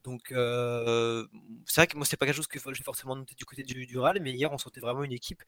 Donc, 0.04 0.32
euh, 0.32 1.26
c'est 1.66 1.82
vrai 1.82 1.88
que 1.88 1.98
moi, 1.98 2.06
c'est 2.06 2.18
pas 2.18 2.26
quelque 2.26 2.36
chose 2.36 2.48
que 2.48 2.60
j'ai 2.74 2.84
forcément 2.84 3.16
noté 3.16 3.36
du 3.36 3.46
côté 3.46 3.64
du, 3.64 3.86
du 3.86 3.98
mais 4.22 4.32
hier, 4.32 4.52
on 4.52 4.58
sentait 4.58 4.80
vraiment 4.80 5.04
une 5.04 5.12
équipe 5.12 5.44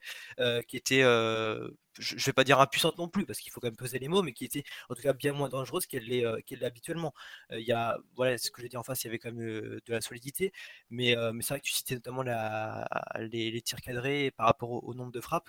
qui 0.66 0.76
était, 0.76 1.02
je, 1.02 2.26
vais 2.26 2.32
pas 2.32 2.44
dire 2.44 2.60
impuissante 2.60 2.98
non 2.98 3.08
plus, 3.08 3.24
parce 3.26 3.38
qu'il 3.40 3.52
faut 3.52 3.60
quand 3.60 3.68
même 3.68 3.76
peser 3.76 3.98
les 3.98 4.08
mots, 4.08 4.22
mais 4.22 4.32
qui 4.32 4.44
était 4.44 4.64
en 4.88 4.94
tout 4.94 5.02
cas 5.02 5.12
bien 5.12 5.32
moins 5.32 5.48
dangereuse 5.48 5.86
qu'elle 5.86 6.04
l'est 6.04 6.24
qu'elle 6.44 6.64
habituellement. 6.64 7.14
Il 7.52 7.60
y 7.60 7.72
a, 7.72 7.98
voilà, 8.16 8.38
ce 8.38 8.50
que 8.50 8.60
j'ai 8.62 8.68
dit 8.68 8.76
en 8.76 8.82
face, 8.82 9.02
il 9.04 9.06
y 9.06 9.10
avait 9.10 9.18
quand 9.18 9.32
même 9.32 9.46
de 9.46 9.92
la 9.92 10.00
solidité, 10.00 10.52
mais, 10.90 11.16
mais 11.32 11.42
c'est 11.42 11.54
vrai 11.54 11.60
que 11.60 11.66
tu 11.66 11.72
citais 11.72 11.94
notamment 11.94 12.22
la, 12.22 12.86
les, 13.18 13.50
les 13.50 13.62
tirs 13.62 13.79
cadré 13.80 14.30
par 14.32 14.46
rapport 14.46 14.84
au, 14.84 14.94
nombre 14.94 15.12
de 15.12 15.20
frappes. 15.20 15.48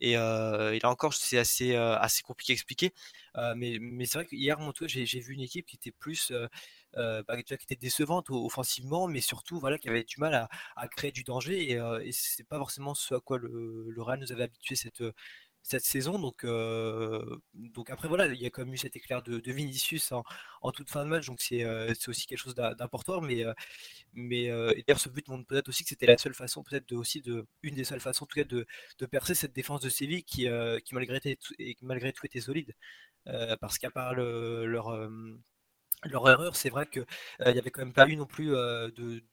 Et, 0.00 0.14
là 0.14 0.78
encore, 0.84 1.14
c'est 1.14 1.38
assez, 1.38 1.74
assez 1.76 2.22
compliqué 2.22 2.52
à 2.52 2.54
expliquer. 2.54 2.92
mais 3.56 3.78
mais 3.80 4.06
c'est 4.06 4.18
vrai 4.18 4.26
qu'hier, 4.26 4.58
j'ai 4.86 5.20
vu 5.20 5.34
une 5.34 5.40
équipe 5.40 5.66
qui 5.66 5.76
était 5.76 5.92
plus. 5.92 6.32
Bah, 6.94 7.42
qui 7.42 7.54
était 7.54 7.76
décevante 7.76 8.28
offensivement, 8.30 9.08
mais 9.08 9.20
surtout 9.20 9.58
voilà, 9.58 9.78
qui 9.78 9.88
avait 9.88 10.04
du 10.04 10.16
mal 10.18 10.34
à, 10.76 10.88
créer 10.88 11.12
du 11.12 11.24
danger. 11.24 11.72
Et, 11.72 12.06
et 12.06 12.12
c'est 12.12 12.44
pas 12.44 12.58
forcément 12.58 12.94
ce 12.94 13.14
à 13.14 13.20
quoi 13.20 13.38
le, 13.38 13.86
le 13.90 14.02
Real 14.02 14.20
nous 14.20 14.32
avait 14.32 14.44
habitué 14.44 14.76
cette, 14.76 15.02
cette 15.62 15.84
saison. 15.84 16.18
Donc, 16.18 16.44
donc 17.54 17.90
après, 17.90 18.08
voilà, 18.08 18.26
il 18.26 18.40
y 18.40 18.46
a 18.46 18.50
quand 18.50 18.64
même 18.64 18.74
eu 18.74 18.78
cet 18.78 18.96
éclair 18.96 19.22
de, 19.22 19.40
Vinicius 19.52 20.12
en, 20.12 20.72
toute 20.72 20.90
fin 20.90 21.04
de 21.04 21.10
match. 21.10 21.26
Donc, 21.26 21.40
c'est 21.40 22.08
aussi 22.08 22.26
quelque 22.26 22.38
chose 22.38 22.54
d'important. 22.54 23.20
Mais, 23.20 23.44
mais 24.14 24.48
d'ailleurs, 24.48 25.00
ce 25.00 25.08
but 25.08 25.26
montre 25.28 25.46
peut-être 25.46 25.68
aussi 25.68 25.84
que 25.84 25.88
c'était 25.88 26.06
la 26.06 26.18
seule 26.18 26.34
façon, 26.34 26.62
peut-être 26.62 26.88
de, 26.88 26.96
aussi, 26.96 27.20
de, 27.20 27.46
une 27.62 27.74
des 27.74 27.84
seules 27.84 28.00
façons, 28.00 28.24
en 28.24 28.26
tout 28.26 28.38
cas, 28.38 28.44
de, 28.44 28.66
de 28.98 29.06
percer 29.06 29.34
cette 29.34 29.54
défense 29.54 29.80
de 29.80 29.88
Séville 29.88 30.24
qui, 30.24 30.48
qui 30.84 30.94
malgré, 30.94 31.20
malgré 31.82 32.12
tout 32.12 32.26
était 32.26 32.40
solide. 32.40 32.74
parce 33.60 33.78
qu'à 33.78 33.90
part 33.90 34.14
leur 34.14 35.08
leur 36.04 36.28
erreur, 36.28 36.56
c'est 36.56 36.70
vrai 36.70 36.86
qu'il 36.86 37.04
il 37.46 37.52
n'y 37.52 37.58
avait 37.58 37.70
quand 37.70 37.82
même 37.82 37.92
pas 37.92 38.08
eu 38.08 38.16
non 38.16 38.26
plus 38.26 38.54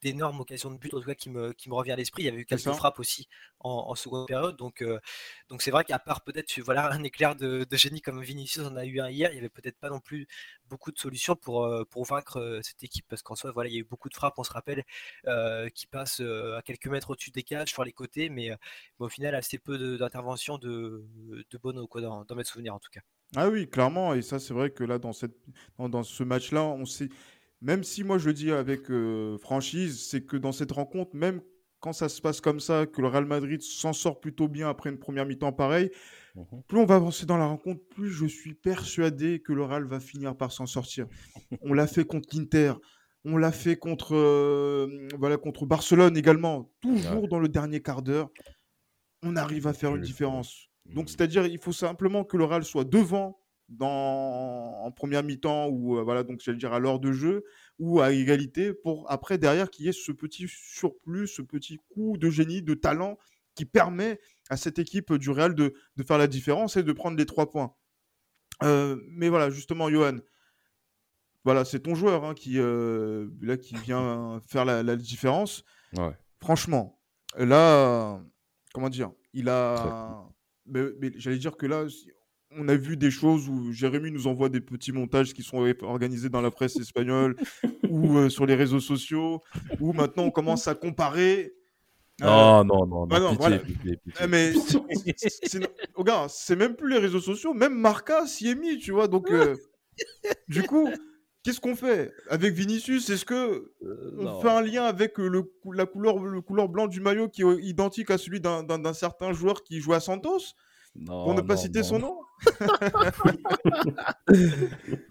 d'énormes 0.01 0.39
occasions 0.41 0.71
de 0.71 0.77
but, 0.77 0.93
en 0.93 0.99
tout 0.99 1.07
cas 1.07 1.15
qui 1.15 1.29
me, 1.29 1.53
qui 1.53 1.69
me 1.69 1.75
revient 1.75 1.91
à 1.91 1.95
l'esprit. 1.95 2.23
Il 2.23 2.25
y 2.25 2.29
avait 2.29 2.39
eu 2.39 2.45
quelques 2.45 2.71
frappes 2.71 2.99
aussi 2.99 3.27
en, 3.59 3.95
seconde 3.95 4.27
période. 4.27 4.55
Donc 4.57 4.83
donc 5.49 5.61
c'est 5.61 5.71
vrai 5.71 5.83
qu'à 5.83 5.99
part 5.99 6.21
peut-être 6.21 6.59
voilà, 6.61 6.91
un 6.91 7.03
éclair 7.03 7.35
de, 7.35 7.65
génie 7.71 8.01
comme 8.01 8.21
Vinicius 8.21 8.65
en 8.65 8.75
a 8.75 8.85
eu 8.85 8.99
un 8.99 9.09
hier, 9.09 9.29
il 9.31 9.33
n'y 9.33 9.39
avait 9.39 9.49
peut-être 9.49 9.77
pas 9.79 9.89
non 9.89 9.99
plus 9.99 10.27
beaucoup 10.65 10.91
de 10.91 10.99
solutions 10.99 11.35
pour, 11.35 11.67
pour 11.89 12.05
vaincre 12.05 12.59
cette 12.63 12.83
équipe. 12.83 13.05
Parce 13.09 13.21
qu'en 13.23 13.35
soi, 13.35 13.51
voilà, 13.51 13.69
il 13.69 13.73
y 13.73 13.77
a 13.77 13.81
eu 13.81 13.83
beaucoup 13.83 14.09
de 14.09 14.15
frappes, 14.15 14.37
on 14.37 14.43
se 14.43 14.51
rappelle, 14.53 14.83
qui 15.73 15.87
passent 15.87 16.21
à 16.21 16.61
quelques 16.63 16.87
mètres 16.87 17.09
au-dessus 17.11 17.31
des 17.31 17.43
cages, 17.43 17.69
sur 17.69 17.83
les 17.83 17.93
côtés, 17.93 18.29
mais, 18.29 18.51
au 18.99 19.09
final, 19.09 19.35
assez 19.35 19.57
peu 19.59 19.97
d'interventions 19.97 20.57
de, 20.57 21.05
de, 21.49 21.57
Bono, 21.57 21.87
quoi, 21.87 22.01
dans, 22.01 22.25
dans 22.25 22.35
mes 22.35 22.43
souvenirs 22.43 22.75
en 22.75 22.79
tout 22.79 22.91
cas. 22.91 23.01
Ah 23.35 23.49
oui, 23.49 23.67
clairement. 23.67 24.13
Et 24.13 24.21
ça, 24.21 24.39
c'est 24.39 24.53
vrai 24.53 24.71
que 24.71 24.83
là, 24.83 24.97
dans, 24.97 25.13
cette, 25.13 25.37
dans, 25.77 26.03
ce 26.03 26.23
match-là, 26.23 26.63
on 26.63 26.85
sait. 26.85 27.09
Même 27.61 27.83
si 27.83 28.03
moi, 28.03 28.17
je 28.17 28.27
le 28.27 28.33
dis 28.33 28.51
avec 28.51 28.89
euh, 28.89 29.37
franchise, 29.37 30.07
c'est 30.09 30.25
que 30.25 30.37
dans 30.37 30.51
cette 30.51 30.71
rencontre, 30.71 31.15
même 31.15 31.41
quand 31.79 31.93
ça 31.93 32.09
se 32.09 32.21
passe 32.21 32.41
comme 32.41 32.59
ça, 32.59 32.85
que 32.85 33.01
le 33.01 33.07
Real 33.07 33.25
Madrid 33.25 33.61
s'en 33.61 33.93
sort 33.93 34.19
plutôt 34.19 34.47
bien 34.47 34.69
après 34.69 34.89
une 34.89 34.97
première 34.97 35.25
mi-temps 35.25 35.53
pareille, 35.53 35.91
mmh 36.35 36.41
plus 36.67 36.77
on 36.77 36.85
va 36.85 36.95
avancer 36.95 37.25
dans 37.25 37.37
la 37.37 37.47
rencontre, 37.47 37.81
plus 37.89 38.11
je 38.11 38.25
suis 38.25 38.53
persuadé 38.53 39.41
que 39.41 39.51
le 39.51 39.63
Real 39.63 39.83
va 39.83 39.99
finir 39.99 40.35
par 40.37 40.51
s'en 40.51 40.65
sortir. 40.65 41.07
on 41.61 41.73
l'a 41.73 41.87
fait 41.87 42.05
contre 42.05 42.29
l'Inter, 42.35 42.73
on 43.25 43.37
l'a 43.37 43.51
fait 43.51 43.75
contre, 43.75 44.15
euh, 44.15 45.07
voilà, 45.17 45.37
contre 45.37 45.65
Barcelone 45.65 46.15
également. 46.17 46.71
Toujours 46.81 47.27
dans 47.27 47.39
le 47.39 47.49
dernier 47.49 47.81
quart 47.81 48.01
d'heure, 48.01 48.29
on 49.23 49.35
arrive 49.35 49.67
à 49.67 49.73
faire 49.73 49.95
une 49.95 50.01
différence. 50.01 50.68
Donc, 50.93 51.05
mmh. 51.05 51.07
c'est-à-dire, 51.09 51.45
il 51.45 51.59
faut 51.59 51.73
simplement 51.73 52.23
que 52.23 52.37
le 52.37 52.45
Real 52.45 52.63
soit 52.63 52.83
devant 52.83 53.39
dans, 53.69 54.81
en 54.83 54.91
première 54.91 55.23
mi-temps 55.23 55.67
ou 55.67 55.97
euh, 55.97 56.03
voilà, 56.03 56.23
donc 56.23 56.41
j'allais 56.41 56.57
dire 56.57 56.73
à 56.73 56.79
l'heure 56.79 56.99
de 56.99 57.11
jeu 57.11 57.43
ou 57.77 58.01
à 58.01 58.11
égalité 58.11 58.73
pour 58.73 59.09
après 59.11 59.37
derrière 59.37 59.69
qu'il 59.69 59.85
y 59.85 59.89
ait 59.89 59.93
ce 59.93 60.11
petit 60.11 60.47
surplus, 60.47 61.27
ce 61.27 61.41
petit 61.41 61.79
coup 61.93 62.17
de 62.17 62.29
génie, 62.29 62.61
de 62.61 62.73
talent 62.73 63.17
qui 63.55 63.65
permet 63.65 64.19
à 64.49 64.57
cette 64.57 64.79
équipe 64.79 65.13
du 65.13 65.29
Real 65.29 65.53
de, 65.53 65.73
de 65.97 66.03
faire 66.03 66.17
la 66.17 66.27
différence 66.27 66.77
et 66.77 66.83
de 66.83 66.93
prendre 66.93 67.17
les 67.17 67.25
trois 67.25 67.49
points. 67.49 67.73
Euh, 68.63 68.97
mais 69.07 69.29
voilà, 69.29 69.49
justement, 69.49 69.89
Johan, 69.89 70.17
voilà, 71.43 71.63
c'est 71.65 71.81
ton 71.81 71.95
joueur 71.95 72.25
hein, 72.25 72.33
qui, 72.33 72.57
euh, 72.57 73.29
là, 73.41 73.57
qui 73.57 73.75
vient 73.75 74.39
faire 74.47 74.65
la, 74.65 74.81
la 74.83 74.95
différence. 74.95 75.63
Ouais. 75.93 76.11
Franchement, 76.41 76.99
là, 77.37 78.21
comment 78.73 78.89
dire, 78.89 79.11
il 79.33 79.49
a 79.49 80.25
mais, 80.69 81.11
j'allais 81.15 81.37
dire 81.37 81.57
que 81.57 81.65
là, 81.65 81.85
on 82.51 82.67
a 82.67 82.75
vu 82.75 82.97
des 82.97 83.11
choses 83.11 83.47
où 83.47 83.71
Jérémy 83.71 84.11
nous 84.11 84.27
envoie 84.27 84.49
des 84.49 84.61
petits 84.61 84.91
montages 84.91 85.33
qui 85.33 85.43
sont 85.43 85.57
organisés 85.81 86.29
dans 86.29 86.41
la 86.41 86.51
presse 86.51 86.77
espagnole 86.77 87.35
ou 87.89 88.17
euh, 88.17 88.29
sur 88.29 88.45
les 88.45 88.55
réseaux 88.55 88.79
sociaux, 88.79 89.41
où 89.79 89.93
maintenant 89.93 90.23
on 90.23 90.31
commence 90.31 90.67
à 90.67 90.75
comparer. 90.75 91.53
Non, 92.21 92.63
non, 92.65 92.85
non, 92.85 92.87
non, 92.87 93.07
bah 93.07 93.19
non, 93.19 93.31
pitié, 93.31 93.39
voilà. 93.39 93.59
pitié, 93.59 93.97
pitié. 93.97 94.21
Eh, 94.21 94.27
mais 94.27 94.53
regarde, 95.95 96.29
c'est 96.29 96.55
même 96.55 96.75
plus 96.75 96.89
les 96.89 96.99
réseaux 96.99 97.21
sociaux, 97.21 97.53
même 97.53 97.73
Marca 97.73 98.27
s'y 98.27 98.49
est 98.49 98.55
mis, 98.55 98.77
tu 98.77 98.91
vois. 98.91 99.07
Donc, 99.07 99.31
euh, 99.31 99.55
du 100.49 100.63
coup, 100.63 100.89
qu'est-ce 101.49 101.59
qu'on 101.61 101.75
fait? 101.75 102.13
Avec 102.29 102.53
Vinicius 102.53 103.09
Est-ce 103.09 103.25
que 103.25 103.71
Euh, 103.83 104.11
on 104.19 104.23
non. 104.23 104.41
fait 104.41 104.49
un 104.49 104.61
lien 104.61 104.83
avec 104.83 105.19
euh, 105.19 105.27
le, 105.27 105.51
la 105.73 105.87
couleur, 105.87 106.19
le 106.19 106.41
couleur 106.41 106.69
blanc 106.69 106.85
du 106.87 107.01
maillot 107.01 107.27
qui 107.27 107.41
est 107.41 107.63
identique 107.63 108.11
à 108.11 108.19
celui 108.19 108.39
d'un- 108.39 108.93
certain 108.93 109.33
joueur 109.33 109.63
qui 109.63 109.79
joue 109.79 109.93
à 109.93 109.99
Santos? 109.99 110.53
Non, 110.95 111.23
Pour 111.23 111.33
ne 111.33 111.41
pas 111.41 111.55
non, 111.55 111.59
citer 111.61 111.79
non, 111.79 111.85
son 111.85 111.99
non. 111.99 112.07
nom? 112.07 112.17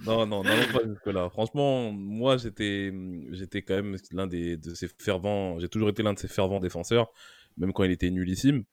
Non, 0.07 0.27
non, 0.27 0.43
n'allons 0.43 0.73
pas 0.73 0.81
jusque-là. 0.87 1.29
Franchement, 1.31 1.93
moi, 1.93 2.37
j'étais, 2.37 2.93
j'étais 3.31 3.63
quand 3.63 3.75
même 3.75 3.97
l'un 4.13 4.27
des, 4.27 4.57
de 4.57 4.75
ses 4.75 4.89
fervents, 4.99 5.59
j'ai 5.59 5.69
toujours 5.69 5.89
été 5.89 6.03
l'un 6.03 6.15
de 6.15 6.19
ses 6.19 6.29
fervents 6.29 6.61
défenseurs, 6.61 7.13
même 7.57 7.73
quand 7.73 7.85
il 7.85 7.91
était 7.91 8.11
nullissime. 8.11 8.65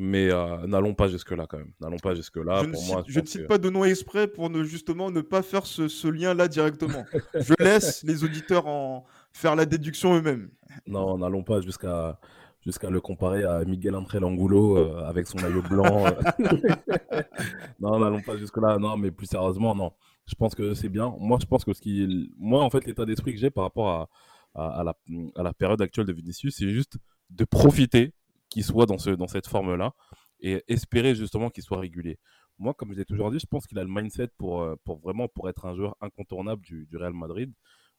Mais 0.00 0.30
euh, 0.30 0.64
n'allons 0.68 0.94
pas 0.94 1.08
jusque-là, 1.08 1.46
quand 1.48 1.58
même. 1.58 1.72
N'allons 1.80 1.96
pas 1.98 2.14
jusque-là. 2.14 2.62
Je 2.62 2.68
ne 2.68 2.74
cite, 2.76 2.88
moi, 2.92 3.02
je 3.08 3.14
ne 3.18 3.20
pense 3.20 3.30
cite 3.30 3.42
que- 3.42 3.46
pas 3.48 3.58
de 3.58 3.68
nom 3.68 3.84
exprès 3.84 4.28
pour 4.28 4.48
ne, 4.48 4.62
justement 4.62 5.10
ne 5.10 5.20
pas 5.20 5.42
faire 5.42 5.66
ce, 5.66 5.88
ce 5.88 6.06
lien-là 6.06 6.46
directement. 6.46 7.04
je 7.34 7.52
laisse 7.58 8.04
les 8.04 8.22
auditeurs 8.22 8.68
en 8.68 9.04
faire 9.32 9.56
la 9.56 9.66
déduction 9.66 10.14
eux-mêmes. 10.16 10.50
Non, 10.86 11.18
n'allons 11.18 11.42
pas 11.42 11.60
jusqu'à 11.60 12.20
jusqu'à 12.64 12.90
le 12.90 13.00
comparer 13.00 13.42
à 13.44 13.64
Miguel 13.64 13.96
André 13.96 14.18
Angulo 14.22 14.76
euh, 14.76 15.02
avec 15.04 15.26
son 15.26 15.38
maillot 15.40 15.62
blanc. 15.62 16.06
euh. 16.06 16.10
non, 17.80 17.98
n'allons 17.98 18.20
pas 18.22 18.36
jusque-là. 18.36 18.78
Non, 18.78 18.96
mais 18.96 19.10
plus 19.10 19.26
sérieusement, 19.26 19.74
non. 19.74 19.92
Je 20.26 20.34
pense 20.34 20.54
que 20.54 20.74
c'est 20.74 20.88
bien. 20.88 21.12
Moi, 21.18 21.38
je 21.40 21.46
pense 21.46 21.64
que 21.64 21.72
ce 21.72 21.80
qui, 21.80 22.30
moi, 22.38 22.62
en 22.62 22.70
fait, 22.70 22.84
l'état 22.86 23.04
d'esprit 23.04 23.32
que 23.32 23.40
j'ai 23.40 23.50
par 23.50 23.64
rapport 23.64 23.88
à, 23.88 24.08
à, 24.54 24.80
à 24.80 24.84
la, 24.84 24.94
à 25.36 25.42
la 25.42 25.52
période 25.54 25.80
actuelle 25.82 26.06
de 26.06 26.12
Vinicius, 26.12 26.56
c'est 26.56 26.68
juste 26.68 26.98
de 27.30 27.44
profiter 27.44 28.12
qu'il 28.58 28.64
soit 28.64 28.86
dans 28.86 28.98
ce 28.98 29.10
dans 29.10 29.28
cette 29.28 29.46
forme-là 29.46 29.92
et 30.40 30.62
espérer 30.68 31.14
justement 31.14 31.50
qu'il 31.50 31.62
soit 31.62 31.78
régulier. 31.80 32.18
Moi, 32.58 32.74
comme 32.74 32.92
je 32.92 32.98
l'ai 32.98 33.04
toujours 33.04 33.30
dit, 33.30 33.38
je 33.38 33.46
pense 33.46 33.66
qu'il 33.66 33.78
a 33.78 33.84
le 33.84 33.90
mindset 33.90 34.28
pour, 34.36 34.62
euh, 34.62 34.74
pour 34.84 34.98
vraiment 34.98 35.28
pour 35.28 35.48
être 35.48 35.64
un 35.66 35.74
joueur 35.76 35.96
incontournable 36.00 36.62
du, 36.62 36.86
du 36.86 36.96
Real 36.96 37.12
Madrid. 37.12 37.52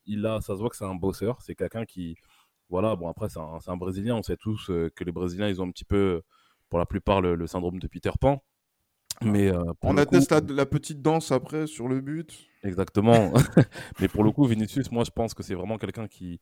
Il 0.06 0.26
a, 0.26 0.41
ça 0.41 0.54
se 0.56 0.60
voit 0.60 0.69
que 0.69 0.76
c'est 0.76 0.86
un 0.86 0.95
bosseur. 0.95 1.41
C'est 1.41 1.56
quelqu'un 1.56 1.86
qui, 1.86 2.15
voilà, 2.69 2.95
bon 2.95 3.08
après 3.08 3.30
c'est 3.30 3.39
un, 3.39 3.60
un 3.65 3.78
Brésilien, 3.78 4.15
on 4.15 4.24
sait 4.24 4.38
tous 4.38 4.69
euh, 4.69 4.89
que 4.95 5.04
les 5.04 5.12
Brésiliens 5.13 5.48
ils 5.48 5.62
ont 5.62 5.65
un 5.67 5.72
petit 5.72 5.86
peu, 5.86 6.22
pour 6.69 6.80
la 6.80 6.86
plupart, 6.86 7.22
le, 7.22 7.36
le 7.36 7.48
syndrome 7.48 7.80
de 7.80 7.88
Peter 7.88 8.12
Pan. 8.19 8.43
Mais 9.22 9.50
euh, 9.52 9.63
On 9.84 9.98
atteste 9.98 10.30
coup- 10.30 10.48
la, 10.48 10.54
la 10.56 10.65
petite 10.65 11.02
danse 11.02 11.32
après 11.32 11.67
sur 11.67 11.88
le 11.88 12.02
but. 12.02 12.48
Exactement. 12.63 13.34
Mais 14.00 14.08
pour 14.08 14.24
le 14.24 14.32
coup, 14.32 14.45
Vinicius, 14.45 14.91
moi 14.91 15.04
je 15.04 15.12
pense 15.12 15.34
que 15.34 15.43
c'est 15.43 15.56
vraiment 15.56 15.78
quelqu'un 15.78 16.08
qui, 16.08 16.39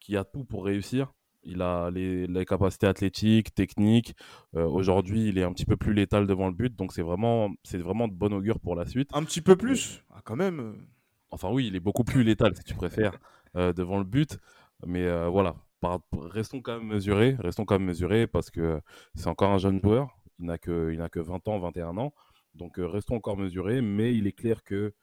qui 0.00 0.16
a 0.16 0.24
tout 0.24 0.44
pour 0.44 0.64
réussir. 0.64 1.12
Il 1.46 1.62
a 1.62 1.90
les, 1.90 2.26
les 2.26 2.44
capacités 2.44 2.86
athlétiques, 2.86 3.54
techniques. 3.54 4.14
Euh, 4.56 4.66
Aujourd'hui, 4.66 5.28
il 5.28 5.38
est 5.38 5.44
un 5.44 5.52
petit 5.52 5.64
peu 5.64 5.76
plus 5.76 5.94
létal 5.94 6.26
devant 6.26 6.48
le 6.48 6.54
but, 6.54 6.74
donc 6.76 6.92
c'est 6.92 7.02
vraiment, 7.02 7.50
c'est 7.62 7.78
vraiment 7.78 8.08
de 8.08 8.12
bon 8.14 8.32
augure 8.34 8.58
pour 8.60 8.74
la 8.74 8.84
suite. 8.84 9.08
Un 9.14 9.22
petit 9.24 9.40
peu 9.40 9.56
plus. 9.56 10.02
Ah, 10.10 10.20
quand 10.24 10.36
même. 10.36 10.86
Enfin 11.30 11.50
oui, 11.50 11.66
il 11.68 11.76
est 11.76 11.80
beaucoup 11.80 12.04
plus 12.04 12.22
létal 12.24 12.54
si 12.56 12.64
tu 12.64 12.74
préfères 12.74 13.18
euh, 13.56 13.72
devant 13.72 13.98
le 13.98 14.04
but. 14.04 14.38
Mais 14.86 15.04
euh, 15.06 15.28
voilà, 15.28 15.56
Par- 15.80 16.00
restons 16.12 16.60
quand 16.60 16.78
même 16.78 16.88
mesurés, 16.88 17.36
restons 17.38 17.64
quand 17.64 17.78
même 17.78 17.86
mesurés 17.86 18.26
parce 18.26 18.50
que 18.50 18.80
c'est 19.14 19.28
encore 19.28 19.50
un 19.50 19.58
jeune 19.58 19.80
joueur. 19.82 20.08
Il 20.38 20.46
n'a 20.46 20.58
que, 20.58 20.90
il 20.92 20.98
n'a 20.98 21.08
que 21.08 21.20
20 21.20 21.46
ans, 21.48 21.58
21 21.58 21.96
ans. 21.96 22.12
Donc 22.54 22.74
restons 22.78 23.16
encore 23.16 23.36
mesurés. 23.36 23.80
Mais 23.82 24.14
il 24.14 24.26
est 24.26 24.32
clair 24.32 24.62
que 24.64 24.94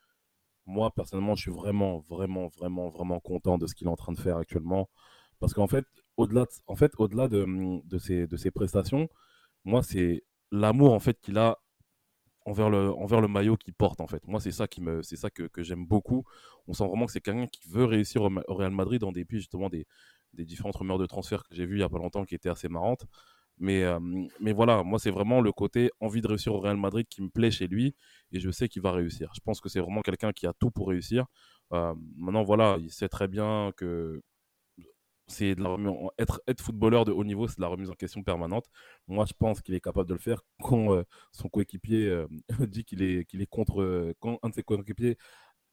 moi 0.66 0.92
personnellement, 0.94 1.36
je 1.36 1.42
suis 1.42 1.52
vraiment, 1.52 2.00
vraiment, 2.10 2.48
vraiment, 2.48 2.90
vraiment 2.90 3.20
content 3.20 3.58
de 3.58 3.68
ce 3.68 3.76
qu'il 3.76 3.88
est 3.88 3.92
en 3.92 3.96
train 3.96 4.14
de 4.14 4.20
faire 4.20 4.38
actuellement. 4.38 4.90
Parce 5.40 5.54
qu'en 5.54 5.68
fait, 5.68 5.86
au-delà 6.18 6.44
de, 6.46 6.50
en 6.68 6.76
fait, 6.76 6.94
au-delà 6.98 7.28
de, 7.28 7.98
ses, 8.00 8.28
de 8.28 8.38
ses 8.38 8.52
prestations, 8.52 9.10
moi 9.66 9.84
c'est 9.84 10.24
l'amour 10.52 10.94
en 10.94 11.00
fait 11.00 11.20
qu'il 11.22 11.38
a 11.38 11.58
envers 12.46 12.70
le, 12.70 13.28
maillot 13.28 13.58
qu'il 13.58 13.74
porte 13.74 14.02
en 14.02 14.08
fait. 14.08 14.26
Moi 14.28 14.40
c'est 14.40 14.52
ça 14.52 14.68
qui 14.68 14.82
me, 14.82 15.02
c'est 15.02 15.16
ça 15.16 15.30
que, 15.30 15.50
j'aime 15.64 15.86
beaucoup. 15.86 16.26
On 16.68 16.74
sent 16.74 16.86
vraiment 16.88 17.06
que 17.06 17.12
c'est 17.12 17.22
quelqu'un 17.22 17.48
qui 17.48 17.68
veut 17.70 17.86
réussir 17.86 18.24
au, 18.24 18.30
Real 18.48 18.72
Madrid 18.72 19.04
en 19.04 19.12
dépit 19.12 19.38
justement 19.38 19.70
des, 19.70 19.86
des 20.34 20.46
différentes 20.46 20.76
rumeurs 20.76 20.98
de 20.98 21.06
transfert 21.06 21.44
que 21.44 21.56
j'ai 21.56 21.66
vues 21.66 21.78
il 21.78 21.82
y 21.82 21.84
a 21.84 21.90
pas 21.90 21.98
longtemps 21.98 22.26
qui 22.26 22.36
étaient 22.36 22.50
assez 22.50 22.68
marrantes. 22.70 23.06
Mais, 23.60 23.84
euh, 23.84 24.00
mais 24.40 24.52
voilà, 24.52 24.84
moi 24.84 25.00
c'est 25.00 25.12
vraiment 25.12 25.40
le 25.40 25.52
côté 25.52 25.92
envie 26.00 26.22
de 26.22 26.28
réussir 26.28 26.54
au 26.56 26.60
Real 26.60 26.78
Madrid 26.78 27.08
qui 27.08 27.22
me 27.22 27.30
plaît 27.30 27.52
chez 27.52 27.68
lui 27.68 27.96
et 28.32 28.40
je 28.40 28.50
sais 28.50 28.68
qu'il 28.68 28.82
va 28.82 28.92
réussir. 28.92 29.32
Je 29.36 29.42
pense 29.42 29.62
que 29.62 29.70
c'est 29.70 29.80
vraiment 29.80 30.02
quelqu'un 30.02 30.32
qui 30.32 30.48
a 30.48 30.54
tout 30.54 30.72
pour 30.72 30.90
réussir. 30.90 31.28
Euh, 31.72 31.94
maintenant 32.18 32.44
voilà, 32.44 32.78
il 32.80 32.92
sait 32.92 33.10
très 33.10 33.28
bien 33.28 33.72
que 33.78 34.22
c'est 35.28 35.56
être, 36.18 36.42
être 36.48 36.62
footballeur 36.62 37.06
de 37.06 37.12
haut 37.12 37.24
niveau, 37.24 37.48
c'est 37.48 37.58
de 37.58 37.62
la 37.62 37.68
remise 37.68 37.90
en 37.90 37.94
question 37.94 38.24
permanente. 38.24 38.66
Moi, 39.08 39.26
je 39.26 39.34
pense 39.38 39.62
qu'il 39.62 39.74
est 39.76 39.80
capable 39.80 40.10
de 40.10 40.14
le 40.14 40.20
faire 40.20 40.42
quand 40.62 40.94
euh, 40.94 41.04
son 41.32 41.50
coéquipier 41.50 42.08
euh, 42.08 42.28
dit 42.68 42.84
qu'il 42.84 43.02
est, 43.02 43.26
qu'il 43.26 43.42
est 43.42 43.48
contre. 43.48 43.82
euh, 43.82 44.14
quand 44.20 44.40
un 44.44 44.50
de 44.50 44.54
ses 44.56 44.64
coéquipiers 44.64 45.18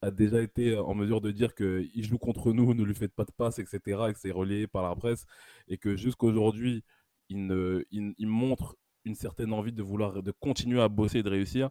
a 0.03 0.11
déjà 0.11 0.41
été 0.43 0.77
en 0.79 0.95
mesure 0.95 1.21
de 1.21 1.31
dire 1.31 1.55
qu'il 1.55 2.05
joue 2.05 2.19
contre 2.19 2.53
nous, 2.53 2.75
ne 2.75 2.85
lui 2.85 2.95
faites 2.95 3.15
pas 3.15 3.25
de 3.25 3.33
passe, 3.33 3.59
etc., 3.59 3.81
et 4.09 4.13
que 4.15 4.19
c'est 4.19 4.31
relayé 4.31 4.67
par 4.67 4.83
la 4.83 4.95
presse, 4.97 5.27
et 5.69 5.77
que 5.79 5.97
jusqu'aujourd'hui, 5.97 6.85
il, 7.29 7.85
il, 7.91 8.27
montre 8.27 8.77
une 9.05 9.15
certaine 9.15 9.53
envie 9.53 9.73
de 9.73 9.83
vouloir 9.83 10.23
de 10.23 10.31
continuer 10.33 10.81
à 10.81 10.89
bosser 10.89 11.19
et 11.19 11.23
de 11.23 11.29
réussir. 11.31 11.71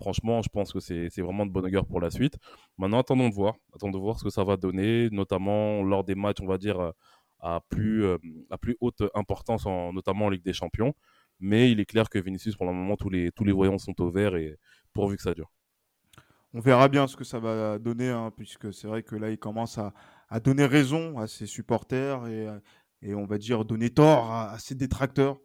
Franchement, 0.00 0.42
je 0.42 0.48
pense 0.50 0.72
que 0.72 0.80
c'est 0.80 1.08
vraiment 1.20 1.46
de 1.46 1.52
bonne 1.52 1.66
augure 1.66 1.86
pour 1.86 2.00
la 2.00 2.10
suite. 2.10 2.36
Maintenant, 2.78 3.00
attendons 3.00 3.28
de 3.28 3.34
voir, 3.34 3.54
attendons 3.74 3.98
de 3.98 4.02
voir 4.02 4.18
ce 4.18 4.24
que 4.24 4.30
ça 4.30 4.44
va 4.44 4.56
donner, 4.56 5.08
notamment 5.10 5.82
lors 5.82 6.04
des 6.04 6.14
matchs, 6.14 6.40
on 6.40 6.46
va 6.46 6.58
dire, 6.58 6.92
à 7.40 7.60
plus, 7.68 8.04
euh, 8.04 8.18
à 8.50 8.58
plus 8.58 8.76
haute 8.80 9.02
importance, 9.14 9.66
en, 9.66 9.92
notamment 9.92 10.26
en 10.26 10.30
Ligue 10.30 10.44
des 10.44 10.52
Champions. 10.52 10.94
Mais 11.38 11.70
il 11.70 11.80
est 11.80 11.86
clair 11.86 12.08
que 12.08 12.18
Vinicius, 12.18 12.56
pour 12.56 12.66
le 12.66 12.72
moment, 12.72 12.96
tous 12.96 13.08
les, 13.08 13.32
tous 13.32 13.44
les 13.44 13.52
voyants 13.52 13.78
sont 13.78 13.98
au 14.00 14.10
vert 14.10 14.36
et 14.36 14.58
pourvu 14.92 15.16
que 15.16 15.22
ça 15.22 15.34
dure. 15.34 15.50
On 16.52 16.60
verra 16.60 16.88
bien 16.88 17.06
ce 17.06 17.16
que 17.16 17.24
ça 17.24 17.38
va 17.38 17.78
donner, 17.78 18.08
hein, 18.08 18.32
puisque 18.36 18.74
c'est 18.74 18.88
vrai 18.88 19.02
que 19.02 19.16
là, 19.16 19.30
il 19.30 19.38
commence 19.38 19.78
à, 19.78 19.94
à 20.28 20.40
donner 20.40 20.66
raison 20.66 21.18
à 21.18 21.26
ses 21.26 21.46
supporters 21.46 22.26
et, 22.26 22.48
et 23.02 23.14
on 23.14 23.24
va 23.24 23.38
dire 23.38 23.64
donner 23.64 23.90
tort 23.90 24.30
à, 24.30 24.50
à 24.50 24.58
ses 24.58 24.74
détracteurs, 24.74 25.38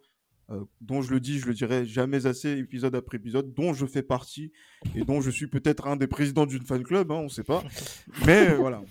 euh, 0.50 0.64
dont 0.80 1.02
je 1.02 1.12
le 1.12 1.18
dis, 1.18 1.40
je 1.40 1.46
le 1.46 1.54
dirai 1.54 1.84
jamais 1.84 2.26
assez, 2.26 2.50
épisode 2.50 2.94
après 2.94 3.16
épisode, 3.16 3.52
dont 3.54 3.72
je 3.72 3.84
fais 3.84 4.02
partie 4.02 4.52
et 4.94 5.04
dont 5.04 5.20
je 5.20 5.30
suis 5.30 5.48
peut-être 5.48 5.88
un 5.88 5.96
des 5.96 6.06
présidents 6.06 6.46
d'une 6.46 6.64
fan 6.64 6.84
club, 6.84 7.10
hein, 7.10 7.16
on 7.16 7.24
ne 7.24 7.28
sait 7.28 7.42
pas. 7.42 7.64
Mais 8.26 8.50
euh, 8.50 8.54
voilà, 8.54 8.82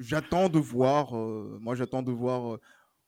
j'attends 0.00 0.48
de 0.48 0.58
voir, 0.58 1.16
euh, 1.16 1.56
moi 1.60 1.74
j'attends 1.76 2.02
de 2.02 2.10
voir 2.10 2.54
euh, 2.54 2.60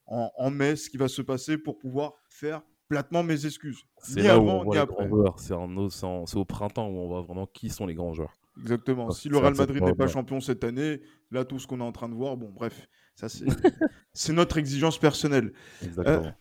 en, 0.07 0.31
en 0.37 0.50
mai 0.50 0.76
ce 0.76 0.88
qui 0.88 0.96
va 0.98 1.09
se 1.09 1.22
passer 1.22 1.59
pour 1.59 1.78
pouvoir 1.78 2.12
faire 2.28 2.62
platement 2.88 3.22
mes 3.22 3.46
excuses. 3.46 3.85
C'est 3.98 4.22
où 4.28 4.31
avant, 4.31 4.61
on 4.61 4.64
voit 4.64 4.66
ni 4.66 4.72
les 4.74 4.78
après. 4.78 4.94
grands 4.96 5.09
joueurs. 5.09 5.38
C'est 5.40 5.55
en 5.55 5.74
au- 5.76 5.88
c'est 5.90 6.44
printemps 6.44 6.88
où 6.88 6.98
on 6.98 7.09
voit 7.09 7.22
vraiment 7.22 7.46
qui 7.46 7.70
sont 7.70 7.87
les 7.87 7.94
grands 7.94 8.12
joueurs. 8.12 8.35
Exactement. 8.61 9.07
Parce 9.07 9.20
Si 9.20 9.28
le 9.31 9.38
Real 9.38 9.55
Madrid 9.57 9.83
n'est 9.83 9.94
pas 9.94 10.07
champion 10.09 10.40
cette 10.40 10.62
année, 10.62 11.00
là, 11.31 11.44
tout 11.46 11.59
ce 11.59 11.66
qu'on 11.66 11.81
est 11.81 11.85
en 11.85 11.92
train 11.92 12.09
de 12.11 12.14
voir, 12.14 12.37
bon, 12.37 12.50
bref, 12.50 12.87
ça 13.14 13.28
c'est 13.31 13.46
c'est 14.12 14.35
notre 14.35 14.59
exigence 14.59 14.98
personnelle. 14.98 15.52
Exactement. 15.83 16.33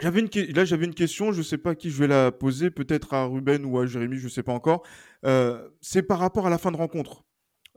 J'avais 0.00 0.20
une 0.20 0.28
que- 0.28 0.52
là, 0.54 0.64
j'avais 0.64 0.84
une 0.86 0.94
question, 0.94 1.32
je 1.32 1.40
sais 1.40 1.56
pas 1.56 1.70
à 1.70 1.74
qui 1.76 1.88
je 1.90 1.96
vais 1.98 2.08
la 2.08 2.32
poser, 2.32 2.70
peut-être 2.70 3.14
à 3.14 3.24
Ruben 3.26 3.64
ou 3.64 3.78
à 3.78 3.86
Jérémy, 3.86 4.16
je 4.18 4.28
sais 4.28 4.42
pas 4.42 4.52
encore. 4.52 4.82
Euh, 5.24 5.68
c'est 5.80 6.02
par 6.02 6.18
rapport 6.18 6.46
à 6.46 6.50
la 6.50 6.58
fin 6.58 6.72
de 6.72 6.76
rencontre. 6.76 7.24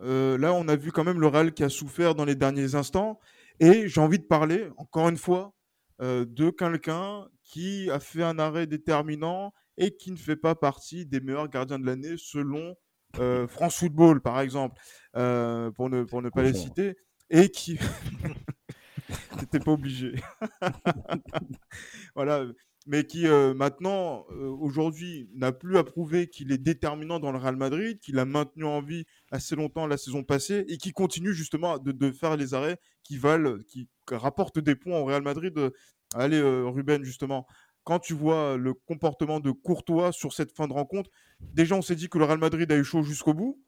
Euh, 0.01 0.37
là, 0.37 0.53
on 0.53 0.67
a 0.67 0.75
vu 0.75 0.91
quand 0.91 1.03
même 1.03 1.19
le 1.19 1.27
Real 1.27 1.53
qui 1.53 1.63
a 1.63 1.69
souffert 1.69 2.15
dans 2.15 2.25
les 2.25 2.35
derniers 2.35 2.75
instants, 2.75 3.19
et 3.59 3.87
j'ai 3.87 4.01
envie 4.01 4.19
de 4.19 4.25
parler, 4.25 4.67
encore 4.77 5.09
une 5.09 5.17
fois, 5.17 5.53
euh, 6.01 6.25
de 6.27 6.49
quelqu'un 6.49 7.27
qui 7.43 7.89
a 7.89 7.99
fait 7.99 8.23
un 8.23 8.37
arrêt 8.37 8.67
déterminant 8.67 9.53
et 9.77 9.95
qui 9.95 10.11
ne 10.11 10.17
fait 10.17 10.35
pas 10.35 10.55
partie 10.55 11.05
des 11.05 11.21
meilleurs 11.21 11.47
gardiens 11.47 11.79
de 11.79 11.85
l'année 11.85 12.15
selon 12.17 12.75
euh, 13.19 13.47
France 13.47 13.77
Football, 13.77 14.21
par 14.21 14.41
exemple, 14.41 14.75
pour 15.13 15.89
ne, 15.89 16.03
pour 16.03 16.21
ne 16.21 16.29
pas 16.29 16.43
les 16.43 16.53
citer, 16.53 16.95
et 17.29 17.49
qui... 17.49 17.77
T'étais 19.39 19.59
pas 19.59 19.71
obligé. 19.71 20.15
voilà, 22.15 22.45
mais 22.85 23.03
qui 23.03 23.27
euh, 23.27 23.53
maintenant, 23.53 24.25
euh, 24.31 24.47
aujourd'hui, 24.47 25.27
n'a 25.33 25.51
plus 25.51 25.77
à 25.77 25.83
prouver 25.83 26.27
qu'il 26.27 26.51
est 26.51 26.57
déterminant 26.57 27.19
dans 27.19 27.31
le 27.31 27.39
Real 27.39 27.55
Madrid, 27.55 27.99
qu'il 27.99 28.19
a 28.19 28.25
maintenu 28.25 28.63
en 28.65 28.81
vie 28.81 29.05
assez 29.31 29.55
longtemps 29.55 29.87
la 29.87 29.97
saison 29.97 30.23
passée 30.23 30.65
et 30.67 30.77
qui 30.77 30.91
continue 30.91 31.33
justement 31.33 31.79
de, 31.79 32.11
faire 32.11 32.37
les 32.37 32.53
arrêts 32.53 32.77
qui 33.03 33.17
valent, 33.17 33.57
qui 33.67 33.87
rapportent 34.09 34.59
des 34.59 34.75
points 34.75 34.99
au 34.99 35.05
Real 35.05 35.23
Madrid. 35.23 35.57
Euh, 35.57 35.71
Allez, 36.13 36.39
Ruben, 36.39 37.03
justement, 37.03 37.47
quand 37.83 37.97
tu 37.97 38.13
vois 38.13 38.57
le 38.57 38.75
comportement 38.75 39.39
de 39.39 39.49
Courtois 39.49 40.11
sur 40.11 40.33
cette 40.33 40.55
fin 40.55 40.67
de 40.67 40.73
rencontre, 40.73 41.09
déjà 41.41 41.75
on 41.75 41.81
s'est 41.81 41.95
dit 41.95 42.09
que 42.09 42.19
le 42.19 42.25
Real 42.25 42.37
Madrid 42.37 42.71
a 42.71 42.77
eu 42.77 42.83
chaud 42.83 43.01
jusqu'au 43.01 43.33
bout, 43.33 43.59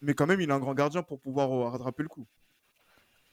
mais 0.00 0.14
quand 0.14 0.28
même 0.28 0.40
il 0.40 0.50
a 0.52 0.54
un 0.54 0.60
grand 0.60 0.74
gardien 0.74 1.02
pour 1.02 1.20
pouvoir 1.20 1.72
rattraper 1.72 2.04
le 2.04 2.08
coup. 2.08 2.28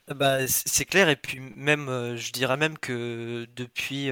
Bah, 0.07 0.47
c'est 0.47 0.85
clair, 0.85 1.07
et 1.07 1.15
puis 1.15 1.39
même, 1.55 1.85
je 2.15 2.31
dirais 2.31 2.57
même 2.57 2.79
que 2.79 3.47
depuis 3.55 4.09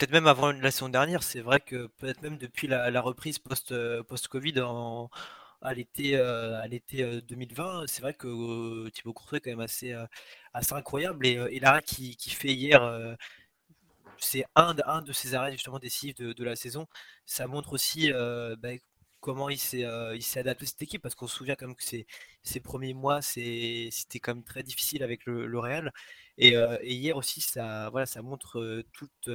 peut-être 0.00 0.12
même 0.12 0.26
avant 0.26 0.50
la 0.50 0.70
saison 0.70 0.88
dernière, 0.88 1.22
c'est 1.22 1.42
vrai 1.42 1.60
que 1.60 1.86
peut-être 1.98 2.22
même 2.22 2.38
depuis 2.38 2.66
la, 2.66 3.00
reprise 3.02 3.38
post, 3.38 3.74
post-Covid 4.04 4.60
en, 4.62 5.10
à 5.60 5.74
l'été 5.74 6.16
à 6.18 6.66
l'été 6.68 7.20
2020, 7.22 7.84
c'est 7.86 8.00
vrai 8.00 8.14
que 8.14 8.88
Thibaut 8.90 9.12
Courtois 9.12 9.38
est 9.38 9.40
quand 9.42 9.50
même 9.50 9.60
assez, 9.60 9.94
assez 10.54 10.72
incroyable 10.74 11.26
et, 11.26 11.60
l'arrêt 11.60 11.82
qui, 11.82 12.16
qui, 12.16 12.30
fait 12.30 12.54
hier, 12.54 12.80
c'est 14.18 14.44
un, 14.56 14.74
un 14.86 15.02
de 15.02 15.12
ces 15.12 15.34
arrêts 15.34 15.52
justement 15.52 15.78
décisifs 15.78 16.14
de, 16.14 16.32
de 16.32 16.44
la 16.44 16.56
saison. 16.56 16.86
Ça 17.26 17.46
montre 17.46 17.74
aussi 17.74 18.10
bah, 18.58 18.70
comment 19.20 19.50
il 19.50 19.58
s'est 19.58 19.84
il 20.14 20.22
s'est 20.22 20.40
adapté 20.40 20.64
cette 20.66 20.82
équipe 20.82 21.02
parce 21.02 21.14
qu'on 21.14 21.26
se 21.26 21.36
souvient 21.36 21.56
quand 21.56 21.66
même 21.66 21.76
que 21.76 21.84
ces 21.84 22.60
premiers 22.60 22.94
mois 22.94 23.20
c'était 23.22 24.18
quand 24.20 24.34
même 24.34 24.44
très 24.44 24.62
difficile 24.62 25.02
avec 25.02 25.26
le, 25.26 25.46
le 25.46 25.58
Real 25.58 25.92
et, 26.38 26.54
et, 26.54 26.94
hier 26.94 27.16
aussi 27.18 27.42
ça 27.42 27.90
voilà 27.90 28.06
ça 28.06 28.22
montre 28.22 28.82
toute 28.92 29.30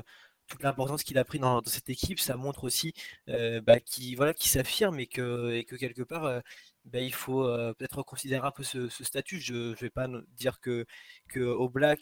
toute 0.48 0.64
l'importance 0.64 1.04
qu'il 1.04 1.18
a 1.18 1.26
pris 1.26 1.40
dans, 1.40 1.62
cette 1.66 1.90
équipe, 1.90 2.20
ça 2.20 2.38
montre 2.38 2.64
aussi 2.64 2.94
euh, 3.30 3.62
bah, 3.62 3.80
qu'il 3.80 4.16
voilà, 4.16 4.34
s'affirme 4.38 5.00
et 5.00 5.08
que, 5.08 5.62
quelque 5.78 6.04
part, 6.04 6.26
euh, 6.26 6.40
bah, 6.86 7.00
il 7.00 7.14
faut 7.14 7.44
euh, 7.46 7.74
peut-être 7.74 7.98
reconsidérer 8.00 8.46
un 8.46 8.52
peu 8.52 8.64
ce, 8.64 8.90
statut. 8.90 9.40
Je 9.40 9.54
ne 9.54 9.76
vais 9.76 9.90
pas 9.90 10.08
dire 10.38 10.60
que, 10.60 10.86
que 11.30 11.40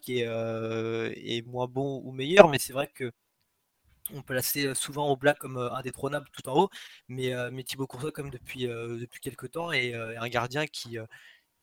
est, 0.10 1.38
est 1.38 1.48
moins 1.48 1.68
bon 1.68 2.02
ou 2.04 2.12
meilleur, 2.12 2.50
mais 2.50 2.60
c'est 2.60 2.74
vrai 2.74 2.88
que 2.94 3.12
on 4.14 4.22
placer 4.22 4.76
souvent 4.76 5.10
Oblak 5.12 5.38
comme 5.40 5.58
indétrônable 5.58 6.28
tout 6.34 6.50
en 6.50 6.64
haut, 6.64 6.70
mais, 7.08 7.32
mais 7.52 7.64
Thibaut 7.64 7.88
Courtois 7.88 8.12
comme 8.12 8.30
depuis, 8.30 8.68
depuis 8.68 9.22
quelques 9.22 9.52
temps 9.52 9.72
est 9.72 9.94
un 9.94 10.28
gardien 10.28 10.68
qui, 10.68 10.98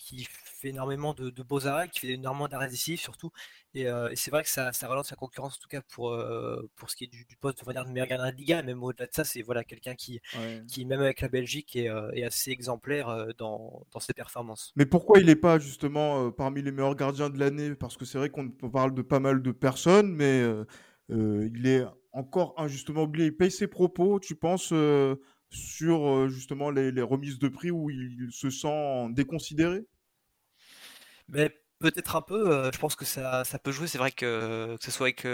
qui 0.00 0.26
fait 0.60 0.68
énormément 0.68 1.14
de, 1.14 1.42
beaux 1.42 1.66
arrêts, 1.66 1.88
qui 1.88 2.00
fait 2.00 2.10
énormément 2.10 2.48
d'arrêts 2.48 2.68
décisifs 2.68 3.00
surtout. 3.00 3.30
Euh, 3.76 4.08
et, 4.08 4.16
c'est 4.16 4.30
vrai 4.30 4.42
que 4.42 4.48
ça, 4.48 4.72
ça, 4.72 4.88
relance 4.88 5.10
la 5.10 5.16
concurrence 5.16 5.56
en 5.56 5.60
tout 5.62 5.68
cas 5.68 5.80
pour, 5.92 6.10
euh, 6.10 6.68
pour 6.76 6.90
ce 6.90 6.96
qui 6.96 7.04
est 7.04 7.06
du, 7.06 7.24
poste 7.40 7.64
de 7.64 7.92
meilleur 7.92 8.08
gardien 8.08 8.32
de 8.32 8.36
Liga. 8.36 8.62
Même 8.62 8.82
au-delà 8.82 9.06
de 9.06 9.12
ça, 9.12 9.24
c'est 9.24 9.42
voilà, 9.42 9.64
quelqu'un 9.64 9.94
qui, 9.94 10.20
qui, 10.68 10.84
même 10.86 11.00
avec 11.00 11.20
la 11.20 11.28
Belgique, 11.28 11.76
est, 11.76 11.88
euh, 11.88 12.10
est 12.12 12.24
assez 12.24 12.50
exemplaire 12.50 13.28
dans, 13.38 13.86
dans, 13.92 14.00
ses 14.00 14.12
performances. 14.12 14.72
Mais 14.76 14.86
pourquoi 14.86 15.20
il 15.20 15.26
n'est 15.26 15.36
pas 15.36 15.58
justement 15.58 16.30
parmi 16.32 16.62
les 16.62 16.72
meilleurs 16.72 16.96
gardiens 16.96 17.30
de 17.30 17.38
l'année? 17.38 17.74
Parce 17.74 17.96
que 17.96 18.04
c'est 18.04 18.18
vrai 18.18 18.30
qu'on 18.30 18.50
parle 18.50 18.94
de 18.94 19.02
pas 19.02 19.20
mal 19.20 19.42
de 19.42 19.52
personnes, 19.52 20.12
mais 20.12 20.44
il 21.08 21.66
est 21.66 21.84
encore 22.12 22.54
injustement 22.56 23.02
oublié. 23.02 23.26
Il 23.26 23.36
paye 23.36 23.50
ses 23.50 23.68
propos, 23.68 24.18
tu 24.18 24.34
penses 24.34 24.72
sur 25.52 26.28
justement 26.28 26.70
les, 26.70 26.92
les, 26.92 27.02
remises 27.02 27.38
de 27.38 27.48
prix 27.48 27.70
où 27.70 27.90
il 27.90 28.28
se 28.30 28.50
sent 28.50 29.08
déconsidéré? 29.10 29.84
Mais 31.30 31.50
peut-être 31.78 32.16
un 32.16 32.22
peu, 32.22 32.70
je 32.72 32.78
pense 32.78 32.94
que 32.96 33.04
ça, 33.04 33.44
ça 33.44 33.58
peut 33.58 33.72
jouer. 33.72 33.86
C'est 33.86 33.98
vrai 33.98 34.12
que, 34.12 34.76
que 34.76 34.84
ce 34.84 34.90
soit 34.90 35.06
avec. 35.08 35.24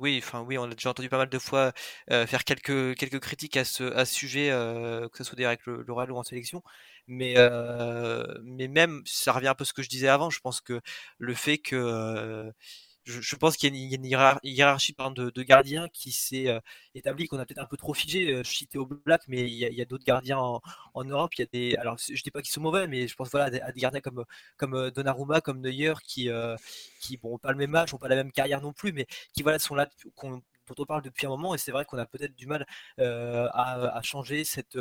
oui, 0.00 0.20
enfin, 0.22 0.42
oui, 0.42 0.58
on 0.58 0.64
a 0.64 0.68
déjà 0.74 0.90
entendu 0.90 1.08
pas 1.08 1.18
mal 1.18 1.28
de 1.28 1.38
fois 1.38 1.72
faire 2.08 2.44
quelques, 2.44 2.94
quelques 2.96 3.20
critiques 3.20 3.56
à 3.56 3.64
ce, 3.64 3.84
à 3.94 4.04
ce 4.04 4.14
sujet, 4.14 4.48
que 4.50 5.18
ce 5.18 5.24
soit 5.24 5.38
le, 5.66 5.82
le 5.82 5.92
Real 5.92 6.12
ou 6.12 6.16
en 6.18 6.22
sélection. 6.22 6.62
Mais, 7.08 7.34
mais 8.44 8.68
même, 8.68 9.02
ça 9.06 9.32
revient 9.32 9.48
un 9.48 9.54
peu 9.54 9.62
à 9.62 9.64
ce 9.64 9.72
que 9.72 9.82
je 9.82 9.88
disais 9.88 10.08
avant. 10.08 10.30
Je 10.30 10.40
pense 10.40 10.60
que 10.60 10.80
le 11.18 11.34
fait 11.34 11.58
que 11.58 12.52
je, 13.04 13.36
pense 13.36 13.56
qu'il 13.56 13.74
y 13.74 13.94
a 13.94 13.96
une, 13.96 14.04
hiérarchie 14.44 14.94
de, 14.94 15.42
gardiens 15.42 15.88
qui 15.88 16.12
s'est 16.12 16.48
euh, 16.48 16.60
établie, 16.94 17.26
qu'on 17.26 17.38
a 17.38 17.46
peut-être 17.46 17.62
un 17.62 17.66
peu 17.66 17.76
trop 17.76 17.94
figé. 17.94 18.32
Euh, 18.32 18.42
je 18.44 18.50
citais 18.50 18.78
au 18.78 18.86
Black, 18.86 19.22
mais 19.28 19.42
il 19.42 19.54
y 19.54 19.80
a, 19.80 19.84
d'autres 19.84 20.04
gardiens 20.04 20.38
en, 20.38 21.04
Europe. 21.04 21.34
Il 21.36 21.40
y 21.40 21.44
a 21.44 21.46
des, 21.52 21.76
alors 21.76 21.96
je 21.98 22.22
dis 22.22 22.30
pas 22.30 22.42
qu'ils 22.42 22.52
sont 22.52 22.60
mauvais, 22.60 22.86
mais 22.86 23.08
je 23.08 23.16
pense 23.16 23.30
voilà 23.30 23.46
à 23.46 23.72
des, 23.72 23.80
gardiens 23.80 24.00
comme 24.00 24.24
comme 24.56 24.74
euh, 24.74 24.90
Donnarumma, 24.90 25.40
comme 25.40 25.60
Neuer, 25.60 25.94
qui 26.04 26.28
qui 27.00 27.16
bon 27.16 27.38
pas 27.38 27.50
le 27.50 27.58
même 27.58 27.74
âge, 27.74 27.92
n'ont 27.92 27.98
pas 27.98 28.08
la 28.08 28.16
même 28.16 28.32
carrière 28.32 28.60
non 28.60 28.72
plus, 28.72 28.92
mais 28.92 29.06
qui 29.32 29.42
voilà 29.42 29.58
sont 29.58 29.74
là 29.74 29.88
dont 30.22 30.42
on 30.78 30.84
parle 30.84 31.02
depuis 31.02 31.26
un 31.26 31.30
moment. 31.30 31.54
Et 31.54 31.58
c'est 31.58 31.72
vrai 31.72 31.84
qu'on 31.84 31.98
a 31.98 32.06
peut-être 32.06 32.34
du 32.36 32.46
mal 32.46 32.66
à, 32.98 34.00
changer 34.02 34.44
cette 34.44 34.78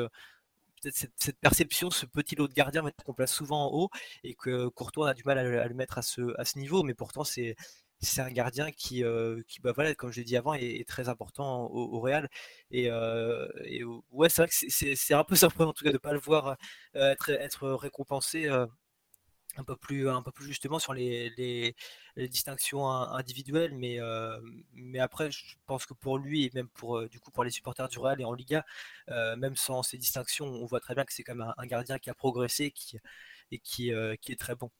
cette, 0.90 1.40
perception, 1.40 1.92
ce 1.92 2.06
petit 2.08 2.36
lot 2.36 2.48
de 2.48 2.54
gardiens 2.54 2.84
qu'on 3.06 3.14
place 3.14 3.32
souvent 3.32 3.68
en 3.68 3.72
haut 3.72 3.90
et 4.24 4.34
que 4.34 4.68
Courtois 4.68 5.10
a 5.10 5.14
du 5.14 5.24
mal 5.24 5.38
à, 5.38 5.68
le 5.68 5.74
mettre 5.76 5.98
à 6.00 6.02
ce, 6.02 6.22
à 6.40 6.46
ce 6.46 6.58
niveau, 6.58 6.84
mais 6.84 6.96
pourtant 6.96 7.24
c'est 7.24 7.56
c'est 8.02 8.22
un 8.22 8.32
gardien 8.32 8.72
qui, 8.72 9.04
euh, 9.04 9.42
qui 9.48 9.62
bah, 9.62 9.72
voilà, 9.74 9.94
comme 9.96 10.12
je 10.12 10.20
l'ai 10.20 10.24
dit 10.26 10.38
avant, 10.38 10.54
est, 10.54 10.88
très 10.88 11.10
important 11.10 11.66
au, 11.72 12.00
Real. 12.00 12.30
Et, 12.72 12.90
euh, 12.90 13.48
ouais, 14.12 14.30
c'est 14.30 14.42
vrai 14.42 14.50
que 14.50 14.96
c'est 14.96 15.14
un 15.14 15.24
peu 15.24 15.36
surprenant 15.36 15.70
en 15.70 15.74
tout 15.74 15.84
cas 15.84 15.92
de 15.92 15.96
ne 15.96 16.00
pas 16.00 16.14
le 16.14 16.20
voir 16.20 16.58
euh, 16.96 17.16
être, 17.28 17.70
récompensé 17.74 18.48
un 19.58 19.64
peu 19.66 19.76
plus 19.76 20.08
un 20.10 20.22
peu 20.22 20.32
plus 20.32 20.46
justement 20.46 20.80
sur 20.80 20.94
les, 20.94 21.76
distinctions 22.18 22.88
individuelles 22.90 23.74
mais 23.74 25.00
après 25.00 25.30
je 25.32 25.56
pense 25.66 25.86
que 25.86 25.94
pour 25.94 26.18
lui 26.18 26.46
et 26.46 26.52
même 26.54 26.70
pour 26.70 27.08
du 27.10 27.20
coup 27.20 27.32
pour 27.32 27.44
les 27.44 27.52
supporters 27.52 27.90
du 27.90 28.00
Real 28.00 28.22
et 28.22 28.26
en 28.26 28.34
Liga 28.34 28.66
même 29.10 29.56
sans 29.56 29.84
ces 29.84 29.98
distinctions 29.98 30.46
on 30.46 30.66
voit 30.66 30.80
très 30.80 30.96
bien 30.96 31.06
que 31.06 31.14
c'est 31.14 31.24
quand 31.24 31.36
même 31.36 31.54
un, 31.58 31.66
gardien 31.66 32.00
qui 32.00 32.10
a 32.10 32.14
progressé 32.14 32.72
qui 32.72 32.98
et 33.52 33.60
qui 33.60 33.90
est 33.90 34.40
très 34.40 34.56
bon 34.56 34.72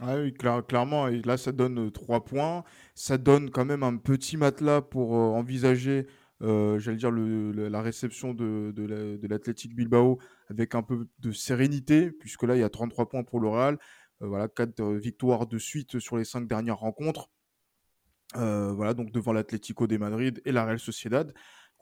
ah 0.00 0.16
oui, 0.16 0.34
clairement, 0.34 1.08
et 1.08 1.22
là 1.22 1.36
ça 1.36 1.52
donne 1.52 1.90
3 1.92 2.24
points. 2.24 2.64
Ça 2.94 3.16
donne 3.18 3.50
quand 3.50 3.64
même 3.64 3.82
un 3.82 3.96
petit 3.96 4.36
matelas 4.36 4.82
pour 4.82 5.12
envisager, 5.12 6.06
j'allais 6.40 6.96
dire, 6.96 7.12
la 7.12 7.80
réception 7.82 8.34
de, 8.34 8.72
de 8.74 9.26
l'Athletic 9.28 9.74
Bilbao 9.74 10.18
avec 10.50 10.74
un 10.74 10.82
peu 10.82 11.06
de 11.20 11.32
sérénité, 11.32 12.10
puisque 12.10 12.42
là 12.42 12.56
il 12.56 12.60
y 12.60 12.64
a 12.64 12.70
33 12.70 13.08
points 13.08 13.22
pour 13.22 13.40
le 13.40 13.48
Real. 13.48 13.78
voilà, 14.20 14.48
4 14.48 14.82
victoires 14.94 15.46
de 15.46 15.58
suite 15.58 15.98
sur 16.00 16.16
les 16.16 16.24
5 16.24 16.48
dernières 16.48 16.78
rencontres. 16.78 17.30
voilà, 18.34 18.94
donc 18.94 19.12
devant 19.12 19.32
l'Atlético 19.32 19.86
de 19.86 19.96
Madrid 19.96 20.42
et 20.44 20.52
la 20.52 20.64
Real 20.64 20.80
Sociedad 20.80 21.32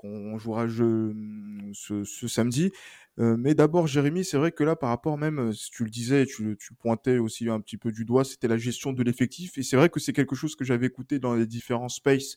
qu'on 0.03 0.37
jouera 0.39 0.67
ce, 0.69 2.05
samedi. 2.27 2.73
mais 3.17 3.55
d'abord, 3.55 3.87
Jérémy, 3.87 4.25
c'est 4.25 4.37
vrai 4.37 4.51
que 4.51 4.65
là, 4.65 4.75
par 4.75 4.89
rapport 4.89 5.17
même, 5.17 5.53
si 5.53 5.71
tu 5.71 5.85
le 5.85 5.91
disais, 5.91 6.27
tu, 6.27 6.57
tu 6.59 6.75
pointais 6.75 7.19
aussi 7.19 7.49
un 7.49 7.61
petit 7.61 7.77
peu 7.77 7.93
du 7.93 8.05
doigt, 8.05 8.25
c'était 8.25 8.49
la 8.49 8.59
gestion 8.59 8.93
de 8.93 9.03
l'effectif. 9.03 9.57
Et 9.59 9.63
c'est 9.63 9.77
vrai 9.77 9.89
que 9.89 10.01
c'est 10.01 10.13
quelque 10.13 10.35
chose 10.35 10.57
que 10.57 10.65
j'avais 10.65 10.87
écouté 10.87 11.19
dans 11.19 11.35
les 11.35 11.47
différents 11.47 11.89
spaces 11.89 12.37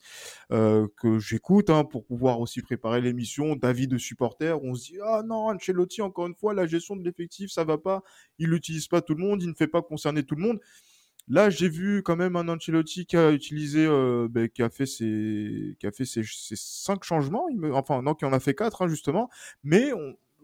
que 0.49 1.19
j'écoute 1.19 1.69
hein, 1.69 1.83
pour 1.83 2.05
pouvoir 2.05 2.39
aussi 2.39 2.61
préparer 2.61 3.01
l'émission 3.01 3.55
d'avis 3.55 3.87
de 3.87 3.97
supporters. 3.97 4.63
On 4.63 4.75
se 4.75 4.91
dit, 4.91 4.99
ah 5.03 5.23
non, 5.25 5.49
Ancelotti, 5.49 6.01
encore 6.01 6.27
une 6.27 6.35
fois, 6.35 6.53
la 6.53 6.67
gestion 6.67 6.95
de 6.95 7.03
l'effectif, 7.03 7.51
ça 7.51 7.63
va 7.63 7.77
pas. 7.77 8.03
Il 8.37 8.51
n'utilise 8.51 8.87
pas 8.87 9.01
tout 9.01 9.15
le 9.15 9.23
monde, 9.23 9.41
il 9.41 9.49
ne 9.49 9.55
fait 9.55 9.67
pas 9.67 9.81
concerner 9.81 10.23
tout 10.23 10.35
le 10.35 10.43
monde. 10.43 10.59
Là, 11.27 11.49
j'ai 11.49 11.69
vu 11.69 12.03
quand 12.03 12.15
même 12.15 12.35
un 12.35 12.47
Ancelotti 12.47 13.05
qui 13.05 13.17
a 13.17 13.31
utilisé, 13.31 13.85
euh, 13.85 14.27
ben, 14.29 14.47
qui 14.47 14.61
a 14.61 14.69
fait 14.69 14.85
ses, 14.85 15.75
qui 15.79 15.87
a 15.87 15.91
fait 15.91 16.05
ses, 16.05 16.23
cinq 16.23 17.03
changements. 17.03 17.47
Enfin, 17.73 18.01
non, 18.03 18.13
qui 18.13 18.25
en 18.25 18.33
a 18.33 18.39
fait 18.39 18.53
quatre 18.53 18.83
hein, 18.83 18.87
justement. 18.87 19.29
Mais 19.63 19.91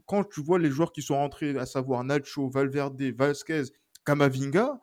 quand 0.08 0.24
tu 0.24 0.42
vois 0.42 0.60
les 0.60 0.72
joueurs 0.72 0.92
qui 0.92 1.02
sont 1.04 1.16
rentrés, 1.16 1.58
à 1.58 1.66
savoir 1.66 2.04
Nacho, 2.04 2.50
Valverde, 2.50 3.02
Vasquez, 3.16 3.64
Camavinga, 4.06 4.80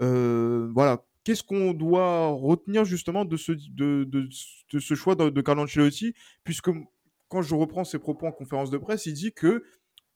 euh, 0.00 0.70
voilà. 0.74 1.04
Qu'est-ce 1.24 1.44
qu'on 1.44 1.72
doit 1.72 2.26
retenir 2.26 2.84
justement 2.84 3.24
de 3.24 3.36
ce 3.36 4.94
choix 4.94 5.14
de, 5.14 5.30
de 5.30 5.40
Carlo 5.40 5.62
Ancelotti? 5.62 6.14
Puisque 6.42 6.70
quand 7.28 7.42
je 7.42 7.54
reprends 7.54 7.84
ses 7.84 7.98
propos 7.98 8.26
en 8.26 8.32
conférence 8.32 8.70
de 8.70 8.78
presse, 8.78 9.06
il 9.06 9.14
dit 9.14 9.32
que 9.32 9.62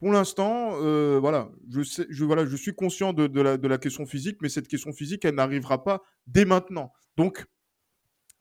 pour 0.06 0.12
l'instant, 0.12 0.76
euh, 0.82 1.18
voilà, 1.20 1.50
je, 1.68 1.82
sais, 1.82 2.06
je, 2.10 2.46
je 2.46 2.56
suis 2.56 2.72
conscient 2.72 3.12
de, 3.12 3.40
la, 3.40 3.78
question 3.78 4.06
physique, 4.06 4.36
mais 4.40 4.48
cette 4.48 4.68
question 4.68 4.92
physique, 4.92 5.24
elle 5.24 5.34
n'arrivera 5.34 5.82
pas 5.82 6.00
dès 6.28 6.44
maintenant. 6.44 6.92
Donc, 7.16 7.44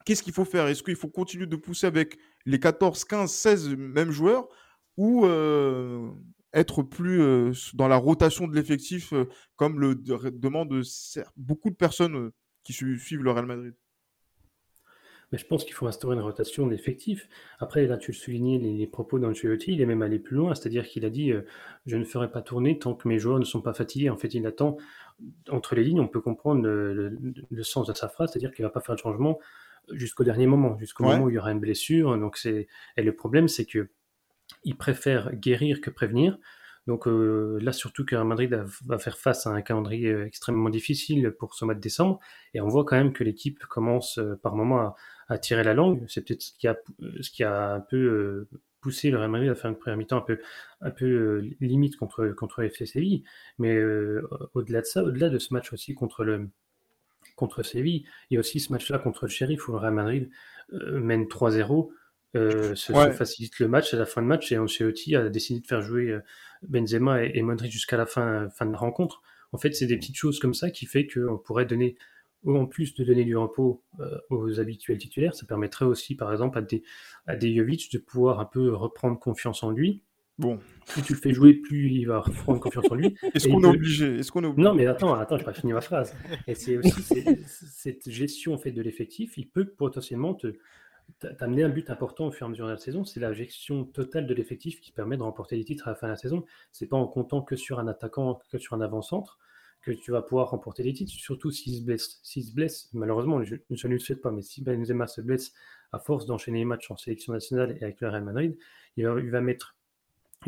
qu'est-ce 0.06 0.22
qu'il 0.22 0.32
faut 0.32 0.46
faire? 0.46 0.68
Est-ce 0.68 0.84
qu'il 0.84 0.96
faut 0.96 1.08
continuer 1.08 1.48
de 1.48 1.56
pousser 1.56 1.88
avec 1.88 2.20
les 2.46 2.60
14, 2.60 3.04
15, 3.06 3.32
16 3.32 3.70
mêmes 3.78 4.12
joueurs 4.12 4.48
ou 4.96 5.26
euh, 5.26 6.12
être 6.54 6.84
plus 6.84 7.20
euh, 7.24 7.52
dans 7.74 7.88
la 7.88 7.98
rotation 7.98 8.48
de 8.48 8.54
l'effectif, 8.54 9.12
comme 9.56 9.80
le 9.80 9.96
demandent 9.96 10.84
beaucoup 11.36 11.72
de 11.72 11.76
personnes 11.76 12.30
qui 12.64 12.74
suivent 12.74 13.24
le 13.24 13.32
Real 13.32 13.48
Madrid? 13.48 13.74
Mais 15.36 15.40
je 15.40 15.46
pense 15.48 15.66
qu'il 15.66 15.74
faut 15.74 15.86
instaurer 15.86 16.16
une 16.16 16.22
rotation 16.22 16.66
d'effectifs. 16.66 17.28
Après, 17.60 17.86
là, 17.88 17.98
tu 17.98 18.12
le 18.12 18.16
soulignais, 18.16 18.58
les, 18.58 18.88
propos 18.88 19.20
d'Ancelotti, 19.20 19.74
il 19.74 19.82
est 19.82 19.86
même 19.86 20.02
allé 20.02 20.18
plus 20.18 20.38
loin, 20.38 20.56
c'est-à-dire 20.56 20.88
qu'il 20.88 21.04
a 21.04 21.10
dit 21.10 21.34
euh, 21.34 21.42
Je 21.86 21.98
ne 21.98 22.06
ferai 22.06 22.32
pas 22.32 22.42
tourner 22.42 22.80
tant 22.80 22.94
que 22.94 23.06
mes 23.10 23.20
joueurs 23.20 23.38
ne 23.38 23.44
sont 23.44 23.60
pas 23.60 23.74
fatigués. 23.74 24.10
En 24.10 24.16
fait, 24.16 24.34
il 24.34 24.48
attend, 24.48 24.78
entre 25.50 25.76
les 25.76 25.84
lignes, 25.84 26.00
on 26.00 26.08
peut 26.08 26.22
comprendre 26.22 26.66
le, 26.66 27.64
sens 27.64 27.86
de 27.86 27.94
sa 27.94 28.08
phrase, 28.08 28.32
c'est-à-dire 28.32 28.54
qu'il 28.54 28.64
ne 28.64 28.70
va 28.70 28.72
pas 28.72 28.80
faire 28.80 28.96
de 28.96 29.02
changement 29.02 29.38
jusqu'au 29.92 30.24
dernier 30.24 30.48
moment, 30.48 30.78
jusqu'au 30.80 31.04
moment 31.04 31.26
où 31.26 31.30
il 31.30 31.36
y 31.36 31.38
aura 31.38 31.52
une 31.52 31.60
blessure. 31.60 32.18
Donc 32.18 32.38
c'est... 32.38 32.70
Et 32.96 33.04
le 33.04 33.14
problème, 33.14 33.50
c'est 33.50 33.66
que 33.66 33.90
il 34.64 34.78
préfère 34.78 35.36
guérir 35.36 35.82
que 35.82 35.90
prévenir. 35.90 36.38
Donc 36.88 37.08
euh, 37.08 37.58
là, 37.62 37.72
surtout 37.72 38.06
que 38.06 38.16
Madrid 38.16 38.64
va 38.86 39.00
faire 39.00 39.18
face 39.18 39.48
à 39.48 39.50
un 39.50 39.62
calendrier 39.62 40.12
euh, 40.12 40.26
extrêmement 40.26 40.70
difficile 40.70 41.32
pour 41.32 41.56
ce 41.56 41.66
mois 41.66 41.74
de 41.74 41.80
décembre. 41.80 42.20
Et 42.54 42.62
on 42.62 42.68
voit 42.68 42.86
quand 42.86 42.96
même 42.96 43.14
que 43.14 43.24
l'équipe 43.24 43.60
commence 43.66 44.20
par 44.44 44.56
moment 44.56 44.96
à, 45.28 45.38
tirer 45.38 45.64
la 45.64 45.74
langue. 45.74 46.06
C'est 46.08 46.26
peut-être 46.26 46.44
ce 46.44 46.54
qui 46.54 46.68
a, 46.68 46.78
ce 47.22 47.30
qui 47.32 47.44
a 47.44 47.74
un 47.74 47.80
peu 47.80 47.98
euh, 47.98 48.60
poussé 48.82 49.10
le 49.10 49.18
Real 49.18 49.32
Madrid 49.32 49.50
à 49.50 49.56
faire 49.56 49.72
une 49.72 49.78
première 49.78 49.98
mi-temps 49.98 50.18
un 50.18 50.22
peu, 50.22 50.40
un 50.82 50.92
peu 50.92 51.06
euh, 51.06 51.56
limite 51.60 51.98
contre, 51.98 52.28
contre 52.30 52.62
FC 52.64 52.86
Séville. 52.86 53.24
Mais 53.58 53.76
euh, 53.76 54.28
au-delà 54.54 54.82
de 54.82 54.86
ça, 54.86 55.04
au-delà 55.04 55.30
de 55.30 55.40
ce 55.40 55.54
match 55.54 55.74
aussi 55.74 55.96
contre 55.96 56.24
le 56.24 56.50
contre 57.36 57.64
Séville, 57.64 58.06
il 58.30 58.36
y 58.36 58.38
a 58.38 58.40
aussi 58.40 58.60
ce 58.60 58.72
match-là 58.72 59.00
contre 59.00 59.26
le 59.26 59.30
Sheriff 59.30 59.68
où 59.68 59.72
le 59.72 59.80
Real 59.80 59.94
Madrid 59.94 60.30
mène 60.72 61.24
3-0. 61.24 61.90
Se, 62.36 63.12
facilite 63.14 63.60
le 63.60 63.68
match 63.68 63.94
à 63.94 63.98
la 63.98 64.06
fin 64.06 64.22
de 64.22 64.28
match 64.28 64.52
et 64.52 64.58
Ancelotti 64.58 65.16
a 65.16 65.30
décidé 65.30 65.62
de 65.62 65.68
faire 65.68 65.82
jouer 65.82 66.20
Benzema 66.68 67.24
et, 67.24 67.42
Modric 67.42 67.72
jusqu'à 67.72 67.98
la 67.98 68.06
fin, 68.06 68.50
fin 68.50 68.66
de 68.66 68.72
la 68.72 68.78
rencontre. 68.78 69.22
En 69.52 69.58
fait, 69.58 69.74
c'est 69.74 69.86
des 69.88 69.98
petites 69.98 70.18
choses 70.18 70.40
comme 70.40 70.54
ça 70.54 70.70
qui 70.70 70.86
fait 70.86 71.08
qu'on 71.08 71.38
pourrait 71.38 71.66
donner, 71.66 71.96
en 72.46 72.66
plus 72.66 72.94
de 72.96 73.04
donner 73.04 73.24
du 73.24 73.38
repos 73.38 73.84
aux 74.30 74.60
habituels 74.60 74.98
titulaires, 74.98 75.34
ça 75.36 75.46
permettrait 75.46 75.86
aussi, 75.86 76.16
par 76.16 76.32
exemple, 76.32 76.58
à 76.58 76.62
des, 76.62 76.84
à 77.28 77.36
des 77.36 77.56
Jovic 77.56 77.92
de 77.92 77.98
pouvoir 77.98 78.40
un 78.40 78.46
peu 78.46 78.74
reprendre 78.74 79.20
confiance 79.20 79.64
en 79.64 79.72
lui 79.72 80.04
Bon. 80.38 80.60
Plus 80.88 81.02
tu 81.02 81.14
le 81.14 81.20
fais 81.20 81.34
jouer, 81.34 81.54
plus 81.54 81.90
il 81.90 82.06
va 82.06 82.22
prendre 82.44 82.60
confiance 82.60 82.86
en 82.92 82.96
lui. 82.96 83.16
Est-ce 83.34 83.48
qu'on 83.48 83.64
est, 83.64 83.68
obligé? 83.68 84.18
Est-ce 84.18 84.32
qu'on 84.32 84.44
est 84.44 84.62
Non, 84.62 84.74
mais 84.74 84.86
attends, 84.86 85.14
attends, 85.14 85.38
je 85.38 85.44
pas 85.44 85.54
fini 85.54 85.72
ma 85.72 85.82
phrase. 85.82 86.14
Et 86.48 86.56
c'est 86.56 86.78
aussi 86.78 87.02
cette 87.48 88.10
gestion 88.10 88.58
fait 88.58 88.72
de 88.72 88.82
l'effectif, 88.82 89.38
il 89.38 89.48
peut 89.48 89.66
potentiellement 89.66 90.34
te 90.34 90.54
t'amener 91.20 91.64
un 91.64 91.70
but 91.70 91.90
important 91.90 92.28
au 92.28 92.32
fur 92.32 92.46
et 92.46 92.48
à 92.48 92.50
mesure 92.50 92.66
de 92.66 92.72
la 92.72 92.78
saison. 92.78 93.06
C'est 93.06 93.20
la 93.20 93.34
gestion 93.34 93.86
totale 93.86 94.28
de 94.28 94.34
l'effectif 94.34 94.82
qui 94.82 94.92
permet 94.92 95.18
de 95.18 95.24
remporter 95.24 95.56
les 95.56 95.64
titres 95.64 95.88
à 95.88 95.92
la 95.92 95.96
fin 95.96 96.08
de 96.08 96.12
la 96.12 96.18
saison. 96.18 96.46
C'est 96.72 96.88
pas 96.88 96.98
en 96.98 97.08
comptant 97.08 97.42
que 97.42 97.56
sur 97.56 97.80
un 97.80 97.88
attaquant, 97.88 98.42
que 98.50 98.58
sur 98.58 98.74
un 98.74 98.82
avant-centre 98.82 99.40
que 99.82 99.92
tu 99.92 100.12
vas 100.12 100.24
pouvoir 100.24 100.50
remporter 100.50 100.82
les 100.82 100.94
titres, 100.94 101.12
surtout 101.12 101.52
s'il 101.52 101.76
se 101.76 101.82
blesse. 101.84 102.20
S'il 102.24 102.44
se 102.44 102.54
blesse, 102.54 102.90
malheureusement, 102.94 103.44
je, 103.44 103.56
ne 103.70 103.88
le 103.94 104.00
souhaite 104.00 104.22
pas, 104.22 104.32
mais 104.32 104.42
si 104.42 104.64
Benzema 104.64 105.06
se 105.06 105.22
blesse 105.22 105.54
à 105.92 106.00
force 106.00 106.26
d'enchaîner 106.26 106.60
les 106.60 106.66
matchs 106.66 106.90
en 106.90 106.98
sélection 106.98 107.34
nationale 107.34 107.78
et 107.80 107.84
avec 107.84 108.02
le 108.02 108.10
Real 108.10 108.24
Madrid, 108.24 108.58
il 108.98 109.06
va 109.06 109.42
mettre 109.42 109.76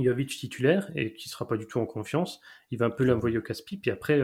Jovic 0.03 0.29
titulaire 0.29 0.91
et 0.95 1.13
qui 1.13 1.29
sera 1.29 1.47
pas 1.47 1.57
du 1.57 1.67
tout 1.67 1.79
en 1.79 1.86
confiance, 1.86 2.41
il 2.71 2.77
va 2.77 2.86
un 2.86 2.89
peu 2.89 3.03
l'envoyer 3.03 3.38
au 3.38 3.41
casse-pipe. 3.41 3.81
Puis 3.81 3.91
après, 3.91 4.21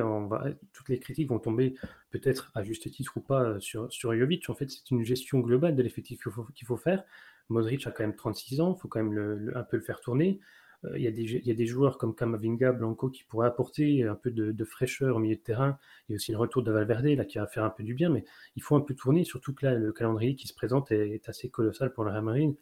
toutes 0.73 0.89
les 0.89 0.99
critiques 0.99 1.29
vont 1.29 1.39
tomber, 1.39 1.75
peut-être 2.11 2.51
à 2.55 2.63
juste 2.63 2.89
titre 2.91 3.17
ou 3.17 3.21
pas, 3.21 3.59
sur, 3.59 3.91
sur 3.91 4.15
Jovic. 4.15 4.49
En 4.49 4.55
fait, 4.55 4.69
c'est 4.69 4.91
une 4.91 5.03
gestion 5.03 5.39
globale 5.39 5.75
de 5.75 5.83
l'effectif 5.83 6.21
qu'il 6.21 6.31
faut, 6.31 6.45
qu'il 6.55 6.67
faut 6.67 6.77
faire. 6.77 7.03
Modric 7.49 7.85
a 7.87 7.91
quand 7.91 8.03
même 8.03 8.15
36 8.15 8.61
ans, 8.61 8.75
il 8.77 8.81
faut 8.81 8.87
quand 8.87 9.03
même 9.03 9.51
un 9.55 9.63
peu 9.63 9.77
le 9.77 9.83
faire 9.83 10.01
tourner. 10.01 10.39
Euh, 10.85 10.97
il, 10.97 11.03
y 11.03 11.51
a 11.51 11.53
des, 11.53 11.65
joueurs 11.65 11.97
comme 11.97 12.15
Kamavinga, 12.15 12.73
Blanco 12.73 13.09
qui 13.09 13.23
pourraient 13.23 13.47
apporter 13.47 14.03
un 14.03 14.15
peu 14.15 14.31
de, 14.31 14.65
fraîcheur 14.65 15.15
au 15.15 15.19
milieu 15.19 15.35
de 15.35 15.41
terrain. 15.41 15.77
Il 16.07 16.13
y 16.13 16.15
a 16.15 16.17
aussi 16.17 16.31
le 16.31 16.37
retour 16.37 16.63
de 16.63 16.71
Valverde 16.71 17.05
là, 17.05 17.25
qui 17.25 17.37
va 17.37 17.47
faire 17.47 17.63
un 17.63 17.69
peu 17.69 17.83
du 17.83 17.93
bien, 17.93 18.09
mais 18.09 18.25
il 18.55 18.63
faut 18.63 18.75
un 18.75 18.81
peu 18.81 18.95
tourner, 18.95 19.23
surtout 19.23 19.53
que 19.53 19.65
là, 19.65 19.75
le 19.75 19.91
calendrier 19.93 20.35
qui 20.35 20.47
se 20.47 20.53
présente 20.53 20.91
est, 20.91 21.27
assez 21.29 21.49
colossal 21.49 21.93
pour 21.93 22.03
le 22.03 22.11
Real 22.11 22.23
Madrid, 22.23 22.55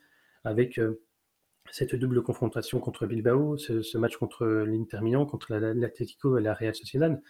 avec 0.44 0.78
euh, 0.80 1.02
cette 1.72 1.96
double 1.96 2.22
confrontation 2.22 2.80
contre 2.80 3.06
Bilbao, 3.06 3.58
ce, 3.58 3.98
match 3.98 4.18
contre 4.18 4.46
l'Inter 4.46 5.00
Milan, 5.02 5.26
contre 5.26 5.54
l'Atlético 5.56 6.38
et 6.38 6.42
la 6.42 6.54
Real 6.54 6.76
Sociedad. 6.76 7.22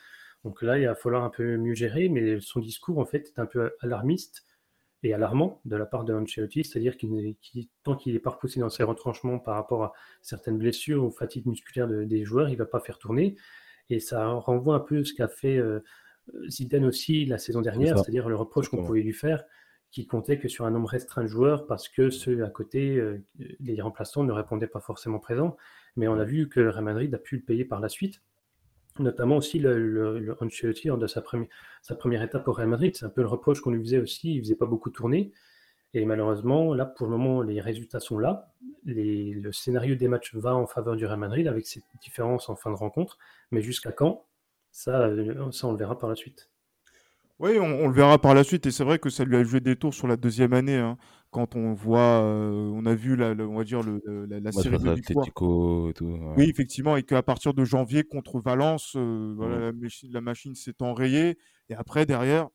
Donc 0.44 0.62
là, 0.64 0.80
il 0.80 0.88
va 0.88 0.96
falloir 0.96 1.24
un 1.24 1.30
peu 1.30 1.58
mieux 1.58 1.76
gérer, 1.76 2.10
mais 2.10 2.40
son 2.42 2.60
discours, 2.60 2.98
en 2.98 3.06
fait, 3.06 3.28
est 3.28 3.40
un 3.40 3.46
peu 3.46 3.72
alarmiste 3.80 4.46
et 5.04 5.14
alarmant 5.14 5.62
de 5.66 5.76
la 5.76 5.86
part 5.86 6.04
de 6.04 6.14
Ancelotti, 6.14 6.64
c'est-à-dire 6.64 6.98
qu'il, 6.98 7.36
tant 7.84 7.96
qu'il 7.96 8.14
n'est 8.14 8.20
pas 8.20 8.32
repoussé 8.32 8.60
dans 8.60 8.70
ses 8.70 8.84
retranchements 8.84 9.40
par 9.40 9.56
rapport 9.56 9.84
à 9.84 9.94
certaines 10.22 10.58
blessures 10.58 11.04
ou 11.04 11.12
fatigues 11.12 11.48
musculaires 11.48 11.88
des 11.88 12.24
joueurs, 12.24 12.50
il 12.50 12.54
ne 12.54 12.58
va 12.58 12.66
pas 12.66 12.80
faire 12.80 13.00
tourner. 13.00 13.36
Et 13.90 14.00
ça 14.00 14.28
renvoie 14.28 14.76
un 14.76 14.80
peu 14.80 15.04
ce 15.04 15.14
qu'a 15.14 15.28
fait 15.28 15.58
euh, 15.58 15.84
Zidane 16.48 16.86
aussi 16.86 17.26
la 17.26 17.38
saison 17.38 17.62
dernière, 17.62 17.98
c'est-à-dire 17.98 18.30
le 18.30 18.36
reproche 18.36 18.70
qu'on 18.70 18.84
pouvait 18.84 19.02
lui 19.02 19.14
faire, 19.14 19.44
qui 19.92 20.08
comptait 20.08 20.40
que 20.40 20.48
sur 20.48 20.66
un 20.66 20.72
nombre 20.72 20.90
restreint 20.90 21.24
de 21.24 21.28
joueurs 21.28 21.68
parce 21.68 21.90
que 21.90 22.10
ceux 22.10 22.44
à 22.44 22.50
côté, 22.50 22.98
euh, 22.98 23.22
les 23.60 23.82
remplaçants 23.82 24.24
ne 24.24 24.32
répondaient 24.32 24.68
pas 24.68 24.80
forcément 24.80 25.20
présents. 25.20 25.58
Mais 25.98 26.08
on 26.08 26.18
a 26.20 26.24
vu 26.24 26.48
que 26.50 26.62
Real 26.62 26.84
Madrid 26.84 27.14
a 27.14 27.18
pu 27.18 27.36
le 27.38 27.42
payer 27.42 27.66
par 27.66 27.82
la 27.82 27.90
suite, 27.90 28.22
notamment 29.00 29.38
aussi 29.38 29.60
le, 29.60 30.20
le, 30.20 30.38
Ancelotti 30.42 30.90
de 30.90 31.08
sa, 31.08 31.22
première, 31.22 31.48
sa 31.82 31.96
première 31.96 32.22
étape 32.24 32.48
au 32.48 32.54
Real 32.54 32.70
Madrid. 32.70 32.96
C'est 32.96 33.06
un 33.06 33.10
peu 33.10 33.22
le 33.22 33.28
reproche 33.28 33.60
qu'on 33.62 33.72
lui 33.72 33.82
faisait 33.82 34.00
aussi, 34.00 34.36
il 34.36 34.42
faisait 34.42 34.56
pas 34.56 34.66
beaucoup 34.66 34.90
tourner. 34.90 35.34
Et 35.94 36.06
malheureusement, 36.06 36.74
là, 36.74 36.86
pour 36.86 37.08
le 37.08 37.12
moment, 37.12 37.42
les 37.42 37.60
résultats 37.60 38.00
sont 38.00 38.18
là. 38.18 38.54
le 38.86 39.52
scénario 39.52 39.96
des 39.96 40.08
matchs 40.08 40.34
va 40.36 40.56
en 40.56 40.66
faveur 40.66 40.96
du 40.96 41.06
Real 41.06 41.20
Madrid 41.20 41.48
avec 41.48 41.68
ces 41.68 41.84
différences 42.02 42.48
en 42.50 42.56
fin 42.56 42.72
de 42.72 42.78
rencontre. 42.78 43.18
Mais 43.52 43.62
jusqu'à 43.62 43.92
quand? 43.92 44.26
Euh, 44.88 45.52
ça, 45.52 45.68
on 45.68 45.72
le 45.72 45.78
verra 45.78 45.98
par 45.98 46.10
la 46.10 46.16
suite. 46.16 46.51
Oui, 47.42 47.58
on, 47.60 47.88
le 47.88 47.94
verra 47.94 48.20
par 48.20 48.36
la 48.36 48.44
suite. 48.44 48.68
Et 48.68 48.72
c'est 48.72 48.84
vrai 48.84 49.00
que 49.00 49.10
ça 49.10 49.26
lui 49.26 49.36
a 49.36 49.44
joué 49.44 49.62
des 49.62 49.76
tours 49.76 49.96
sur 49.96 50.08
la 50.08 50.16
deuxième 50.16 50.54
année. 50.54 50.78
Hein, 50.78 50.96
quand 51.32 51.56
on 51.56 51.74
voit, 51.74 52.22
euh, 52.22 52.70
on 52.72 52.86
a 52.86 52.94
vu 52.94 53.16
la, 53.16 53.32
on 53.32 53.58
va 53.58 53.64
dire 53.64 53.82
le, 53.82 54.00
la, 54.28 54.52
série 54.52 54.78
de 54.78 55.90
et 55.90 55.94
tout. 55.94 56.20
Oui, 56.38 56.48
effectivement, 56.48 56.98
et 56.98 57.04
qu'à 57.04 57.24
partir 57.24 57.56
de 57.56 57.66
janvier 57.66 58.04
contre 58.04 58.40
Valence, 58.40 58.94
euh, 58.96 59.34
voilà, 59.36 59.72
la, 60.12 60.22
machine 60.22 60.54
s'est 60.54 60.84
enrayée. 60.84 61.40
Et 61.70 61.74
après, 61.74 62.06
derrière, 62.06 62.48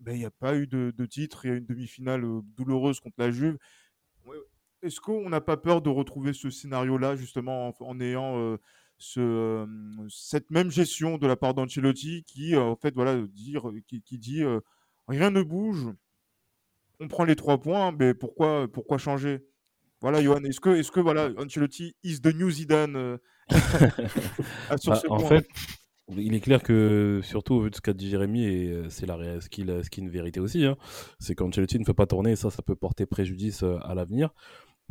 ben, 0.00 0.16
il 0.16 0.18
n'y 0.18 0.24
a 0.24 0.32
pas 0.32 0.56
eu 0.56 0.66
de, 0.66 1.06
titre. 1.06 1.44
Il 1.44 1.48
y 1.48 1.54
a 1.54 1.56
une 1.58 1.66
demi-finale 1.66 2.24
euh, 2.24 2.40
douloureuse 2.56 2.98
contre 2.98 3.16
la 3.18 3.30
Juve. 3.30 3.58
Est-ce 4.82 5.00
qu'on 5.00 5.28
n'a 5.28 5.40
pas 5.40 5.56
peur 5.56 5.82
de 5.82 5.88
retrouver 5.88 6.32
ce 6.32 6.50
scénario-là, 6.50 7.14
justement, 7.14 7.72
en, 7.78 8.00
ayant 8.00 8.58
ce, 9.02 9.66
cette 10.08 10.50
même 10.50 10.70
gestion 10.70 11.18
de 11.18 11.26
la 11.26 11.34
part 11.34 11.54
d'Ancelotti 11.54 12.22
qui, 12.24 12.56
en 12.56 12.76
fait, 12.76 12.94
voilà, 12.94 13.20
dire, 13.32 13.64
qui, 13.88 14.18
dit 14.18 14.42
rien 15.08 15.30
ne 15.30 15.42
bouge, 15.42 15.88
on 17.00 17.08
prend 17.08 17.24
les 17.24 17.34
trois 17.34 17.60
points, 17.60 17.90
mais 17.90 18.14
pourquoi, 18.14 18.68
pourquoi 18.72 18.98
changer? 18.98 19.44
Voilà, 20.00 20.22
Johan, 20.22 20.44
est-ce 20.44 20.60
que, 20.60 20.70
est 20.70 20.88
que 20.88 21.00
voilà, 21.00 21.30
Ancelotti 21.36 21.96
is 22.04 22.20
the 22.20 22.32
new 22.34 22.48
Zidane 22.48 23.18
sur 24.78 24.92
bah, 24.92 25.00
En 25.10 25.18
fait, 25.18 25.48
il 26.16 26.34
est 26.34 26.40
clair 26.40 26.62
que, 26.62 27.20
surtout 27.24 27.54
au 27.54 27.60
vu 27.62 27.70
de 27.70 27.74
ce 27.74 27.80
qu'a 27.80 27.92
dit 27.92 28.08
Jérémy, 28.08 28.44
et 28.44 28.82
c'est 28.88 29.06
la, 29.06 29.40
ce, 29.40 29.48
qui, 29.48 29.62
ce 29.62 29.90
qui 29.90 30.00
est 30.00 30.04
une 30.04 30.10
vérité 30.10 30.38
aussi, 30.38 30.64
hein, 30.64 30.76
c'est 31.18 31.34
qu'Ancelotti 31.34 31.78
ne 31.80 31.84
fait 31.84 31.92
pas 31.92 32.06
tourner, 32.06 32.32
et 32.32 32.36
ça, 32.36 32.50
ça 32.50 32.62
peut 32.62 32.76
porter 32.76 33.04
préjudice 33.04 33.64
à 33.64 33.94
l'avenir. 33.96 34.30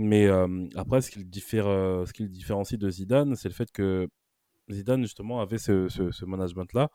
Mais 0.02 0.28
après, 0.76 1.02
ce 1.02 1.12
qui, 1.12 1.20
le 1.20 1.26
le 1.26 2.28
différencie 2.30 2.80
de 2.80 2.90
Zidane, 2.90 3.36
c'est 3.36 3.50
le 3.50 3.54
fait 3.54 3.72
que 3.72 4.08
Zidane, 4.70 5.02
justement, 5.04 5.42
avait 5.42 5.58
ce, 5.58 6.26
management-là, 6.26 6.90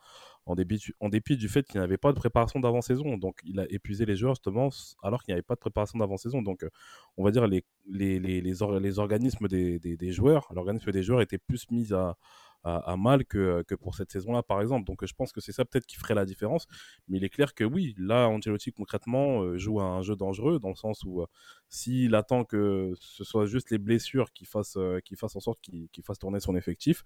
en, 0.45 0.55
dépit 0.55 1.37
du 1.37 1.47
fait 1.47 1.63
qu'il 1.63 1.79
n'avait 1.79 1.97
pas 1.97 2.11
de 2.11 2.17
préparation 2.17 2.59
d'avant-saison. 2.59 3.17
Donc, 3.17 3.39
il 3.43 3.59
a 3.59 3.65
épuisé 3.69 4.05
les 4.05 4.15
joueurs, 4.15 4.35
justement, 4.35 4.69
alors 5.03 5.23
qu'il 5.23 5.33
n'y 5.33 5.37
avait 5.37 5.43
pas 5.43 5.55
de 5.55 5.59
préparation 5.59 5.99
d'avant-saison. 5.99 6.41
Donc, 6.41 6.65
on 7.17 7.23
va 7.23 7.31
dire 7.31 7.47
les, 7.47 7.63
les, 7.89 8.99
organismes 8.99 9.47
des, 9.47 9.79
des 9.79 10.11
joueurs, 10.11 10.47
l'organisme 10.53 10.91
des 10.91 11.03
joueurs 11.03 11.21
était 11.21 11.37
plus 11.37 11.69
mis 11.71 11.93
à, 11.93 12.17
à, 12.63 12.97
mal 12.97 13.25
que, 13.25 13.63
pour 13.75 13.95
cette 13.95 14.11
saison-là, 14.11 14.43
par 14.43 14.61
exemple. 14.61 14.85
Donc 14.85 15.05
je 15.05 15.13
pense 15.13 15.31
que 15.31 15.41
c'est 15.41 15.51
ça 15.51 15.65
peut-être 15.65 15.85
qui 15.85 15.95
ferait 15.95 16.15
la 16.15 16.25
différence. 16.25 16.67
Mais 17.07 17.17
il 17.17 17.23
est 17.23 17.29
clair 17.29 17.53
que 17.53 17.63
oui, 17.63 17.95
là, 17.97 18.27
Angelotti 18.27 18.71
concrètement 18.71 19.41
euh, 19.41 19.57
joue 19.57 19.79
à 19.79 19.85
un 19.85 20.01
jeu 20.01 20.15
dangereux 20.15 20.59
dans 20.59 20.69
le 20.69 20.75
sens 20.75 21.03
où 21.05 21.21
euh, 21.21 21.25
s'il 21.69 22.15
attend 22.15 22.43
que 22.43 22.93
ce 22.99 23.23
soit 23.23 23.45
juste 23.45 23.71
les 23.71 23.77
blessures 23.77 24.31
qui 24.33 24.45
fassent, 24.45 24.77
euh, 24.77 24.99
qui 24.99 25.15
fassent 25.15 25.35
en 25.35 25.39
sorte 25.39 25.59
qu'il 25.61 26.03
fasse 26.03 26.19
tourner 26.19 26.39
son 26.39 26.55
effectif, 26.55 27.03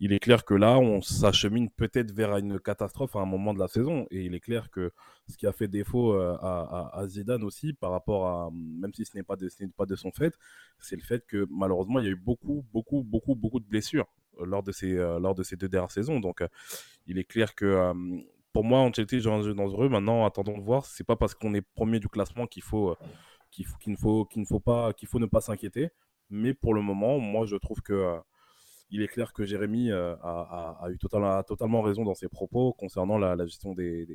il 0.00 0.12
est 0.12 0.18
clair 0.18 0.44
que 0.44 0.54
là, 0.54 0.78
on 0.78 1.00
s'achemine 1.00 1.70
peut-être 1.70 2.12
vers 2.12 2.36
une 2.36 2.58
catastrophe 2.58 3.16
à 3.16 3.20
un 3.20 3.26
moment 3.26 3.54
de 3.54 3.58
la 3.58 3.68
saison. 3.68 4.06
Et 4.10 4.24
il 4.24 4.34
est 4.34 4.40
clair 4.40 4.70
que 4.70 4.92
ce 5.28 5.36
qui 5.36 5.46
a 5.46 5.52
fait 5.52 5.68
défaut 5.68 6.14
à, 6.14 7.04
Zidane 7.08 7.44
aussi 7.44 7.72
par 7.72 7.90
rapport 7.90 8.26
à, 8.26 8.50
même 8.52 8.92
si 8.94 9.04
ce 9.04 9.16
n'est 9.16 9.22
pas, 9.22 9.36
pas 9.76 9.86
de 9.86 9.96
son 9.96 10.10
fait, 10.10 10.34
c'est 10.78 10.96
le 10.96 11.02
fait 11.02 11.24
que 11.26 11.46
malheureusement, 11.50 11.98
il 12.00 12.04
y 12.06 12.08
a 12.08 12.12
eu 12.12 12.16
beaucoup, 12.16 12.64
beaucoup, 12.72 13.02
beaucoup, 13.02 13.34
beaucoup 13.34 13.60
de 13.60 13.66
blessures 13.66 14.06
lors 14.44 14.62
de 14.62 14.72
ces, 14.72 14.96
euh, 14.96 15.18
lors 15.18 15.34
de 15.34 15.42
ces 15.42 15.56
deux 15.56 15.68
dernières 15.68 15.90
saisons. 15.90 16.20
Donc, 16.20 16.42
euh, 16.42 16.48
il 17.06 17.18
est 17.18 17.24
clair 17.24 17.54
que 17.54 17.64
euh, 17.64 17.94
pour 18.52 18.64
moi, 18.64 18.80
Ancelotti 18.80 19.20
joue 19.20 19.32
un 19.32 19.42
jeu 19.42 19.54
dangereux. 19.54 19.88
Maintenant, 19.88 20.24
attendons 20.24 20.56
de 20.58 20.62
voir. 20.62 20.86
C'est 20.86 21.04
pas 21.04 21.16
parce 21.16 21.34
qu'on 21.34 21.54
est 21.54 21.60
premier 21.60 22.00
du 22.00 22.08
classement 22.08 22.46
qu'il 22.46 22.62
faut, 22.62 22.96
qu'il 23.50 23.66
faut, 23.66 23.78
qu'il 23.78 23.92
ne 23.92 23.98
faut, 23.98 24.24
qu'il 24.24 24.46
faut 24.46 24.60
pas, 24.60 24.92
qu'il 24.92 25.08
faut 25.08 25.18
ne 25.18 25.26
pas 25.26 25.40
s'inquiéter. 25.40 25.90
Mais 26.30 26.54
pour 26.54 26.74
le 26.74 26.82
moment, 26.82 27.18
moi, 27.18 27.46
je 27.46 27.56
trouve 27.56 27.80
que 27.82 28.16
il 28.90 29.02
est 29.02 29.08
clair 29.08 29.34
que 29.34 29.44
Jérémy 29.44 29.92
a, 29.92 30.12
a, 30.80 30.88
eu 30.90 30.96
totalement, 30.96 31.82
raison 31.82 32.04
dans 32.04 32.14
ses 32.14 32.28
propos 32.28 32.72
concernant 32.72 33.18
la, 33.18 33.36
gestion 33.44 33.74
des, 33.74 34.06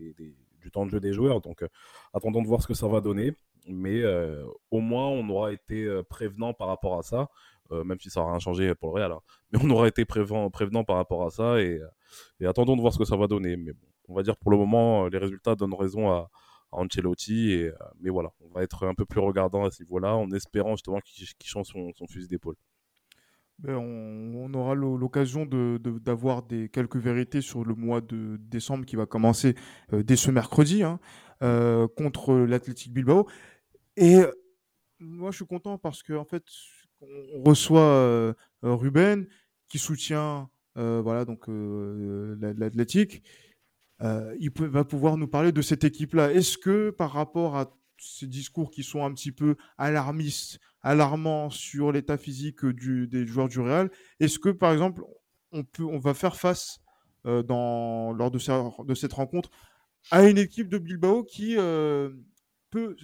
du 0.59 0.71
temps 0.71 0.86
de 0.86 0.91
jeu 0.91 0.99
des 0.99 1.13
joueurs. 1.13 1.41
Donc, 1.41 1.63
attendons 2.12 2.41
de 2.41 2.47
voir 2.47 2.62
ce 2.63 2.67
que 2.67 2.73
ça 2.73 2.88
va 2.88 2.99
donner. 2.99 3.33
Mais 3.67 4.03
au 4.71 4.79
moins, 4.79 5.07
on 5.07 5.29
aura 5.29 5.53
été 5.53 5.88
prévenant 6.09 6.53
par 6.53 6.67
rapport 6.67 6.97
à 6.97 7.03
ça. 7.03 7.29
Euh, 7.71 7.84
même 7.84 7.99
si 7.99 8.10
ça 8.10 8.21
n'a 8.21 8.30
rien 8.30 8.39
changé 8.39 8.76
pour 8.76 8.89
le 8.89 9.02
Real. 9.02 9.12
Hein. 9.12 9.19
Mais 9.52 9.60
on 9.63 9.69
aura 9.69 9.88
été 9.88 10.06
prévenant, 10.06 10.49
par 10.84 10.97
rapport 10.97 11.26
à 11.26 11.30
ça 11.30 11.62
et, 11.62 11.80
attendons 12.45 12.76
de 12.76 12.82
voir 12.82 12.93
ce 12.93 12.99
que 12.99 13.06
ça 13.06 13.15
va 13.15 13.28
donner. 13.28 13.56
Mais 13.58 13.73
bon, 13.73 13.88
on 14.10 14.15
va 14.15 14.23
dire 14.23 14.38
pour 14.38 14.52
le 14.52 14.58
moment, 14.58 15.08
les 15.08 15.17
résultats 15.17 15.56
donnent 15.56 15.73
raison 15.73 16.12
à, 16.12 16.30
Ancelotti. 16.71 17.52
Et, 17.52 17.67
euh, 17.67 17.73
mais 18.02 18.10
voilà, 18.10 18.32
on 18.41 18.49
va 18.49 18.63
être 18.63 18.88
un 18.88 18.95
peu 18.95 19.06
plus 19.06 19.19
regardant 19.19 19.63
à 19.63 19.71
ce 19.71 19.84
niveau-là 19.84 20.15
en 20.15 20.30
espérant 20.32 20.71
justement 20.71 20.99
qu'il 21.02 21.28
change 21.43 21.67
son, 21.67 21.93
fusil 22.08 22.28
d'épaule. 22.28 22.56
Ben, 23.60 23.76
on, 23.76 24.52
aura 24.56 24.73
l'occasion 24.73 25.45
d'avoir 25.45 26.41
quelques 26.71 26.97
vérités 26.97 27.41
sur 27.41 27.63
le 27.63 27.76
mois 27.76 28.02
de 28.02 28.38
décembre 28.39 28.86
qui 28.86 28.95
va 28.95 29.06
commencer 29.06 29.56
euh, 29.93 30.02
dès 30.02 30.15
ce 30.15 30.32
mercredi 30.32 30.84
hein, 30.84 30.99
contre 31.95 32.34
l'Athletic 32.34 32.91
Bilbao. 32.91 33.28
Et 33.95 34.23
moi, 34.99 35.32
je 35.32 35.38
suis 35.38 35.45
content 35.45 35.78
parce 35.78 36.02
que 36.02 36.13
en 36.13 36.26
fait, 36.26 36.43
on 37.34 37.43
reçoit 37.43 37.82
euh, 37.82 38.34
euh, 38.64 38.76
Ruben 38.76 39.28
qui 39.68 39.80
soutient 39.80 40.49
euh, 40.78 41.01
voilà 41.01 41.26
donc 41.26 41.45
l'Athletic. 41.47 43.24
il 44.01 44.51
va 44.56 44.84
pouvoir 44.84 45.18
nous 45.18 45.28
parler 45.28 45.51
de 45.51 45.62
cette 45.62 45.84
équipe-là. 45.84 46.32
Est-ce 46.32 46.58
que 46.58 46.89
par 46.89 47.12
rapport 47.12 47.56
à 47.56 47.76
ces 47.97 48.28
discours 48.28 48.72
qui 48.72 48.84
sont 48.84 49.06
un 49.06 49.14
petit 49.14 49.32
peu 49.32 49.56
alarmistes, 49.78 50.60
alarmants 50.82 51.49
sur 51.49 51.91
l'état 51.91 52.18
physique 52.18 52.66
des 52.66 53.26
joueurs 53.26 53.47
du 53.47 53.60
Real, 53.60 53.89
est-ce 54.20 54.39
que 54.39 54.49
par 54.49 54.74
exemple 54.74 55.04
on, 55.51 55.99
va 55.99 56.14
faire 56.14 56.36
face 56.36 56.80
lors 57.24 58.32
de, 58.32 58.93
cette 58.95 59.14
rencontre 59.14 59.49
à 60.12 60.28
une 60.28 60.38
équipe 60.38 60.70
de 60.70 60.80
Bilbao 60.80 61.24
qui 61.24 61.56
peut 62.72 62.95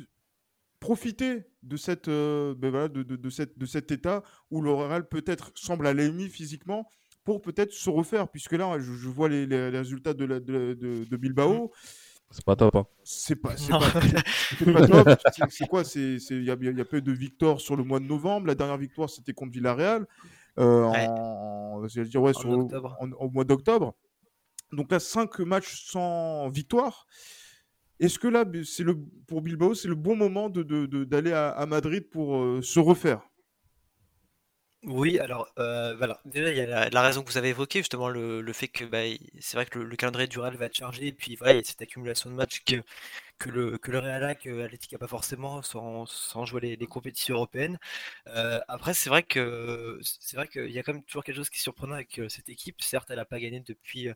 profiter 0.79 1.43
de, 1.63 1.77
cette, 1.77 2.07
euh, 2.07 2.55
ben 2.55 2.71
voilà, 2.71 2.87
de, 2.87 3.03
de, 3.03 3.15
de, 3.15 3.29
cette, 3.29 3.57
de 3.57 3.65
cet 3.65 3.91
état 3.91 4.23
où 4.51 4.61
le 4.61 4.71
Real 4.71 5.07
peut-être 5.07 5.51
semble 5.55 5.87
à 5.87 5.93
l'ennemi 5.93 6.29
physiquement 6.29 6.89
pour 7.23 7.41
peut-être 7.41 7.73
se 7.73 7.89
refaire, 7.89 8.27
puisque 8.29 8.53
là, 8.53 8.79
je, 8.79 8.91
je 8.93 9.07
vois 9.07 9.29
les, 9.29 9.45
les, 9.45 9.69
résultats 9.69 10.13
de, 10.13 10.25
la, 10.25 10.39
de, 10.39 10.73
de, 10.73 11.17
Bilbao. 11.17 11.71
C'est 12.31 12.45
pas 12.45 12.55
top. 12.55 12.75
Hein. 12.75 12.85
C'est 13.03 13.35
pas, 13.35 13.53
pas, 13.69 13.91
pas, 14.73 14.87
top. 14.87 15.19
C'est 15.49 15.67
quoi? 15.67 15.83
Il 15.95 16.43
y 16.43 16.51
a, 16.51 16.55
y 16.55 16.81
a 16.81 16.85
peu 16.85 17.01
de 17.01 17.11
victoires 17.11 17.59
sur 17.59 17.75
le 17.75 17.83
mois 17.83 17.99
de 17.99 18.05
novembre. 18.05 18.47
La 18.47 18.55
dernière 18.55 18.77
victoire, 18.77 19.09
c'était 19.09 19.33
contre 19.33 19.51
Villarreal. 19.51 20.07
Euh, 20.59 20.89
ouais. 20.89 21.07
en, 21.07 21.85
dire, 21.85 22.21
ouais, 22.21 22.33
sur, 22.33 22.49
en, 22.49 23.11
au 23.19 23.29
mois 23.29 23.45
d'octobre. 23.45 23.95
Donc 24.71 24.91
là, 24.91 24.99
5 24.99 25.39
matchs 25.39 25.85
sans 25.91 26.49
victoire. 26.49 27.05
Est-ce 27.99 28.17
que 28.17 28.27
là, 28.27 28.45
c'est 28.63 28.83
le, 28.83 28.97
pour 29.27 29.41
Bilbao, 29.41 29.73
c'est 29.73 29.89
le 29.89 29.95
bon 29.95 30.15
moment 30.15 30.49
d'aller 30.49 30.87
de, 30.87 31.03
de 31.03 31.33
à, 31.33 31.65
Madrid 31.65 32.09
pour 32.09 32.37
euh, 32.37 32.61
se 32.61 32.79
refaire? 32.79 33.21
Oui, 34.83 35.19
alors 35.19 35.51
euh, 35.59 35.93
voilà. 35.97 36.21
Déjà, 36.23 36.51
il 36.51 36.57
y 36.57 36.61
a 36.61 36.89
la, 36.89 37.01
raison 37.01 37.21
que 37.21 37.29
vous 37.29 37.37
avez 37.37 37.49
évoquée, 37.49 37.79
justement, 37.79 38.07
le, 38.07 38.39
le 38.39 38.53
fait 38.53 38.69
que 38.69 38.85
bah, 38.85 38.99
c'est 39.41 39.57
vrai 39.57 39.65
que 39.65 39.79
le, 39.79 39.83
le, 39.85 39.95
calendrier 39.97 40.27
du 40.27 40.39
Real 40.39 40.55
va 40.55 40.67
être 40.67 40.75
chargé, 40.75 41.07
et 41.07 41.11
puis 41.11 41.35
voilà, 41.35 41.53
il 41.53 41.57
y 41.57 41.59
a 41.59 41.63
cette 41.65 41.81
accumulation 41.81 42.29
de 42.29 42.35
matchs 42.35 42.63
que, 42.63 42.77
que 43.39 43.49
le, 43.49 43.77
que 43.77 43.91
le 43.91 43.99
Real 43.99 44.23
a, 44.23 44.35
que 44.35 44.63
Athletic 44.63 44.93
n'a 44.93 44.97
pas 44.97 45.07
forcément 45.07 45.61
sans, 45.61 46.05
sans 46.05 46.45
jouer 46.45 46.77
les, 46.79 46.87
compétitions 46.87 47.35
européennes. 47.35 47.77
Euh, 48.27 48.61
après, 48.69 48.93
c'est 48.93 49.09
vrai 49.09 49.23
que 49.23 49.99
c'est 50.01 50.37
vrai 50.37 50.47
qu'il 50.47 50.71
y 50.71 50.79
a 50.79 50.83
quand 50.83 50.93
même 50.93 51.03
toujours 51.03 51.25
quelque 51.25 51.37
chose 51.37 51.49
qui 51.49 51.57
est 51.57 51.61
surprenant 51.61 51.95
avec 51.95 52.21
cette 52.29 52.47
équipe. 52.47 52.81
Certes, 52.81 53.09
elle 53.09 53.17
n'a 53.17 53.25
pas 53.25 53.39
gagné 53.39 53.59
depuis 53.59 54.09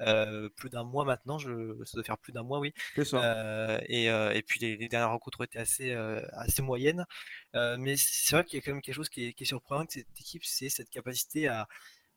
euh, 0.00 0.48
plus 0.50 0.70
d'un 0.70 0.84
mois 0.84 1.04
maintenant, 1.04 1.38
je, 1.38 1.76
ça 1.84 1.96
doit 1.96 2.04
faire 2.04 2.18
plus 2.18 2.32
d'un 2.32 2.42
mois, 2.42 2.58
oui. 2.58 2.72
Euh, 3.14 3.78
et, 3.86 4.10
euh, 4.10 4.32
et, 4.32 4.42
puis 4.42 4.60
les, 4.60 4.76
les, 4.76 4.88
dernières 4.88 5.10
rencontres 5.10 5.40
ont 5.40 5.44
été 5.44 5.58
assez, 5.58 5.92
assez 6.32 6.62
moyennes. 6.62 7.04
mais 7.54 7.96
c'est 7.96 8.36
vrai 8.36 8.44
qu'il 8.44 8.58
y 8.58 8.62
a 8.62 8.64
quand 8.64 8.72
même 8.72 8.82
quelque 8.82 8.94
chose 8.94 9.08
qui 9.08 9.26
est, 9.26 9.32
qui 9.32 9.44
est 9.44 9.46
surprenant 9.46 9.80
avec 9.80 9.92
cette 9.92 10.20
équipe, 10.20 10.44
c'est 10.44 10.68
cette 10.68 10.90
capacité 10.90 11.48
à, 11.48 11.68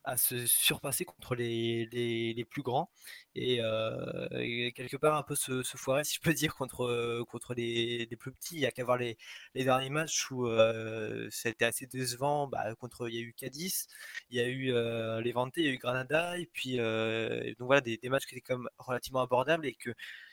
à 0.03 0.17
se 0.17 0.45
surpasser 0.47 1.05
contre 1.05 1.35
les, 1.35 1.85
les, 1.91 2.45
plus 2.45 2.63
grands 2.63 2.91
et, 3.35 3.59
euh, 3.61 4.27
et, 4.31 4.71
quelque 4.73 4.97
part 4.97 5.15
un 5.15 5.23
peu 5.23 5.35
se, 5.35 5.63
foirer 5.63 6.03
si 6.03 6.15
je 6.15 6.21
peux 6.21 6.33
dire 6.33 6.55
contre, 6.55 7.23
contre 7.29 7.53
les, 7.53 8.07
les 8.09 8.15
plus 8.15 8.31
petits 8.31 8.55
il 8.55 8.61
y 8.61 8.65
a 8.65 8.71
qu'à 8.71 8.83
voir 8.83 8.97
les, 8.97 9.17
derniers 9.55 9.89
matchs 9.89 10.31
où 10.31 10.47
euh, 10.47 11.29
été 11.45 11.65
assez 11.65 11.85
décevant 11.85 12.47
bah, 12.47 12.73
contre 12.75 13.09
il 13.09 13.15
y 13.15 13.19
a 13.19 13.21
eu 13.21 13.33
Cadiz 13.33 13.87
il 14.29 14.37
y 14.37 14.41
a 14.41 14.47
eu 14.47 14.73
euh, 14.73 15.21
Levante 15.21 15.53
il 15.57 15.65
y 15.65 15.67
a 15.67 15.71
eu 15.71 15.77
Granada 15.77 16.37
et 16.37 16.47
puis 16.47 16.79
euh, 16.79 17.53
donc 17.59 17.67
voilà 17.67 17.81
des, 17.81 17.97
des, 17.97 18.09
matchs 18.09 18.25
qui 18.25 18.35
étaient 18.35 18.41
comme 18.41 18.69
relativement 18.79 19.21
abordables 19.21 19.65
et 19.65 19.73
que, 19.75 19.91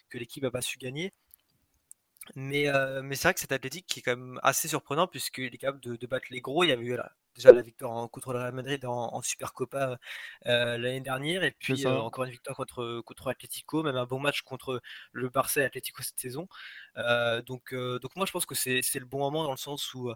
que 0.09 0.19
l'équipe 0.19 0.43
n'a 0.43 0.51
pas 0.51 0.63
su 0.63 0.79
gagner 0.79 1.13
mais, 2.35 2.69
euh, 2.69 3.03
mais 3.03 3.17
c'est 3.17 3.29
vrai 3.29 3.35
que 3.35 3.41
cet 3.41 3.53
athlétique 3.53 3.87
qui 3.87 4.01
est 4.01 4.03
quand 4.03 4.17
même 4.17 4.41
assez 4.43 4.69
surprenant 4.69 5.07
puisqu'il 5.07 5.55
est 5.55 5.59
capable 5.59 5.81
de, 5.81 5.97
de, 5.97 6.07
battre 6.07 6.27
les 6.31 6.41
gros. 6.41 6.65
Il 6.65 6.69
y 6.69 6.73
avait 6.73 6.85
eu 6.85 6.97
là, 6.97 7.13
déjà 7.39 7.53
la 7.53 7.63
victoire 7.63 7.93
en, 7.93 8.09
contre 8.09 8.33
le 8.33 8.41
Real 8.41 8.53
Madrid 8.53 8.85
en, 8.85 9.15
en 9.15 9.23
Supercopa 9.23 9.99
euh, 10.47 10.77
l'année 10.77 11.01
dernière 11.01 11.45
et 11.45 11.53
puis 11.53 11.87
euh, 11.87 11.99
encore 11.99 12.25
une 12.25 12.33
victoire 12.33 12.57
contre, 12.57 13.01
contre 13.05 13.29
Atletico, 13.29 13.83
même 13.83 13.97
un 13.97 14.07
bon 14.07 14.19
match 14.19 14.43
contre 14.43 14.83
le 15.13 15.29
Barça 15.29 15.63
et 15.63 15.65
Atletico 15.65 16.03
cette 16.03 16.19
saison. 16.19 16.49
Euh, 16.97 17.41
donc, 17.43 17.73
euh, 17.73 17.99
donc 18.01 18.15
moi 18.17 18.27
je 18.27 18.33
pense 18.33 18.45
que 18.45 18.55
c'est 18.55 18.83
le 18.95 19.07
bon 19.07 19.19
moment 19.19 19.45
dans 19.45 19.53
le 19.53 19.57
sens 19.57 19.95
où 19.95 20.13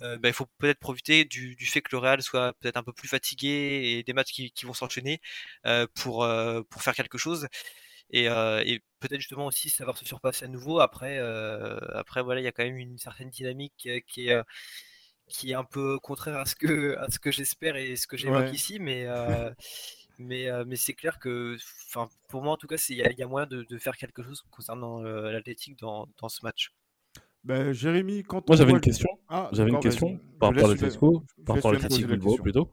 bah, 0.00 0.18
il 0.28 0.32
faut 0.32 0.46
peut-être 0.58 0.80
profiter 0.80 1.24
du, 1.24 1.56
du, 1.56 1.66
fait 1.66 1.80
que 1.80 1.90
le 1.92 1.98
Real 1.98 2.22
soit 2.22 2.52
peut-être 2.60 2.76
un 2.76 2.82
peu 2.82 2.92
plus 2.92 3.08
fatigué 3.08 3.96
et 3.98 4.02
des 4.02 4.12
matchs 4.12 4.32
qui, 4.32 4.50
qui 4.52 4.66
vont 4.66 4.74
s'enchaîner 4.74 5.20
pour, 5.94 6.26
pour 6.70 6.82
faire 6.82 6.94
quelque 6.94 7.18
chose 7.18 7.48
et, 8.10 8.28
euh, 8.28 8.62
et 8.64 8.80
peut-être 9.00 9.20
justement 9.20 9.46
aussi 9.46 9.70
savoir 9.70 9.96
se 9.98 10.04
surpasser 10.04 10.44
à 10.44 10.48
nouveau. 10.48 10.80
Après, 10.80 11.18
euh, 11.18 11.78
après 11.94 12.22
voilà, 12.22 12.40
il 12.40 12.44
y 12.44 12.46
a 12.46 12.52
quand 12.52 12.64
même 12.64 12.76
une 12.76 12.98
certaine 12.98 13.30
dynamique 13.30 13.88
qui 14.06 14.28
est 14.28 14.32
euh, 14.32 14.42
qui 15.28 15.52
est 15.52 15.54
un 15.54 15.64
peu 15.64 15.98
contraire 15.98 16.36
à 16.36 16.46
ce 16.46 16.54
que 16.54 16.96
à 16.98 17.10
ce 17.10 17.18
que 17.18 17.30
j'espère 17.30 17.76
et 17.76 17.96
ce 17.96 18.06
que 18.06 18.16
j'évoque 18.16 18.44
ouais. 18.44 18.52
ici, 18.52 18.78
mais 18.78 19.06
mais 20.18 20.48
mais 20.66 20.76
c'est 20.76 20.94
clair 20.94 21.18
que, 21.18 21.56
enfin 21.88 22.08
pour 22.28 22.42
moi 22.42 22.52
en 22.52 22.56
tout 22.56 22.66
cas, 22.66 22.76
il 22.88 22.96
y, 22.96 23.00
y, 23.00 23.22
a 23.22 23.26
moyen 23.26 23.46
de, 23.46 23.64
de, 23.68 23.78
faire 23.78 23.96
quelque 23.96 24.22
chose 24.22 24.44
concernant 24.50 25.02
l'athlétique 25.02 25.78
dans, 25.78 26.08
dans 26.20 26.28
ce 26.28 26.40
match. 26.42 26.72
Ben, 27.44 27.72
Jérémy, 27.72 28.22
quand 28.22 28.48
moi 28.48 28.56
j'avais 28.56 28.72
une 28.72 28.80
question, 28.80 29.08
ah, 29.28 29.50
j'avais 29.52 29.70
une 29.70 29.80
question 29.80 30.18
par 30.40 30.50
rapport 30.50 30.70
à 30.70 30.72
l'Atletico, 30.72 31.24
par 31.44 31.56
rapport 31.56 31.70
à 31.72 31.74
l'Atletico 31.74 32.08
Bilbao 32.08 32.36
plutôt. 32.36 32.70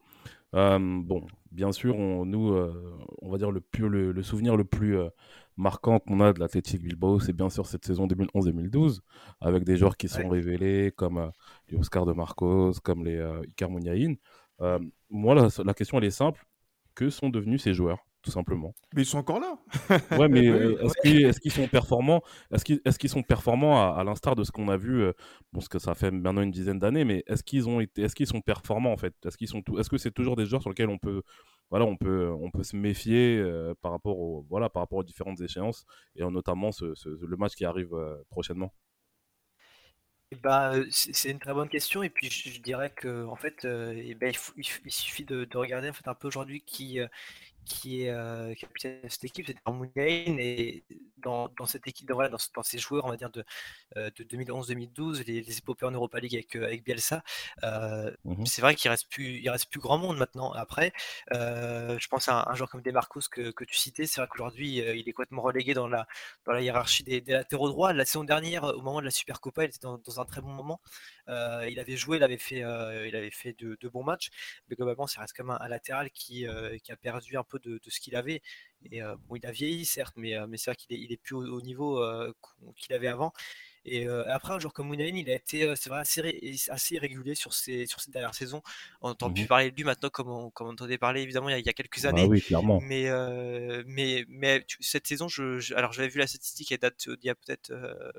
Euh, 0.54 0.80
bon, 0.80 1.26
bien 1.52 1.72
sûr, 1.72 1.98
on, 1.98 2.26
nous, 2.26 2.54
euh, 2.54 2.98
on 3.22 3.30
va 3.30 3.38
dire 3.38 3.52
le, 3.52 3.62
plus, 3.62 3.90
le, 3.90 4.12
le 4.12 4.24
souvenir 4.24 4.56
le 4.56 4.64
plus 4.64 4.98
euh, 4.98 5.10
marquant 5.58 6.00
qu'on 6.00 6.20
a 6.22 6.34
de 6.34 6.40
l'Athletic 6.40 6.82
Bilbao, 6.82 7.20
c'est 7.20 7.34
bien 7.34 7.50
sûr 7.50 7.66
cette 7.66 7.86
saison 7.86 8.08
2011-2012, 8.08 9.00
avec 9.40 9.64
des 9.64 9.78
joueurs 9.78 9.98
qui 9.98 10.08
sont 10.08 10.22
ouais. 10.24 10.30
révélés 10.30 10.92
comme 10.96 11.32
les 11.70 11.78
Oscar 11.78 12.06
de 12.06 12.14
Marcos, 12.14 12.74
comme 12.84 13.06
les 13.06 13.24
Icar 13.50 13.70
Mouniaïn. 13.70 14.16
moi, 15.10 15.36
la, 15.36 15.48
la 15.64 15.74
question, 15.74 15.98
elle 15.98 16.06
est 16.06 16.12
simple. 16.12 16.46
Que 16.94 17.10
sont 17.10 17.30
devenus 17.30 17.64
ces 17.64 17.74
joueurs 17.74 18.00
tout 18.22 18.32
simplement? 18.32 18.74
Mais 18.94 19.02
ils 19.02 19.06
sont 19.06 19.18
encore 19.18 19.40
là. 19.40 19.58
ouais, 20.18 20.30
mais 20.30 20.46
est-ce 20.46 20.94
qu'ils 21.02 21.26
est 21.26 21.40
qu 21.40 21.50
sont 21.50 21.68
performants? 21.68 22.22
Est-ce 22.52 22.64
qu'ils 22.64 22.82
est 22.86 22.98
qu 22.98 23.08
sont 23.08 23.24
performants 23.24 23.82
à, 23.82 24.00
à 24.00 24.04
l'instar 24.04 24.36
de 24.36 24.44
ce 24.44 24.52
qu'on 24.52 24.68
a 24.68 24.78
vu 24.78 25.02
euh, 25.02 25.14
Bon, 25.52 25.62
ce 25.62 25.70
que 25.70 25.80
ça 25.80 25.96
fait 25.96 26.12
maintenant 26.12 26.42
une 26.42 26.52
dizaine 26.52 26.80
d'années, 26.80 27.06
mais 27.06 27.24
est-ce 27.28 27.44
qu'ils 27.44 27.68
ont 27.68 27.80
été, 27.80 28.04
est-ce 28.04 28.16
qu'ils 28.16 28.28
sont 28.28 28.42
performants 28.42 28.92
en 28.92 28.98
fait? 28.98 29.14
Est-ce 29.26 29.38
qu'ils 29.38 29.48
sont, 29.48 29.62
est-ce 29.80 29.90
que 29.90 29.98
c'est 29.98 30.12
toujours 30.12 30.36
des 30.36 30.46
joueurs 30.46 30.62
sur 30.62 30.70
lesquels 30.70 30.90
on 30.90 30.98
peut, 30.98 31.24
voilà, 31.72 31.86
on 31.86 31.96
peut, 31.96 32.30
on 32.30 32.52
peut 32.52 32.64
se 32.64 32.76
méfier 32.76 33.38
euh, 33.38 33.74
par 33.82 33.92
rapport 33.92 34.20
aux, 34.20 35.04
différentes 35.04 35.40
échéances 35.40 35.86
et 36.16 36.24
notamment 36.24 36.72
ce, 36.72 36.94
le 37.06 37.38
match 37.38 37.56
qui 37.56 37.66
arrive 37.66 37.94
euh, 37.94 38.22
prochainement. 38.30 38.74
Bah, 40.44 40.74
c'est 40.90 41.30
une 41.30 41.40
très 41.40 41.54
bonne 41.54 41.68
question 41.68 42.04
et 42.04 42.10
puis 42.10 42.30
je, 42.30 42.62
dirais 42.62 42.90
que 42.90 43.26
en 43.26 43.36
fait 43.36 43.66
euh, 43.66 43.94
eh 43.98 44.16
ben, 44.16 44.34
il, 44.58 44.92
suffit 44.92 45.26
de, 45.26 45.44
de, 45.44 45.58
regarder 45.58 45.92
un 46.06 46.14
peu 46.14 46.28
aujourd'hui 46.28 46.62
qui 46.62 47.00
qui 47.66 48.04
est 48.04 48.10
euh, 48.10 48.54
capitaine 48.56 49.02
de 49.04 49.10
cette 49.10 49.24
équipe, 49.24 49.48
c'est 49.48 49.56
Mouniaïn, 49.72 50.38
et 50.40 50.84
dans, 51.18 51.50
dans, 51.58 51.66
cette 51.66 51.88
équipe, 51.88 52.08
dans, 52.08 52.18
dans, 52.18 52.38
dans, 52.56 52.64
ces 52.64 52.78
joueurs, 52.78 53.06
on 53.06 53.10
va 53.10 53.18
dire, 53.18 53.30
de, 53.30 53.44
euh, 53.98 54.10
de 54.16 54.24
2011-2012, 54.24 55.26
les, 55.26 55.42
les, 55.42 55.58
épopées 55.58 55.86
en 55.86 55.92
Europa 55.92 56.20
League 56.20 56.36
avec, 56.36 56.56
euh, 56.56 56.66
avec 56.66 56.84
Bielsa, 56.84 57.24
euh, 57.64 58.12
mmh 58.26 58.46
c'est 58.46 58.62
vrai 58.62 58.76
qu'il 58.76 58.90
reste 58.90 59.10
plus, 59.10 59.40
il 59.40 59.50
reste 59.50 59.70
plus 59.70 59.80
grand 59.80 59.98
monde 59.98 60.18
maintenant. 60.18 60.52
Après, 60.52 60.92
euh, 61.34 61.98
je 62.00 62.08
pense 62.08 62.28
à 62.28 62.42
un, 62.42 62.52
un, 62.52 62.56
joueur 62.56 62.70
comme 62.70 62.82
Demarcus 62.82 63.28
que, 63.28 63.52
que 63.52 63.64
tu 63.64 63.76
citais, 63.76 64.06
c'est 64.08 64.20
vrai 64.22 64.28
qu'aujourd'hui, 64.30 64.78
il 64.78 65.08
est 65.08 65.14
complètement 65.14 65.42
relégué 65.42 65.74
dans 65.74 65.88
la, 65.88 66.08
dans 66.46 66.52
la 66.54 66.62
hiérarchie 66.62 67.04
des, 67.04 67.22
des, 67.22 67.34
latéraux 67.34 67.70
droits. 67.70 67.94
La 67.94 68.06
saison 68.06 68.24
dernière, 68.24 68.64
au 68.64 68.82
moment 68.82 69.00
de 69.00 69.06
la 69.06 69.12
Supercopa, 69.12 69.64
il 69.64 69.68
était 69.68 69.80
dans, 69.82 69.98
dans 69.98 70.20
un 70.20 70.26
très 70.26 70.42
bon 70.42 70.50
moment. 70.50 70.82
il 71.28 71.80
avait 71.80 71.98
joué, 71.98 72.18
il 72.18 72.24
avait 72.24 72.38
fait, 72.38 72.60
il 72.60 73.16
avait 73.16 73.32
fait 73.32 73.54
de, 73.54 73.78
de, 73.80 73.90
bons 73.90 74.04
matchs, 74.04 74.30
mais 74.70 74.76
globalement, 74.76 75.08
ça 75.08 75.22
reste 75.22 75.36
comme 75.36 75.52
un, 75.52 75.60
un 75.60 75.68
latéral 75.68 76.10
qui, 76.12 76.46
qui 76.84 76.92
a 76.92 76.98
perdu 76.98 77.38
un 77.38 77.44
peu 77.44 77.51
de, 77.60 77.80
ce 77.88 78.00
qu'il 78.00 78.16
avait. 78.16 78.42
Et 78.92 79.02
euh, 79.02 79.16
bon, 79.28 79.36
il 79.36 79.46
a 79.46 79.52
vieilli, 79.52 79.86
certes, 79.86 80.16
mais, 80.18 80.36
euh, 80.36 80.48
mais 80.48 80.58
c'est 80.58 80.72
vrai 80.72 80.76
qu'il 80.76 80.96
est, 80.96 81.00
il 81.02 81.12
est 81.12 81.18
plus 81.18 81.36
au, 81.36 81.46
au 81.46 81.62
niveau 81.62 82.04
euh, 82.04 82.34
qu'il 82.78 82.94
avait 82.96 83.08
avant. 83.08 83.34
Et 83.84 84.08
euh, 84.08 84.24
après, 84.32 84.54
un 84.54 84.60
joueur 84.60 84.74
comme 84.74 84.88
Mounaïn, 84.88 85.16
il 85.16 85.30
a 85.30 85.34
été, 85.34 85.74
c'est 85.76 85.90
vrai, 85.90 86.00
assez, 86.00 86.22
assez 86.70 87.00
régulier 87.00 87.34
sur 87.34 87.54
ces, 87.54 87.88
sur 87.88 88.00
cette 88.00 88.14
dernière 88.14 88.36
saison. 88.36 88.62
On 89.02 89.10
entend 89.10 89.30
mmh. 89.30 89.34
plus 89.34 89.46
parler 89.48 89.72
de 89.72 89.76
lui 89.76 89.84
maintenant 89.84 90.10
comme 90.10 90.30
on, 90.30 90.50
comme 90.52 90.68
on 90.68 90.72
entendait 90.72 91.00
parler 91.00 91.22
évidemment 91.22 91.50
il 91.50 91.54
y 91.54 91.56
a, 91.56 91.60
il 91.60 91.66
y 91.66 91.70
a 91.70 91.74
quelques 91.74 92.06
années. 92.06 92.24
Ah 92.26 92.28
oui, 92.28 92.42
clairement. 92.42 92.80
Mais, 92.82 93.10
euh, 93.10 93.84
mais, 93.88 94.26
mais 94.30 94.64
tu, 94.68 94.78
cette 94.82 95.08
saison, 95.08 95.28
je, 95.28 95.60
je 95.60 95.74
alors 95.74 95.94
j'avais 95.94 96.10
vu 96.10 96.20
la 96.20 96.28
statistique, 96.28 96.72
elle 96.72 96.78
date 96.78 97.10
d'il 97.10 97.26
y 97.26 97.30
a 97.30 97.36
peut-être 97.36 97.72
euh, 97.72 98.12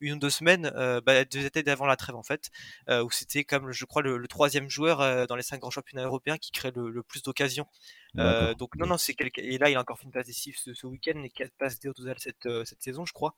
une 0.00 0.14
ou 0.14 0.18
deux 0.18 0.30
semaines, 0.30 0.72
bah, 1.04 1.24
deux 1.24 1.44
étés 1.44 1.62
d'avant 1.62 1.86
la 1.86 1.96
trêve 1.96 2.16
en 2.16 2.22
fait, 2.22 2.50
où 2.88 3.10
c'était 3.10 3.44
comme 3.44 3.70
je 3.70 3.84
crois 3.84 4.02
le, 4.02 4.16
le 4.16 4.28
troisième 4.28 4.68
joueur 4.70 5.26
dans 5.26 5.36
les 5.36 5.42
cinq 5.42 5.60
grands 5.60 5.70
championnats 5.70 6.04
européens 6.04 6.38
qui 6.38 6.52
crée 6.52 6.72
le, 6.74 6.90
le 6.90 7.02
plus 7.02 7.22
d'occasions. 7.22 7.66
donc 8.14 8.76
non, 8.76 8.86
non, 8.86 8.98
c'est 8.98 9.14
quelqu'un. 9.14 9.42
Et 9.42 9.58
là, 9.58 9.68
il 9.68 9.76
a 9.76 9.80
encore 9.80 9.98
fait 9.98 10.04
une 10.06 10.12
passe 10.12 10.26
décisive 10.26 10.56
ce, 10.58 10.74
ce 10.74 10.86
week-end 10.86 11.22
et 11.22 11.30
quatre 11.30 11.52
passes 11.58 11.78
D 11.80 11.88
au 11.88 11.92
total 11.92 12.16
cette, 12.18 12.48
cette 12.64 12.82
saison, 12.82 13.04
je 13.04 13.12
crois. 13.12 13.36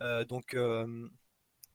Euh, 0.00 0.24
donc, 0.24 0.54
euh, 0.54 1.08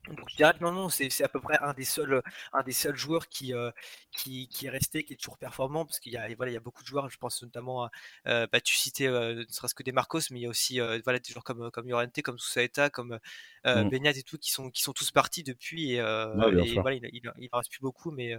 donc 0.07 0.29
je 0.29 0.35
dirais 0.35 0.53
que 0.53 0.63
non, 0.63 0.71
non, 0.71 0.89
c'est 0.89 1.23
à 1.23 1.27
peu 1.27 1.39
près 1.39 1.57
un 1.61 1.73
des 1.73 1.83
seuls, 1.83 2.21
un 2.53 2.63
des 2.63 2.71
seuls 2.71 2.95
joueurs 2.95 3.27
qui, 3.27 3.53
euh, 3.53 3.71
qui, 4.11 4.47
qui, 4.49 4.67
est 4.67 4.69
resté, 4.69 5.03
qui 5.03 5.13
est 5.13 5.15
toujours 5.15 5.37
performant, 5.37 5.85
parce 5.85 5.99
qu'il 5.99 6.13
y 6.13 6.17
a, 6.17 6.27
voilà, 6.35 6.51
il 6.51 6.53
y 6.53 6.57
a 6.57 6.61
beaucoup 6.61 6.83
de 6.83 6.87
joueurs, 6.87 7.09
je 7.09 7.17
pense 7.17 7.41
notamment 7.41 7.85
à, 7.85 7.91
euh, 8.27 8.47
bah, 8.51 8.61
tu 8.61 8.75
citais 8.75 9.07
euh, 9.07 9.35
ne 9.35 9.45
serait-ce 9.49 9.73
que 9.73 9.83
des 9.83 9.91
Marcos, 9.91 10.19
mais 10.31 10.39
il 10.39 10.43
y 10.43 10.45
a 10.45 10.49
aussi 10.49 10.79
voilà, 11.03 11.19
des 11.19 11.31
joueurs 11.31 11.43
comme, 11.43 11.71
comme 11.71 11.87
Llorente, 11.87 12.21
comme 12.21 12.37
Sousaeta, 12.37 12.89
comme 12.89 13.19
mmh. 13.65 13.89
Benyat 13.89 14.11
et 14.11 14.23
tout, 14.23 14.37
qui 14.37 14.51
sont, 14.51 14.69
qui 14.69 14.83
sont 14.83 14.93
tous 14.93 15.11
partis 15.11 15.43
depuis, 15.43 15.93
et, 15.93 16.03
ouais, 16.03 16.67
et 16.67 16.73
voilà, 16.79 16.97
il, 16.97 17.09
il, 17.11 17.31
il, 17.39 17.49
en 17.51 17.57
reste 17.57 17.71
plus 17.71 17.81
beaucoup, 17.81 18.11
mais, 18.11 18.35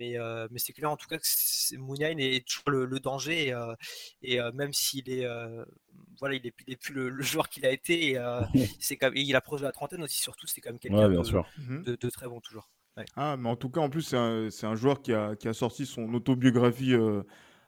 Mais, 0.00 0.18
euh, 0.18 0.46
mais 0.50 0.58
c'est 0.58 0.72
clair 0.72 0.90
en 0.90 0.96
tout 0.96 1.08
cas 1.08 1.18
que 1.18 1.76
Mouniain 1.76 2.16
est 2.18 2.46
toujours 2.46 2.70
le, 2.70 3.00
danger 3.00 3.54
et, 4.22 4.38
même 4.54 4.72
s'il 4.72 5.08
est 5.10 5.26
voilà 6.18 6.34
il 6.34 6.46
est, 6.46 6.76
plus 6.76 6.94
le, 6.94 7.22
joueur 7.22 7.48
qu'il 7.48 7.64
a 7.66 7.70
été 7.70 8.12
et, 8.12 8.18
c'est 8.80 8.98
il 9.14 9.36
approche 9.36 9.60
de 9.60 9.66
la 9.66 9.72
trentaine 9.72 10.02
aussi 10.02 10.20
surtout 10.20 10.46
c'est 10.46 10.60
quand 10.60 10.70
même 10.70 10.78
quelqu'un 10.78 11.08
mhm. 11.08 11.82
de, 11.82 11.96
de, 11.96 12.10
très 12.10 12.28
bon 12.28 12.40
toujours. 12.40 12.70
Ah 13.14 13.36
mais 13.36 13.48
en 13.48 13.56
tout 13.56 13.70
cas 13.70 13.80
en 13.80 13.90
plus 13.90 14.02
c'est 14.02 14.16
un, 14.16 14.48
un, 14.62 14.74
joueur 14.74 15.02
qui 15.02 15.12
a, 15.12 15.34
qui 15.36 15.48
a, 15.48 15.52
sorti 15.52 15.86
son 15.86 16.12
autobiographie. 16.14 16.94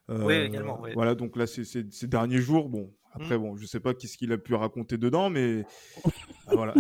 oui 0.09 0.35
également. 0.35 0.83
Voilà 0.95 1.15
donc 1.15 1.37
là 1.37 1.47
ces 1.47 2.09
derniers 2.09 2.41
jours 2.41 2.69
bon 2.69 2.93
après, 3.13 3.39
mmh. 3.39 3.41
bon, 3.43 3.57
je 3.57 3.67
sais 3.67 3.81
pas 3.81 3.95
qu'est-ce 3.95 4.19
qu'il 4.19 4.33
a 4.33 4.39
pu 4.39 4.55
raconter 4.55 4.99
dedans, 4.99 5.31
mais 5.31 5.65
ah, 6.47 6.55
voilà. 6.55 6.75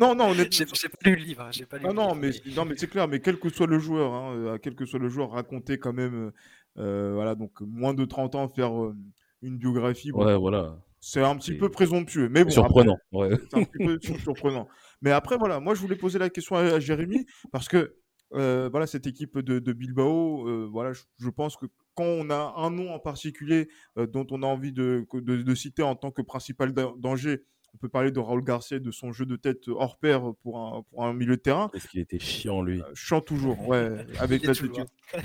non, 0.00 0.14
non, 0.14 0.32
J'ai 0.32 0.64
pas 0.66 1.10
lu 1.10 1.16
le 1.16 1.22
livre. 1.22 1.42
Hein, 1.42 1.50
j'ai 1.52 1.64
pas 1.64 1.78
lu 1.78 1.86
ah, 1.88 1.92
non, 1.92 2.14
mais 2.14 2.30
non, 2.56 2.64
mais 2.64 2.74
c'est 2.76 2.88
clair. 2.88 3.06
Mais 3.08 3.20
quel 3.20 3.38
que 3.38 3.48
soit 3.48 3.66
le 3.66 3.78
joueur, 3.78 4.12
hein, 4.12 4.34
euh, 4.34 4.58
quel 4.58 4.74
que 4.74 4.84
soit 4.84 4.98
le 4.98 5.08
joueur, 5.08 5.30
raconter 5.30 5.78
quand 5.78 5.92
même, 5.92 6.32
euh, 6.78 7.12
voilà, 7.14 7.34
donc 7.34 7.60
moins 7.60 7.94
de 7.94 8.04
30 8.04 8.34
ans, 8.34 8.48
faire 8.48 8.82
euh, 8.82 8.96
une 9.42 9.56
biographie. 9.56 10.10
ouais, 10.12 10.36
voilà. 10.36 10.76
C'est 11.00 11.22
un 11.22 11.36
petit 11.36 11.54
peu 11.54 11.68
présomptueux, 11.68 12.30
mais 12.30 12.44
bon. 12.44 12.50
Surprenant. 12.50 12.96
C'est 13.12 13.58
un 13.58 13.64
petit 13.64 13.84
peu 13.84 13.98
surprenant. 14.18 14.66
Mais 15.02 15.10
après, 15.10 15.36
voilà, 15.36 15.60
moi, 15.60 15.74
je 15.74 15.80
voulais 15.80 15.96
poser 15.96 16.18
la 16.18 16.30
question 16.30 16.56
à, 16.56 16.80
Jérémy 16.80 17.26
parce 17.52 17.68
que 17.68 17.94
voilà, 18.30 18.86
cette 18.86 19.06
équipe 19.06 19.38
de, 19.38 19.72
Bilbao, 19.72 20.68
voilà, 20.70 20.92
je, 20.92 21.28
pense 21.28 21.56
que 21.56 21.66
quand 21.94 22.04
on 22.04 22.30
a 22.30 22.54
un 22.56 22.70
nom 22.70 22.92
en 22.92 22.98
particulier 22.98 23.68
euh, 23.98 24.06
dont 24.06 24.26
on 24.30 24.42
a 24.42 24.46
envie 24.46 24.72
de, 24.72 25.06
de, 25.12 25.54
citer 25.54 25.82
en 25.82 25.94
tant 25.94 26.10
que 26.10 26.22
principal 26.22 26.72
danger, 26.72 27.44
on 27.74 27.78
peut 27.78 27.88
parler 27.88 28.10
de 28.10 28.20
Raoul 28.20 28.44
Garcia, 28.44 28.78
de 28.78 28.90
son 28.90 29.12
jeu 29.12 29.26
de 29.26 29.36
tête 29.36 29.68
hors 29.68 29.98
pair 29.98 30.32
pour 30.42 30.58
un, 30.58 30.82
pour 30.90 31.04
un 31.04 31.12
milieu 31.12 31.36
de 31.36 31.42
terrain. 31.42 31.70
Est-ce 31.74 31.88
qu'il 31.88 32.00
était 32.00 32.18
chiant, 32.18 32.62
lui 32.62 32.80
euh, 32.80 32.94
Chiant 32.94 33.20
toujours, 33.20 33.68
ouais. 33.68 33.90
avec 34.18 34.44
il, 34.44 34.50
est 34.50 34.62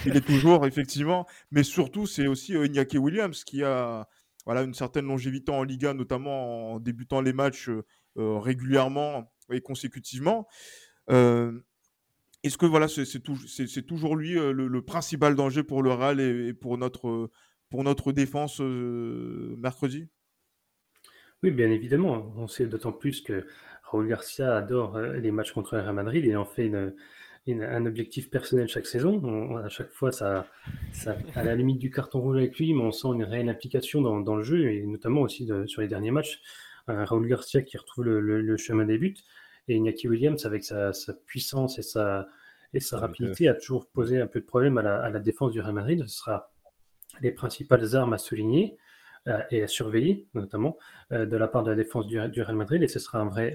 il 0.05 0.17
est 0.17 0.25
toujours, 0.25 0.65
effectivement. 0.65 1.27
Mais 1.51 1.63
surtout, 1.63 2.07
c'est 2.07 2.27
aussi 2.27 2.55
euh, 2.55 2.65
Iñaki 2.65 2.97
Williams 2.97 3.43
qui 3.43 3.63
a 3.63 4.07
voilà, 4.45 4.63
une 4.63 4.73
certaine 4.73 5.05
longévité 5.05 5.51
en 5.51 5.63
Liga, 5.63 5.93
notamment 5.93 6.73
en 6.73 6.79
débutant 6.79 7.21
les 7.21 7.33
matchs 7.33 7.69
régulièrement 8.15 9.31
et 9.51 9.61
consécutivement. 9.61 10.47
Est-ce 12.43 12.57
que 12.57 12.65
voilà, 12.65 12.87
c'est 12.87 13.85
toujours 13.85 14.15
lui 14.15 14.37
euh, 14.37 14.53
le, 14.53 14.81
principal 14.81 15.35
danger 15.35 15.63
pour 15.63 15.83
le 15.83 15.91
Real 15.91 16.21
et, 16.21 16.53
pour, 16.53 16.77
notre, 16.77 17.29
notre 17.73 18.11
défense 18.13 18.61
euh, 18.61 19.55
mercredi? 19.57 20.07
Oui, 21.43 21.51
bien 21.51 21.69
évidemment. 21.69 22.33
On 22.37 22.47
sait 22.47 22.65
d'autant 22.65 22.93
plus 22.93 23.21
que 23.21 23.45
Raúl 23.83 24.07
Garcia 24.07 24.55
adore 24.55 24.95
euh, 24.95 25.17
les 25.17 25.31
matchs 25.31 25.51
contre 25.51 25.75
le 25.75 25.81
Real 25.81 25.93
Madrid. 25.93 26.23
Il 26.25 26.37
en 26.37 26.45
fait 26.45 26.71
un 27.47 27.85
objectif 27.85 28.29
personnel 28.29 28.69
chaque 28.69 28.85
saison. 28.85 29.57
à 29.57 29.67
chaque 29.67 29.91
fois, 29.91 30.13
ça, 30.13 30.47
ça, 30.93 31.17
à 31.35 31.43
la 31.43 31.55
limite 31.55 31.79
du 31.79 31.89
carton 31.89 32.21
rouge 32.21 32.37
avec 32.37 32.57
lui, 32.57 32.73
mais 32.73 32.83
on 32.83 32.91
sent 32.91 33.09
une 33.09 33.23
réelle 33.23 33.49
implication 33.49 34.01
dans, 34.01 34.35
le 34.35 34.43
jeu 34.43 34.71
et 34.71 34.85
notamment 34.85 35.21
aussi 35.21 35.49
sur 35.65 35.81
les 35.81 35.87
derniers 35.89 36.11
matchs. 36.11 36.41
Raúl 36.87 37.27
Garcia 37.27 37.61
qui 37.61 37.77
retrouve 37.77 38.05
le 38.05 38.57
chemin 38.57 38.85
des 38.85 38.97
buts. 38.97 39.15
Et 39.69 39.75
Iñaki 39.75 40.07
Williams, 40.07 40.45
avec 40.45 40.63
sa, 40.63 40.91
puissance 41.27 41.77
et 41.77 41.83
sa, 41.83 42.27
et 42.73 42.79
sa 42.79 42.97
rapidité, 42.97 43.47
a 43.47 43.53
toujours 43.53 43.87
posé 43.87 44.19
un 44.19 44.25
peu 44.25 44.41
de 44.41 44.45
problème 44.45 44.79
à 44.79 45.09
la, 45.09 45.19
défense 45.19 45.51
du 45.51 45.61
Real 45.61 45.73
Madrid. 45.73 46.03
Ce 46.07 46.17
sera 46.17 46.51
les 47.21 47.31
principales 47.31 47.95
armes 47.95 48.13
à 48.13 48.17
souligner 48.17 48.77
euh, 49.27 49.39
et 49.51 49.61
à 49.61 49.67
surveiller, 49.67 50.27
notamment 50.33 50.77
euh, 51.11 51.27
de 51.27 51.37
la 51.37 51.47
part 51.47 51.61
de 51.63 51.69
la 51.69 51.75
défense 51.75 52.07
du, 52.07 52.19
Real 52.19 52.55
Madrid. 52.55 52.81
Et 52.81 52.87
ce 52.87 52.97
sera 52.97 53.19
un 53.19 53.29
vrai, 53.29 53.53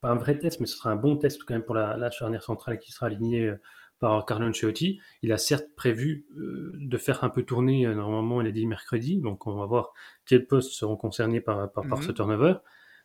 pas 0.00 0.08
un 0.08 0.14
vrai 0.14 0.38
test, 0.38 0.60
mais 0.60 0.66
ce 0.66 0.78
sera 0.78 0.90
un 0.90 0.96
bon 0.96 1.16
test 1.18 1.44
quand 1.44 1.52
même 1.52 1.62
pour 1.62 1.74
la, 1.74 2.10
charnière 2.10 2.42
centrale 2.42 2.78
qui 2.78 2.90
sera 2.90 3.06
alignée 3.06 3.48
euh, 3.48 3.60
par 3.98 4.24
Carlo 4.24 4.46
Ancelotti. 4.46 4.98
Il 5.20 5.30
a 5.32 5.36
certes 5.36 5.68
prévu 5.76 6.24
de 6.30 6.96
faire 6.96 7.22
un 7.22 7.28
peu 7.28 7.42
tourner, 7.42 7.84
normalement 7.86 8.40
il 8.40 8.46
a 8.46 8.52
dit 8.52 8.64
mercredi, 8.64 9.18
donc 9.18 9.46
on 9.46 9.56
va 9.56 9.66
voir 9.66 9.92
quels 10.24 10.46
postes 10.46 10.70
seront 10.70 10.96
concernés 10.96 11.40
par, 11.42 11.70
par, 11.72 11.86
par 11.86 12.02
ce 12.02 12.08
mhm. 12.08 12.14
turnover 12.14 12.54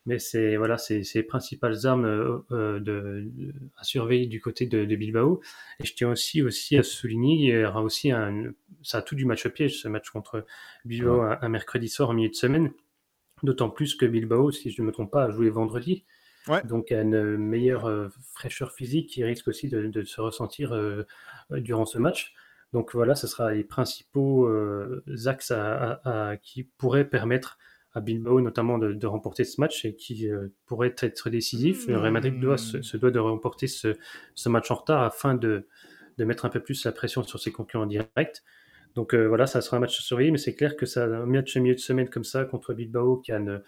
mais 0.05 0.19
c'est 0.19 0.57
voilà, 0.57 0.77
c'est 0.77 1.03
les 1.15 1.23
principales 1.23 1.85
armes 1.85 2.05
euh, 2.05 2.39
euh, 2.51 2.79
de, 2.79 3.25
à 3.77 3.83
surveiller 3.83 4.27
du 4.27 4.41
côté 4.41 4.65
de, 4.65 4.83
Bilbao. 4.95 5.41
Et 5.79 5.85
je 5.85 5.93
tiens 5.93 6.11
aussi 6.11 6.41
aussi 6.41 6.77
à 6.77 6.83
souligner, 6.83 7.35
il 7.35 7.59
y 7.59 7.65
aura 7.65 7.81
aussi 7.81 8.11
un, 8.11 8.51
ça 8.81 8.97
a 8.97 9.01
tout 9.01 9.15
du 9.15 9.25
match 9.25 9.47
piège 9.47 9.81
ce 9.81 9.87
match 9.87 10.09
contre 10.09 10.45
Bilbao 10.85 11.21
un, 11.21 11.49
mercredi 11.49 11.87
soir 11.87 12.09
en 12.09 12.13
milieu 12.13 12.29
de 12.29 12.35
semaine. 12.35 12.71
D'autant 13.43 13.69
plus 13.69 13.95
que 13.95 14.05
Bilbao, 14.05 14.51
si 14.51 14.71
je 14.71 14.81
ne 14.81 14.87
me 14.87 14.91
trompe 14.91 15.11
pas, 15.11 15.25
a 15.25 15.29
joué 15.29 15.49
vendredi. 15.49 16.05
Donc 16.65 16.91
a 16.91 17.01
une 17.01 17.37
meilleure 17.37 17.85
euh, 17.85 18.09
fraîcheur 18.33 18.73
physique 18.73 19.09
qui 19.09 19.23
risque 19.23 19.47
aussi 19.47 19.69
de, 19.69 20.03
se 20.03 20.19
ressentir 20.19 20.77
durant 21.49 21.85
ce 21.85 21.97
match. 21.97 22.33
Donc 22.73 22.93
voilà, 22.93 23.15
ce 23.15 23.27
sera 23.27 23.53
les 23.53 23.63
principaux 23.63 24.49
axes 25.25 25.51
à, 25.51 26.35
qui 26.41 26.63
pourraient 26.63 27.09
permettre 27.09 27.57
à 27.93 28.01
Bilbao 28.01 28.41
notamment 28.41 28.77
de, 28.77 29.05
remporter 29.05 29.43
ce 29.43 29.61
match 29.61 29.85
et 29.85 29.95
qui 29.95 30.29
euh, 30.29 30.47
pourrait 30.65 30.95
être 30.97 31.29
décisif. 31.29 31.87
Le 31.87 31.97
Real 31.97 32.11
Madrid 32.11 32.39
doit, 32.39 32.57
se, 32.57 32.97
doit 32.97 33.11
de 33.11 33.19
remporter 33.19 33.67
ce, 33.67 33.95
match 34.47 34.71
en 34.71 34.75
retard 34.75 35.03
afin 35.03 35.35
de, 35.35 35.67
de, 36.17 36.25
mettre 36.25 36.45
un 36.45 36.49
peu 36.49 36.59
plus 36.59 36.85
la 36.85 36.91
pression 36.91 37.23
sur 37.23 37.39
ses 37.39 37.51
concurrents 37.51 37.85
directs. 37.85 38.43
Donc 38.95 39.13
euh, 39.13 39.27
voilà, 39.27 39.47
ça 39.47 39.61
sera 39.61 39.77
un 39.77 39.79
match 39.79 39.99
surveillé, 39.99 40.31
mais 40.31 40.37
c'est 40.37 40.55
clair 40.55 40.75
que 40.75 40.85
ça, 40.85 41.05
un 41.05 41.25
match 41.25 41.55
milieu 41.57 41.75
de 41.75 41.79
semaine 41.79 42.09
comme 42.09 42.23
ça 42.23 42.45
contre 42.45 42.73
Bilbao 42.73 43.17
qui 43.17 43.31
a 43.31 43.37
une, 43.37 43.61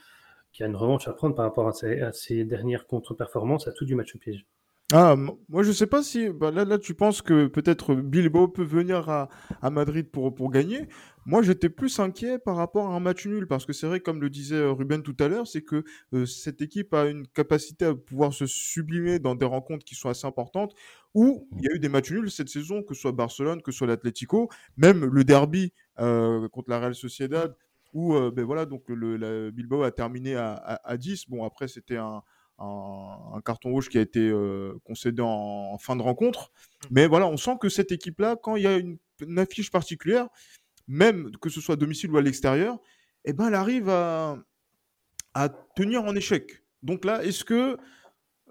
qui 0.53 0.63
a 0.63 0.67
une 0.67 0.75
revanche 0.75 1.07
à 1.07 1.13
prendre 1.13 1.35
par 1.35 1.45
rapport 1.45 1.67
à 1.67 1.71
ses, 1.71 2.01
à 2.01 2.11
ses 2.11 2.43
dernières 2.45 2.87
contre-performances, 2.87 3.67
à 3.67 3.71
tout 3.71 3.85
du 3.85 3.95
match 3.95 4.15
au 4.15 4.19
piège. 4.19 4.45
Ah, 4.93 5.15
moi 5.49 5.63
je 5.63 5.71
sais 5.71 5.87
pas 5.87 6.03
si 6.03 6.29
bah, 6.29 6.51
là, 6.51 6.63
là 6.63 6.77
tu 6.77 6.93
penses 6.93 7.23
que 7.23 7.47
peut-être 7.47 7.95
Bilbao 7.95 8.47
peut 8.47 8.63
venir 8.63 9.09
à, 9.09 9.29
à 9.61 9.71
Madrid 9.71 10.09
pour, 10.11 10.33
pour 10.33 10.51
gagner. 10.51 10.87
Moi 11.25 11.41
j'étais 11.41 11.69
plus 11.69 11.99
inquiet 11.99 12.37
par 12.37 12.55
rapport 12.55 12.87
à 12.87 12.95
un 12.95 12.99
match 12.99 13.25
nul 13.25 13.47
parce 13.47 13.65
que 13.65 13.73
c'est 13.73 13.87
vrai 13.87 13.99
comme 13.99 14.21
le 14.21 14.29
disait 14.29 14.55
euh, 14.55 14.71
Ruben 14.71 15.01
tout 15.01 15.15
à 15.19 15.27
l'heure, 15.27 15.47
c'est 15.47 15.63
que 15.63 15.83
euh, 16.13 16.25
cette 16.25 16.61
équipe 16.61 16.93
a 16.93 17.05
une 17.05 17.27
capacité 17.27 17.85
à 17.85 17.95
pouvoir 17.95 18.33
se 18.33 18.45
sublimer 18.45 19.19
dans 19.19 19.35
des 19.35 19.45
rencontres 19.45 19.85
qui 19.85 19.95
sont 19.95 20.09
assez 20.09 20.27
importantes 20.27 20.75
où 21.13 21.47
il 21.57 21.63
y 21.63 21.67
a 21.71 21.75
eu 21.75 21.79
des 21.79 21.89
matchs 21.89 22.11
nuls 22.11 22.29
cette 22.29 22.49
saison, 22.49 22.83
que 22.83 22.93
ce 22.93 23.01
soit 23.01 23.11
Barcelone, 23.11 23.61
que 23.61 23.71
ce 23.71 23.79
soit 23.79 23.87
l'Atlético, 23.87 24.49
même 24.77 25.05
le 25.05 25.23
derby 25.23 25.73
euh, 25.99 26.47
contre 26.49 26.69
la 26.69 26.79
Real 26.79 26.95
Sociedad 26.95 27.55
où 27.93 28.13
ben 28.31 28.43
voilà 28.43 28.65
donc 28.65 28.83
le, 28.89 29.15
la 29.15 29.51
Bilbao 29.51 29.83
a 29.83 29.91
terminé 29.91 30.35
à, 30.35 30.51
à, 30.53 30.91
à 30.91 30.97
10. 30.97 31.29
Bon 31.29 31.45
après 31.45 31.69
c'était 31.69 31.95
un 31.95 32.23
un, 32.57 33.41
carton 33.43 33.71
rouge 33.71 33.89
qui 33.89 33.97
a 33.97 34.01
été 34.01 34.19
euh, 34.19 34.73
concédé 34.83 35.21
en, 35.21 35.77
fin 35.77 35.95
de 35.95 36.01
rencontre. 36.01 36.51
Mmh. 36.51 36.87
Mais 36.91 37.07
voilà, 37.07 37.27
on 37.27 37.37
sent 37.37 37.57
que 37.59 37.69
cette 37.69 37.91
équipe-là, 37.91 38.35
quand 38.41 38.55
il 38.55 38.63
y 38.63 38.67
a 38.67 38.77
une, 38.77 38.97
affiche 39.37 39.71
particulière, 39.71 40.27
même 40.87 41.31
que 41.37 41.49
ce 41.49 41.61
soit 41.61 41.73
à 41.73 41.77
domicile 41.77 42.11
ou 42.11 42.17
à 42.17 42.21
l'extérieur, 42.21 42.79
eh 43.25 43.33
ben, 43.33 43.47
elle 43.47 43.55
arrive 43.55 43.89
à, 43.89 44.37
tenir 45.75 46.03
en 46.03 46.15
échec. 46.15 46.63
Donc 46.83 47.03
là, 47.03 47.23
est-ce 47.23 47.43
que 47.43 47.77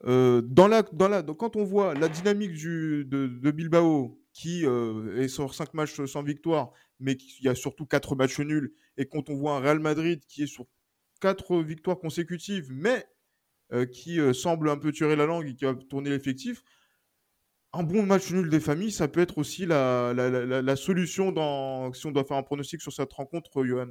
euh, 0.05 0.43
dans 0.43 0.69
la, 0.69 0.83
dans 0.83 1.09
la, 1.09 1.23
quand 1.23 1.57
on 1.57 1.65
voit 1.65 1.95
la 1.95 2.09
dynamique 2.09 2.53
du, 2.53 3.05
de, 3.07 3.51
Bilbao, 3.51 4.21
qui 4.33 4.67
euh, 4.67 5.17
est 5.23 5.29
sur 5.29 5.55
5 5.55 5.73
matchs 5.75 6.05
sans 6.05 6.23
victoire, 6.23 6.73
mais 7.01 7.13
il 7.13 7.45
y 7.45 7.49
a 7.49 7.55
surtout 7.55 7.87
4 7.87 8.17
matchs 8.17 8.41
nuls, 8.41 8.75
et 8.97 9.07
quand 9.07 9.31
on 9.31 9.35
voit 9.37 9.57
un 9.57 9.61
Real 9.61 9.79
Madrid 9.79 10.21
qui 10.27 10.43
est 10.43 10.47
sur 10.47 10.67
4 11.21 11.63
victoires 11.63 11.99
consécutives, 11.99 12.69
mais 12.71 13.07
euh, 13.73 13.87
qui 13.87 14.19
semble 14.35 14.69
un 14.69 14.77
peu 14.77 14.93
tuer 14.93 15.17
la 15.17 15.27
langue 15.27 15.49
et 15.49 15.55
qui 15.55 15.65
va 15.65 15.75
tourner 15.75 16.11
l'effectif, 16.11 16.63
un 17.75 17.83
bon 17.83 18.05
match 18.05 18.31
nul 18.31 18.49
des 18.49 18.61
familles, 18.61 18.93
ça 18.93 19.09
peut 19.09 19.21
être 19.21 19.39
aussi 19.39 19.67
la, 19.67 20.13
la, 20.15 20.77
solution 20.77 21.33
dans, 21.33 21.93
si 21.93 22.07
on 22.07 22.13
doit 22.13 22.25
faire 22.25 22.37
un 22.37 22.43
pronostic 22.43 22.81
sur 22.81 22.93
cette 22.93 23.13
rencontre, 23.13 23.65
Johan. 23.65 23.89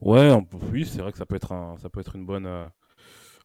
Ouais, 0.00 0.30
oui, 0.72 0.84
c'est 0.84 1.00
vrai 1.00 1.12
que 1.12 1.18
ça 1.18 1.26
peut 1.26 1.36
être 1.36 1.52
un, 1.52 1.76
ça 1.78 1.88
peut 1.88 2.00
être 2.00 2.16
une 2.16 2.26
bonne, 2.26 2.46
euh, 2.46 2.66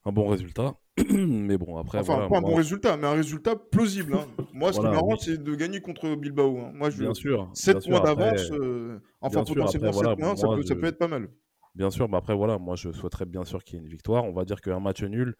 un 0.05 0.11
bon 0.11 0.27
résultat. 0.27 0.73
mais 1.09 1.57
bon, 1.57 1.77
après. 1.77 1.99
Enfin, 1.99 2.27
pas 2.27 2.37
un 2.37 2.41
bon 2.41 2.55
résultat, 2.55 2.97
mais 2.97 3.07
un 3.07 3.13
résultat 3.13 3.55
plausible. 3.55 4.15
Hein. 4.15 4.25
Moi, 4.53 4.73
ce 4.73 4.79
qui 4.79 4.85
m'arrange, 4.85 5.19
c'est 5.19 5.41
de 5.41 5.55
gagner 5.55 5.79
contre 5.79 6.15
Bilbao. 6.15 6.57
Hein. 6.59 6.71
Moi, 6.73 6.89
je, 6.89 7.01
bien 7.01 7.13
sûr. 7.13 7.49
7 7.53 7.87
points 7.87 8.01
d'avance, 8.01 8.51
enfin, 9.21 9.43
potentiellement 9.43 9.91
7 9.91 10.15
points, 10.17 10.35
ça, 10.35 10.47
peut, 10.47 10.63
ça 10.63 10.75
peut 10.75 10.87
être 10.87 10.97
pas 10.97 11.07
mal. 11.07 11.29
Bien 11.75 11.91
sûr, 11.91 12.09
mais 12.09 12.17
après, 12.17 12.35
voilà, 12.35 12.57
moi 12.57 12.75
je 12.75 12.91
souhaiterais 12.91 13.25
bien 13.25 13.45
sûr 13.45 13.63
qu'il 13.63 13.75
y 13.75 13.77
ait 13.77 13.83
une 13.83 13.89
victoire. 13.89 14.25
On 14.25 14.33
va 14.33 14.43
dire 14.43 14.59
qu'un 14.59 14.79
match 14.79 15.03
nul 15.03 15.35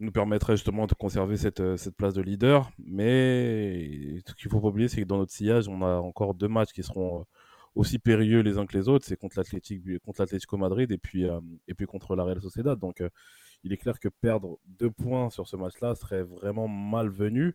nous 0.00 0.10
permettrait 0.10 0.54
justement 0.56 0.86
de 0.86 0.94
conserver 0.94 1.36
cette, 1.36 1.60
euh, 1.60 1.76
cette 1.76 1.94
place 1.94 2.14
de 2.14 2.22
leader. 2.22 2.70
Mais 2.78 4.20
ce 4.26 4.34
qu'il 4.34 4.50
faut 4.50 4.60
pas 4.60 4.68
oublier, 4.68 4.88
c'est 4.88 5.02
que 5.02 5.06
dans 5.06 5.18
notre 5.18 5.32
sillage, 5.32 5.68
on 5.68 5.82
a 5.82 5.96
encore 5.96 6.34
deux 6.34 6.48
matchs 6.48 6.72
qui 6.72 6.82
seront 6.82 7.20
euh, 7.20 7.24
aussi 7.74 7.98
périlleux 7.98 8.40
les 8.40 8.58
uns 8.58 8.66
que 8.66 8.76
les 8.76 8.88
autres. 8.88 9.04
C'est 9.06 9.16
contre 9.16 9.38
l'Atlético 9.38 10.56
Madrid 10.56 10.90
et 10.90 10.98
puis, 10.98 11.28
euh, 11.28 11.40
et 11.68 11.74
puis 11.74 11.86
contre 11.86 12.16
la 12.16 12.24
Real 12.24 12.40
Sociedad. 12.40 12.78
Donc 12.78 13.02
il 13.62 13.72
est 13.72 13.76
clair 13.76 14.00
que 14.00 14.08
perdre 14.08 14.58
deux 14.66 14.90
points 14.90 15.30
sur 15.30 15.46
ce 15.46 15.56
match-là 15.56 15.94
serait 15.94 16.22
vraiment 16.22 16.66
malvenu. 16.66 17.54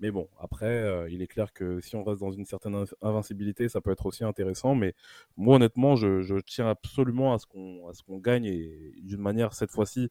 Mais 0.00 0.10
bon, 0.10 0.28
après, 0.40 1.06
il 1.10 1.22
est 1.22 1.28
clair 1.28 1.52
que 1.52 1.80
si 1.80 1.94
on 1.94 2.02
reste 2.02 2.20
dans 2.20 2.32
une 2.32 2.44
certaine 2.44 2.84
invincibilité, 3.02 3.68
ça 3.68 3.80
peut 3.80 3.92
être 3.92 4.06
aussi 4.06 4.24
intéressant. 4.24 4.74
Mais 4.74 4.94
moi, 5.36 5.56
honnêtement, 5.56 5.94
je, 5.94 6.40
tiens 6.40 6.68
absolument 6.68 7.34
à 7.34 7.38
ce 7.38 7.46
qu'on 7.46 7.82
qu'on 8.06 8.18
gagne 8.18 8.46
et 8.46 8.94
d'une 9.02 9.20
manière, 9.20 9.52
cette 9.52 9.70
fois-ci, 9.70 10.10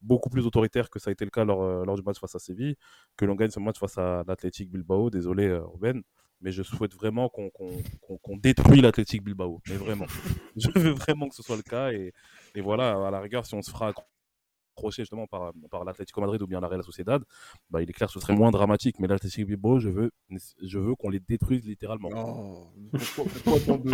beaucoup 0.00 0.30
plus 0.30 0.46
autoritaire 0.46 0.90
que 0.90 0.98
ça 0.98 1.10
a 1.10 1.12
été 1.12 1.24
le 1.24 1.30
cas 1.30 1.44
lors, 1.44 1.84
lors 1.84 1.96
du 1.96 2.02
match 2.02 2.18
face 2.18 2.34
à 2.34 2.38
Séville, 2.38 2.76
que 3.16 3.24
l'on 3.24 3.34
gagne 3.34 3.50
ce 3.50 3.60
match 3.60 3.78
face 3.78 3.98
à 3.98 4.24
l'Athletic 4.26 4.70
Bilbao. 4.70 5.10
Désolé, 5.10 5.52
Ruben 5.52 6.02
mais 6.40 6.52
je 6.52 6.62
souhaite 6.62 6.94
vraiment 6.94 7.28
qu'on 7.28 7.50
qu 7.50 8.40
détruit 8.40 8.80
l'Athletic 8.80 9.22
Bilbao. 9.22 9.60
Mais 9.68 9.76
vraiment. 9.76 10.06
je 10.56 10.70
veux 10.78 10.92
vraiment 10.92 11.28
que 11.28 11.34
ce 11.34 11.42
soit 11.42 11.56
le 11.56 11.62
cas. 11.62 11.92
Et, 11.92 12.12
et, 12.54 12.60
voilà, 12.60 13.06
à 13.06 13.10
la 13.10 13.20
rigueur, 13.20 13.44
si 13.44 13.54
on 13.54 13.62
se 13.62 13.70
fera 13.70 13.92
accrocher 14.76 15.02
justement 15.02 15.26
par, 15.26 15.52
par 15.70 15.84
l'Atlético 15.84 16.20
Madrid 16.20 16.40
ou 16.42 16.46
bien 16.46 16.60
la 16.60 16.68
Real 16.68 16.82
Sociedad, 16.82 17.22
bah, 17.70 17.82
il 17.82 17.90
est 17.90 17.92
clair 17.92 18.08
que 18.08 18.14
ce 18.14 18.20
serait 18.20 18.34
moins 18.34 18.50
dramatique. 18.50 18.98
Mais 18.98 19.06
l'Athletic 19.06 19.46
Bilbao, 19.46 19.78
je 19.78 19.88
veux, 19.88 20.10
je 20.62 20.78
veux 20.78 20.94
qu'on 20.94 21.10
les 21.10 21.20
détruise 21.20 21.64
littéralement. 21.66 22.10
Oh, 22.14 22.68
pourquoi, 23.16 23.60
tant 23.60 23.78
de, 23.78 23.90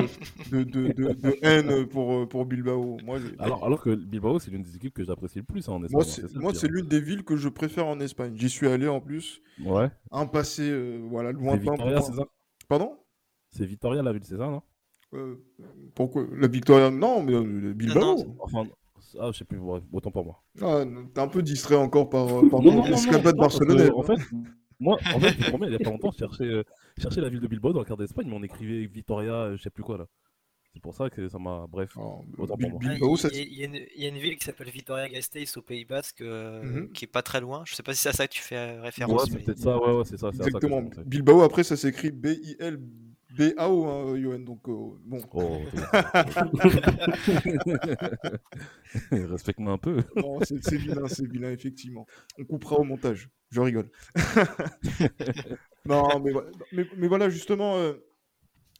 de, 0.50 0.64
de, 0.64 1.12
de, 1.12 1.36
haine 1.42 1.86
pour, 1.86 2.28
pour 2.28 2.46
Bilbao? 2.46 2.98
Moi, 3.04 3.18
alors, 3.38 3.64
alors 3.64 3.80
que 3.80 3.94
Bilbao, 3.94 4.38
c'est 4.38 4.50
l'une 4.50 4.62
des 4.62 4.76
équipes 4.76 4.94
que 4.94 5.04
j'apprécie 5.04 5.38
le 5.38 5.44
plus 5.44 5.68
hein, 5.68 5.72
en 5.72 5.84
Espagne. 5.84 6.28
Moi, 6.34 6.54
c'est 6.54 6.68
l'une 6.68 6.86
des 6.86 7.00
villes 7.00 7.24
que 7.24 7.36
je 7.36 7.48
préfère 7.48 7.86
en 7.86 8.00
Espagne. 8.00 8.34
J'y 8.36 8.50
suis 8.50 8.68
allé 8.68 8.88
en 8.88 9.00
plus. 9.00 9.40
Ouais. 9.64 9.90
Un 10.10 10.26
passé 10.26 10.68
euh, 10.70 11.06
voilà, 11.08 11.32
lointain. 11.32 11.76
c'est 12.00 12.14
ça? 12.14 12.24
Pardon? 12.68 12.98
C'est 13.50 13.64
Victoria 13.64 14.02
la 14.02 14.12
ville, 14.12 14.24
c'est 14.24 14.36
ça, 14.36 14.48
non? 14.48 14.62
Euh, 15.14 15.36
Pourquoi? 15.94 16.26
La 16.32 16.48
Victoria? 16.48 16.90
Non, 16.90 17.22
mais 17.22 17.32
euh, 17.32 17.72
Bilbao. 17.72 18.36
enfin, 18.40 18.66
ah, 19.18 19.30
je 19.32 19.38
sais 19.38 19.44
plus, 19.44 19.60
autant 19.92 20.10
pour 20.10 20.24
moi. 20.24 20.42
Ah, 20.60 20.84
T'es 21.14 21.20
un 21.20 21.28
peu 21.28 21.42
distrait 21.42 21.76
encore 21.76 22.08
par, 22.08 22.26
euh, 22.26 22.48
par 22.48 22.60
l'escapade 22.60 23.36
barcelonaise. 23.36 23.90
En 23.94 24.02
fait, 24.02 24.18
moi, 24.80 24.98
en 25.14 25.20
fait, 25.20 25.34
je 25.38 25.66
il 25.66 25.72
y 25.72 25.74
a 25.74 25.78
pas 25.78 25.90
longtemps, 25.90 26.10
je 26.12 26.18
cherchais, 26.18 26.64
cherchais 26.98 27.20
la 27.20 27.28
ville 27.28 27.40
de 27.40 27.46
Bilbao 27.46 27.72
dans 27.72 27.80
la 27.80 27.84
carte 27.84 28.00
d'Espagne, 28.00 28.26
mais 28.28 28.36
on 28.36 28.42
écrivait 28.42 28.86
Victoria, 28.86 29.54
je 29.56 29.62
sais 29.62 29.70
plus 29.70 29.82
quoi 29.82 29.98
là. 29.98 30.06
C'est 30.74 30.82
pour 30.82 30.94
ça 30.94 31.08
que 31.08 31.26
ça 31.26 31.38
m'a. 31.38 31.66
Bref. 31.66 31.96
Oh, 31.96 32.22
il, 33.32 33.90
y 33.96 34.04
a 34.04 34.08
une 34.08 34.18
ville 34.18 34.36
qui 34.36 34.44
s'appelle 34.44 34.68
Vitoria 34.68 35.08
Gasteiz 35.08 35.56
au 35.56 35.62
Pays 35.62 35.86
Basque, 35.86 36.20
mhm. 36.20 36.92
qui 36.92 37.06
est 37.06 37.08
pas 37.08 37.22
très 37.22 37.40
loin. 37.40 37.62
Je 37.64 37.74
sais 37.74 37.82
pas 37.82 37.94
si 37.94 38.02
c'est 38.02 38.10
à 38.10 38.12
ça 38.12 38.28
que 38.28 38.34
tu 38.34 38.42
fais 38.42 38.78
référence. 38.80 39.22
Ouais, 39.22 39.30
c'est 39.30 39.42
peut-être 39.42 39.58
ça, 39.58 39.78
ouais, 39.78 39.96
ouais 39.96 40.04
c'est 40.04 40.18
ça. 40.18 40.28
Exactement. 40.28 40.82
Bilbao, 41.06 41.40
après, 41.40 41.64
ça 41.64 41.78
s'écrit 41.78 42.10
B-I-L. 42.10 42.78
B-A-O, 43.36 43.84
hein, 43.86 44.16
Yoann, 44.16 44.44
donc 44.44 44.68
euh, 44.68 44.98
bon. 45.04 45.20
Oh, 45.32 45.60
Respecte-moi 49.10 49.72
un 49.72 49.78
peu. 49.78 50.02
c'est 50.42 50.76
vilain, 50.76 51.06
c'est 51.06 51.26
vilain, 51.26 51.50
effectivement. 51.50 52.06
On 52.38 52.44
coupera 52.44 52.76
au 52.76 52.84
montage. 52.84 53.28
Je 53.50 53.60
rigole. 53.60 53.90
non, 55.86 56.18
mais, 56.20 56.32
mais, 56.72 56.86
mais, 56.96 57.08
voilà, 57.08 57.28
justement, 57.28 57.76
euh, 57.76 57.94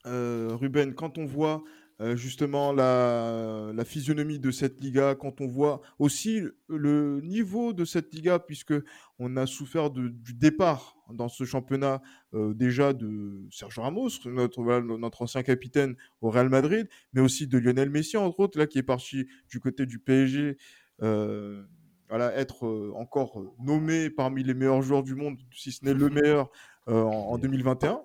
euh, 0.07 0.49
Ruben, 0.53 0.95
quand 0.95 1.17
on 1.17 1.25
voit 1.25 1.63
euh, 1.99 2.15
justement 2.15 2.73
la, 2.73 3.73
physionomie 3.83 4.37
de 4.37 4.51
cette 4.51 4.79
Liga, 4.81 5.15
quand 5.15 5.41
on 5.41 5.47
voit 5.47 5.81
aussi 5.97 6.41
le 6.67 7.21
niveau 7.21 7.73
de 7.73 7.85
cette 7.85 8.13
Liga, 8.13 8.37
puisque 8.37 8.73
on 9.17 9.35
a 9.35 9.47
souffert 9.47 9.89
du 9.89 10.33
départ 10.33 10.95
dans 11.11 11.27
ce 11.27 11.43
championnat 11.43 12.01
euh, 12.35 12.53
déjà 12.53 12.93
de 12.93 13.47
Sergio 13.49 13.81
Ramos, 13.81 14.09
notre, 14.25 14.61
notre 14.81 15.21
ancien 15.23 15.41
capitaine 15.41 15.95
au 16.21 16.29
Real 16.29 16.49
Madrid, 16.49 16.87
mais 17.13 17.21
aussi 17.21 17.47
de 17.47 17.57
Lionel 17.57 17.89
Messi, 17.89 18.15
entre 18.17 18.41
autres, 18.41 18.59
là, 18.59 18.67
qui 18.67 18.77
est 18.77 18.83
parti 18.83 19.25
du 19.49 19.59
côté 19.59 19.87
du 19.87 19.97
PSG. 19.97 20.57
Euh, 21.01 21.63
voilà, 22.09 22.33
être 22.35 22.93
encore 22.95 23.43
nommé 23.59 24.09
parmi 24.09 24.43
les 24.43 24.53
meilleurs 24.53 24.81
joueurs 24.81 25.03
du 25.03 25.15
monde, 25.15 25.37
si 25.51 25.71
ce 25.71 25.83
n'est 25.83 25.93
le 25.93 26.09
meilleur 26.09 26.49
en 26.85 27.37
2021. 27.37 28.01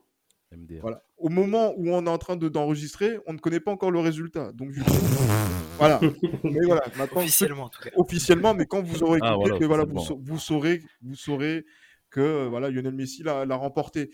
Voilà. 0.81 1.03
Au 1.17 1.29
moment 1.29 1.73
où 1.77 1.91
on 1.91 2.07
est 2.07 2.11
en 2.11 2.19
train 2.19 2.37
d'enregistrer, 2.37 3.19
on 3.27 3.33
ne 3.33 3.39
connaît 3.39 3.61
pas 3.61 3.71
encore 3.71 3.91
le 3.91 4.01
résultat. 4.01 4.53
Donc, 4.53 4.71
voilà. 5.79 6.01
Mais 6.45 6.61
voilà. 6.65 6.83
officiellement, 7.15 7.65
en 7.65 7.69
tout 7.69 7.83
cas. 7.83 7.91
Officiellement, 7.97 8.55
mais 8.55 8.67
quand 8.67 8.83
vous 8.83 9.03
aurez 9.03 9.19
ah, 9.23 9.37
voilà, 9.61 9.85
vous, 9.85 10.39
saurez, 10.39 10.83
vous 11.03 11.15
saurez 11.15 11.65
que 12.11 12.47
voilà, 12.49 12.71
Lionel 12.71 12.95
Messi 12.95 13.23
l'a 13.23 13.57
remporté. 13.57 14.11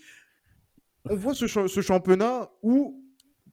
On 1.09 1.15
voit 1.15 1.33
ce, 1.33 1.47
ce, 1.47 1.81
championnat 1.81 2.49
où, 2.61 3.03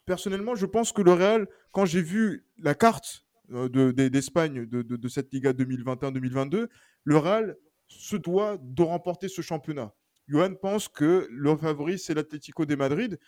personnellement, 0.05 0.55
je 0.55 0.67
pense 0.67 0.93
que 0.93 1.03
le 1.03 1.13
Real, 1.13 1.47
quand 1.73 1.85
j'ai 1.85 2.03
vu 2.03 2.45
la 2.59 2.75
carte 2.75 3.25
euh, 3.53 3.93
d'Espagne 3.93 4.67
de, 4.67 4.83
de, 4.83 4.97
de, 4.97 5.09
cette 5.09 5.33
Liga 5.33 5.53
2021-2022, 5.53 6.67
le 7.05 7.17
Real 7.17 7.57
se 7.89 8.17
doit 8.17 8.59
de 8.61 8.83
remporter 8.83 9.29
ce 9.29 9.43
championnat. 9.43 9.93
Johan 10.29 10.55
pense 10.55 10.89
que 10.89 11.29
le 11.31 11.57
favori, 11.57 11.99
c'est 11.99 12.15
l'Atlético 12.15 12.67
de 12.67 12.75
Madrid. 12.75 13.19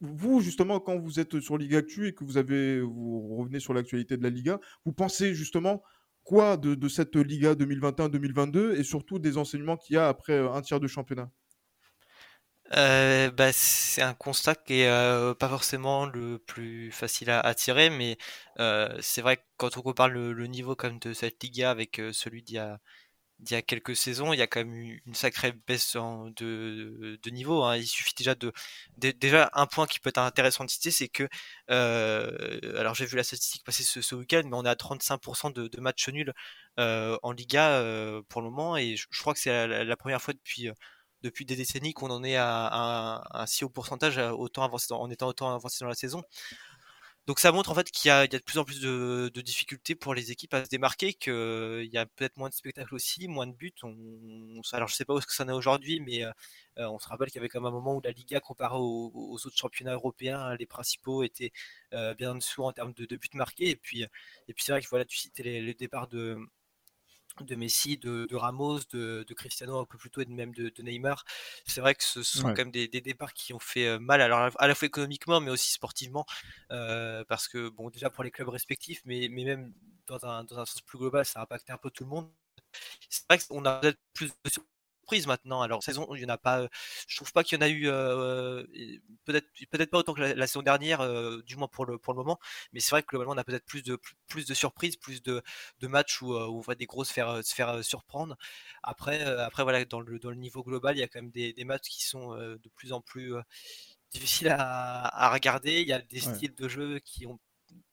Vous, 0.00 0.40
justement, 0.40 0.80
quand 0.80 0.98
vous 0.98 1.20
êtes 1.20 1.40
sur 1.40 1.58
Liga 1.58 1.78
Actu 1.78 2.06
et 2.06 2.14
que 2.14 2.24
vous, 2.24 2.38
avez, 2.38 2.80
vous 2.80 3.36
revenez 3.36 3.60
sur 3.60 3.74
l'actualité 3.74 4.16
de 4.16 4.22
la 4.22 4.30
Liga, 4.30 4.58
vous 4.84 4.92
pensez 4.92 5.34
justement 5.34 5.82
quoi 6.24 6.56
de, 6.56 6.88
cette 6.88 7.16
Liga 7.16 7.54
2021-2022 7.54 8.78
et 8.78 8.84
surtout 8.84 9.18
des 9.18 9.36
enseignements 9.36 9.76
qu'il 9.76 9.96
y 9.96 9.98
a 9.98 10.08
après 10.08 10.34
euh, 10.34 10.52
un 10.52 10.62
tiers 10.62 10.80
de 10.80 10.86
championnat? 10.86 11.30
Euh, 12.76 13.32
bah, 13.32 13.52
c'est 13.52 14.00
un 14.00 14.14
constat 14.14 14.54
qui 14.54 14.82
est 14.82 14.88
euh, 14.88 15.34
pas 15.34 15.48
forcément 15.48 16.06
le 16.06 16.38
plus 16.38 16.92
facile 16.92 17.30
à, 17.30 17.52
tirer, 17.54 17.90
mais 17.90 18.16
c'est 19.00 19.22
vrai 19.22 19.38
que 19.38 19.42
quand 19.56 19.76
on 19.76 19.82
compare 19.82 20.08
le, 20.08 20.32
le, 20.32 20.46
niveau 20.46 20.76
comme 20.76 21.00
de 21.00 21.12
cette 21.12 21.42
Liga 21.42 21.70
avec 21.70 22.00
celui 22.12 22.42
d'il 22.42 22.54
y 22.54 22.58
a 22.58 22.78
il 23.42 23.50
y 23.52 23.54
a 23.54 23.62
quelques 23.62 23.96
saisons, 23.96 24.32
il 24.32 24.38
y 24.38 24.42
a 24.42 24.46
quand 24.46 24.60
même 24.60 24.74
eu 24.74 25.02
une 25.06 25.14
sacrée 25.14 25.52
baisse 25.52 25.96
de, 25.96 27.30
niveau. 27.30 27.62
Hein. 27.62 27.76
Il 27.76 27.86
suffit 27.86 28.14
déjà 28.16 28.34
de, 28.34 28.52
déjà 28.98 29.50
un 29.54 29.66
point 29.66 29.86
qui 29.86 30.00
peut 30.00 30.10
être 30.10 30.18
intéressant 30.18 30.64
de 30.64 30.70
citer, 30.70 30.90
c'est 30.90 31.08
que 31.08 31.28
euh, 31.70 32.78
alors 32.78 32.94
j'ai 32.94 33.06
vu 33.06 33.16
la 33.16 33.24
statistique 33.24 33.64
passer 33.64 33.82
ce, 33.82 34.14
week-end, 34.14 34.42
mais 34.44 34.56
on 34.56 34.64
est 34.64 34.68
à 34.68 34.74
35% 34.74 35.52
de, 35.52 35.80
matchs 35.80 36.08
nuls 36.08 36.32
euh, 36.78 37.16
en 37.22 37.32
Liga 37.32 37.70
euh, 37.72 38.22
pour 38.28 38.42
le 38.42 38.50
moment, 38.50 38.76
et 38.76 38.96
je, 38.96 39.06
crois 39.20 39.34
que 39.34 39.40
c'est 39.40 39.66
la, 39.84 39.96
première 39.96 40.20
fois 40.20 40.34
depuis 40.34 40.70
depuis 41.22 41.44
des 41.44 41.56
décennies 41.56 41.92
qu'on 41.92 42.10
en 42.10 42.24
est 42.24 42.36
à, 42.36 43.22
un, 43.32 43.46
si 43.46 43.64
haut 43.64 43.68
pourcentage 43.68 44.18
autant 44.18 44.62
avancé 44.64 44.92
en 44.92 45.10
étant 45.10 45.28
autant 45.28 45.54
avancé 45.54 45.84
dans 45.84 45.88
la 45.88 45.94
saison. 45.94 46.22
Donc 47.26 47.38
ça 47.38 47.52
montre 47.52 47.70
en 47.70 47.74
fait 47.74 47.90
qu'il 47.90 48.08
y, 48.08 48.12
a 48.12 48.26
de 48.26 48.38
plus 48.38 48.58
en 48.58 48.64
plus 48.64 48.80
de, 48.80 49.30
difficultés 49.40 49.94
pour 49.94 50.14
les 50.14 50.32
équipes 50.32 50.54
à 50.54 50.64
se 50.64 50.70
démarquer, 50.70 51.14
qu'il 51.14 51.88
y 51.92 51.98
a 51.98 52.06
peut-être 52.06 52.36
moins 52.36 52.48
de 52.48 52.54
spectacles 52.54 52.94
aussi, 52.94 53.28
moins 53.28 53.46
de 53.46 53.52
buts. 53.52 53.72
Alors 54.72 54.88
je 54.88 54.94
sais 54.94 55.04
pas 55.04 55.14
où 55.14 55.20
ce 55.20 55.26
que 55.26 55.32
ça 55.34 55.44
en 55.44 55.48
est 55.48 55.52
aujourd'hui, 55.52 56.00
mais 56.00 56.24
euh, 56.24 56.32
on 56.76 56.98
se 56.98 57.08
rappelle 57.08 57.28
qu'il 57.28 57.36
y 57.36 57.38
avait 57.40 57.48
quand 57.48 57.60
même 57.60 57.68
un 57.68 57.70
moment 57.70 57.96
où 57.96 58.00
la 58.02 58.10
Liga, 58.12 58.40
comparé 58.40 58.76
aux, 58.78 59.38
autres 59.44 59.56
championnats 59.56 59.94
européens, 59.94 60.56
les 60.56 60.66
principaux 60.66 61.22
étaient 61.22 61.52
euh, 61.92 62.14
bien 62.14 62.32
en 62.32 62.34
dessous 62.36 62.64
en 62.64 62.72
termes 62.72 62.94
de, 62.94 63.16
buts 63.16 63.28
marqués. 63.34 63.70
Et 63.70 63.76
puis, 63.76 64.02
et 64.02 64.54
puis 64.54 64.64
c'est 64.64 64.72
vrai 64.72 64.82
que 64.82 64.88
voilà, 64.88 65.04
tu 65.04 65.16
citais 65.18 65.42
les, 65.42 65.60
les 65.62 65.74
départs 65.74 66.08
de, 66.08 66.38
de 67.40 67.54
Messi, 67.54 67.96
de, 67.96 68.34
Ramos, 68.34 68.80
de, 68.92 69.24
Cristiano 69.34 69.78
un 69.78 69.84
peu 69.84 69.98
plus 69.98 70.10
tôt 70.10 70.20
et 70.20 70.26
même 70.26 70.54
de, 70.54 70.72
Neymar. 70.82 71.24
C'est 71.66 71.80
vrai 71.80 71.94
que 71.94 72.04
ce 72.04 72.22
sont 72.22 72.48
quand 72.48 72.58
même 72.58 72.70
des, 72.70 72.88
départs 72.88 73.32
qui 73.32 73.52
ont 73.52 73.58
fait 73.58 73.86
euh, 73.86 73.98
mal, 73.98 74.20
alors 74.20 74.50
à 74.58 74.66
la 74.66 74.74
fois 74.74 74.86
économiquement 74.86 75.40
mais 75.40 75.50
aussi 75.50 75.72
sportivement, 75.72 76.26
euh, 76.70 77.24
parce 77.28 77.48
que 77.48 77.68
bon 77.68 77.90
déjà 77.90 78.10
pour 78.10 78.24
les 78.24 78.30
clubs 78.30 78.48
respectifs, 78.48 79.00
mais, 79.04 79.28
mais 79.30 79.44
même 79.44 79.72
dans 80.06 80.24
un, 80.26 80.44
dans 80.44 80.58
un 80.58 80.66
sens 80.66 80.80
plus 80.82 80.98
global, 80.98 81.24
ça 81.24 81.40
a 81.40 81.42
impacté 81.44 81.72
un 81.72 81.78
peu 81.78 81.90
tout 81.90 82.04
le 82.04 82.10
monde. 82.10 82.30
C'est 83.08 83.24
vrai 83.28 83.38
qu'on 83.38 83.64
a 83.64 83.80
peut-être 83.80 83.98
plus 84.12 84.28
de 84.28 84.50
maintenant. 85.26 85.62
Alors, 85.62 85.82
saison, 85.82 86.06
il 86.14 86.22
y 86.22 86.24
en 86.24 86.28
a 86.28 86.38
pas. 86.38 86.66
Je 87.08 87.16
trouve 87.16 87.32
pas 87.32 87.44
qu'il 87.44 87.58
y 87.58 87.62
en 87.62 87.66
a 87.66 87.68
eu. 87.68 87.84
peut-être, 89.24 89.46
peut-être 89.70 89.90
pas 89.90 89.98
autant 89.98 90.14
que 90.14 90.20
la, 90.20 90.46
saison 90.46 90.62
dernière, 90.62 91.00
du 91.44 91.56
moins 91.56 91.68
pour 91.68 91.86
le 91.86 91.98
pour 91.98 92.12
le 92.12 92.18
moment. 92.18 92.38
Mais 92.72 92.80
c'est 92.80 92.90
vrai 92.90 93.02
que 93.02 93.08
globalement, 93.08 93.34
on 93.34 93.38
a 93.38 93.44
peut-être 93.44 93.66
plus 93.66 93.82
de 93.82 93.98
plus, 94.28 94.46
de 94.46 94.54
surprises, 94.54 94.96
plus 94.96 95.22
de, 95.22 95.42
de 95.80 95.86
matchs 95.88 96.22
où, 96.22 96.34
on 96.34 96.60
voit 96.60 96.74
des 96.74 96.86
grosses 96.86 97.08
se 97.08 97.12
faire 97.12 97.44
se 97.44 97.54
faire 97.54 97.84
surprendre. 97.84 98.36
Après, 98.82 99.22
après 99.22 99.62
voilà, 99.62 99.84
dans 99.84 100.00
le 100.00 100.18
dans 100.18 100.30
le 100.30 100.36
niveau 100.36 100.62
global, 100.62 100.96
il 100.96 101.00
y 101.00 101.02
a 101.02 101.08
quand 101.08 101.20
même 101.20 101.30
des, 101.30 101.52
des 101.52 101.64
matchs 101.64 101.88
qui 101.88 102.04
sont 102.04 102.34
de 102.36 102.68
plus 102.76 102.92
en 102.92 103.00
plus 103.00 103.34
difficiles 104.10 104.48
à, 104.48 105.26
à, 105.26 105.32
regarder. 105.32 105.80
Il 105.82 105.88
y 105.88 105.92
a 105.92 106.00
des 106.00 106.20
styles 106.20 106.54
de 106.54 106.68
jeu 106.68 106.98
qui 107.00 107.26
ont 107.26 107.38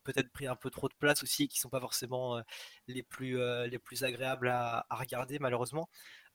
peut-être 0.04 0.32
pris 0.32 0.48
un 0.48 0.56
peu 0.56 0.70
trop 0.70 0.90
de 0.90 0.94
place 0.96 1.24
aussi, 1.24 1.48
qui 1.48 1.60
sont 1.60 1.70
pas 1.70 1.80
forcément 1.80 2.42
les 2.88 3.04
plus 3.04 3.38
les 3.68 3.80
plus 3.80 4.04
agréables 4.04 4.50
à, 4.50 4.86
à 4.90 4.96
regarder 4.96 5.40
malheureusement. 5.40 5.90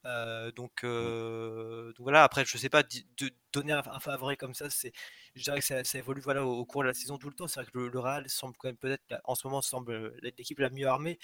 Euh, 0.04 0.50
donc, 0.52 0.84
euh, 0.84 1.92
donc, 1.94 2.00
voilà, 2.00 2.24
après, 2.24 2.44
je 2.44 2.58
sais 2.58 2.68
pas, 2.68 2.82
de 2.82 3.30
donner 3.52 3.72
un, 3.72 3.82
favori 4.00 4.36
comme 4.36 4.54
ça, 4.54 4.68
c'est, 4.70 4.92
je 5.34 5.42
dirais 5.42 5.60
que 5.60 5.64
ça, 5.64 5.98
évolue 5.98 6.20
voilà, 6.20 6.44
au, 6.44 6.64
cours 6.64 6.82
de 6.82 6.88
la 6.88 6.94
saison 6.94 7.18
tout 7.18 7.28
le 7.28 7.34
temps. 7.34 7.46
C'est 7.48 7.60
vrai 7.60 7.70
que 7.70 7.78
le, 7.78 7.88
le 7.88 7.98
Real 8.00 8.28
semble 8.28 8.56
quand 8.56 8.68
même 8.68 8.76
peut-être, 8.76 9.02
en 9.24 9.34
ce 9.34 9.46
moment, 9.46 9.62
semble 9.62 10.14
l'équipe 10.22 10.58
la 10.58 10.70
mieux 10.70 10.86
armée. 10.86 11.18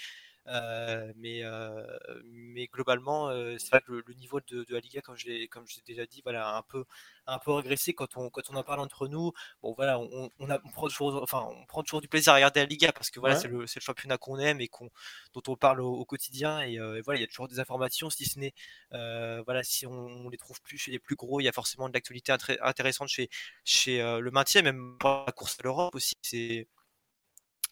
Euh, 0.49 1.13
mais, 1.17 1.43
euh, 1.43 1.85
mais 2.23 2.67
globalement, 2.67 3.29
euh, 3.29 3.57
c'est 3.59 3.69
vrai 3.69 3.81
que 3.81 3.91
le, 3.91 4.13
niveau 4.15 4.39
de, 4.41 4.63
de, 4.63 4.73
la 4.73 4.79
Liga, 4.79 5.01
comme 5.01 5.15
je 5.15 5.45
comme 5.47 5.65
j'ai 5.67 5.81
déjà 5.85 6.05
dit, 6.07 6.21
voilà, 6.23 6.55
un 6.55 6.63
peu, 6.63 6.85
un 7.27 7.37
peu 7.37 7.51
régressé 7.51 7.93
quand 7.93 8.17
on, 8.17 8.29
quand 8.31 8.41
on 8.49 8.55
en 8.55 8.63
parle 8.63 8.79
entre 8.79 9.07
nous. 9.07 9.31
Bon, 9.61 9.73
voilà, 9.73 9.99
on, 9.99 10.29
on, 10.39 10.49
a, 10.49 10.57
prend 10.57 10.87
toujours, 10.87 11.21
enfin, 11.21 11.47
on 11.51 11.65
prend 11.67 11.83
toujours 11.83 12.01
du 12.01 12.07
plaisir 12.07 12.33
à 12.33 12.37
regarder 12.37 12.61
la 12.61 12.65
Liga 12.65 12.91
parce 12.91 13.11
que 13.11 13.19
voilà, 13.19 13.35
c'est 13.35 13.47
le, 13.47 13.59
le, 13.61 13.67
championnat 13.67 14.17
qu'on 14.17 14.39
aime 14.39 14.59
et 14.59 14.67
qu'on, 14.67 14.89
dont 15.33 15.43
on 15.47 15.55
parle 15.55 15.81
au, 15.81 16.03
quotidien. 16.05 16.61
Et, 16.61 16.79
voilà, 17.01 17.19
il 17.19 17.21
y 17.21 17.25
a 17.25 17.27
toujours 17.27 17.47
des 17.47 17.59
informations, 17.59 18.09
si 18.09 18.25
ce 18.25 18.39
n'est, 18.39 18.53
voilà, 18.91 19.61
si 19.63 19.85
on, 19.85 20.29
les 20.29 20.37
trouve 20.37 20.59
plus 20.61 20.77
chez 20.77 20.91
les 20.91 20.99
plus 20.99 21.15
gros, 21.15 21.39
il 21.39 21.43
y 21.43 21.49
a 21.49 21.51
forcément 21.51 21.89
de 21.89 21.93
l'actualité 21.93 22.33
intéressante 22.61 23.09
chez, 23.09 23.29
chez 23.63 23.99
le 24.01 24.31
maintien, 24.31 24.63
même 24.63 24.97
pour 24.99 25.25
la 25.27 25.31
course 25.31 25.57
à 25.59 25.63
l'Europe 25.63 25.95
aussi. 25.95 26.15
C'est 26.21 26.67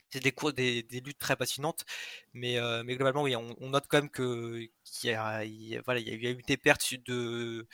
c'est 0.09 0.21
des 0.21 0.31
cours, 0.31 0.53
des, 0.53 0.85
luttes 1.05 1.17
très 1.17 1.35
passionnantes, 1.35 1.85
mais, 2.33 2.57
mais 2.85 2.95
globalement, 2.95 3.23
on, 3.59 3.69
note 3.69 3.85
quand 3.89 3.99
même 3.99 4.09
que 4.09 4.67
qu'il 4.83 5.09
y 5.09 5.13
a, 5.13 5.43
y 5.45 5.75
a 5.75 6.31
eu 6.31 6.43
des 6.47 6.57
pertes 6.57 6.93
de 7.05 7.67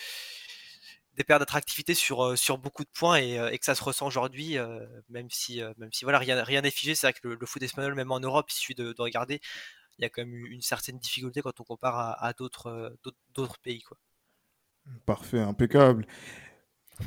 d'attractivité 1.15 1.93
sur, 1.93 2.37
sur 2.37 2.57
beaucoup 2.57 2.83
de 2.83 2.89
points 2.89 3.19
et, 3.19 3.35
et 3.51 3.59
que 3.59 3.65
ça 3.65 3.75
se 3.75 3.83
ressent 3.83 4.07
aujourd'hui, 4.07 4.57
même 5.09 5.29
si 5.29 5.61
même 5.77 5.91
si 5.91 6.05
voilà 6.05 6.17
rien 6.19 6.61
n'est 6.61 6.71
figé. 6.71 6.95
C'est 6.95 7.07
vrai 7.07 7.13
que 7.13 7.27
le, 7.27 7.45
foot 7.45 7.61
espagnol, 7.61 7.93
même 7.93 8.11
en 8.11 8.19
Europe, 8.19 8.49
il 8.49 8.55
suffit 8.55 8.75
de, 8.75 8.93
de, 8.93 9.01
regarder, 9.01 9.39
il 9.97 10.03
y 10.03 10.05
a 10.05 10.09
quand 10.09 10.23
même 10.23 10.45
une 10.47 10.61
certaine 10.61 10.97
difficulté 10.97 11.41
quand 11.41 11.59
on 11.59 11.63
compare 11.63 12.17
à, 12.19 12.33
d'autres 12.33 13.59
pays. 13.61 13.83
Parfait, 15.05 15.39
impeccable. 15.39 16.05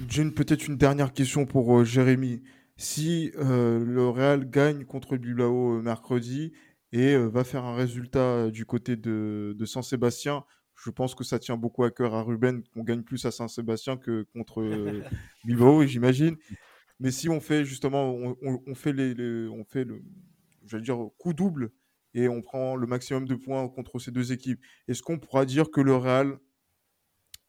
J'ai 0.09 0.31
peut-être 0.31 0.67
une 0.67 0.77
dernière 0.77 1.13
question 1.13 1.47
pour 1.47 1.85
Jérémy 1.85 2.43
si 2.77 3.33
euh, 3.37 3.83
le 3.85 4.09
Real 4.09 4.49
gagne 4.49 4.85
contre 4.85 5.17
Bilbao 5.17 5.79
euh, 5.79 5.83
mercredi 5.83 6.53
et 6.93 7.15
euh, 7.15 7.27
va 7.27 7.43
faire 7.43 7.65
un 7.65 7.75
résultat 7.75 8.51
du 8.51 8.67
côté 8.67 8.97
de, 8.97 9.55
de 9.59 9.65
Saint-Sébastien, 9.65 10.45
je 10.75 10.91
pense 10.91 11.15
que 11.15 11.25
ça 11.25 11.39
tient 11.39 11.57
beaucoup 11.57 11.85
à 11.85 11.91
cœur 11.91 12.15
à 12.15 12.23
Ruben 12.23 12.63
qu'on 12.75 12.85
gagne 12.85 13.03
plus 13.03 13.25
à 13.25 13.31
Saint-Sébastien 13.31 13.97
que 13.97 14.25
contre 14.35 14.63
Bilbao, 15.45 15.85
j'imagine. 15.87 16.37
Mais 17.01 17.11
si 17.11 17.29
on 17.29 17.41
fait 17.41 17.65
justement, 17.65 18.15
on, 18.15 18.75
fait 18.75 18.93
les, 18.93 19.49
on 19.49 19.65
fait 19.65 19.85
le, 19.85 20.03
dire 20.81 20.99
coup 21.19 21.33
double 21.33 21.73
et 22.15 22.29
on 22.29 22.43
prend 22.43 22.77
le 22.77 22.87
maximum 22.87 23.27
de 23.27 23.35
points 23.35 23.69
contre 23.69 23.99
ces 23.99 24.11
deux 24.11 24.33
équipes, 24.33 24.61
est-ce 24.89 25.03
qu'on 25.03 25.19
pourra 25.19 25.45
dire 25.45 25.71
que 25.71 25.81
le 25.81 25.95
Real 25.95 26.39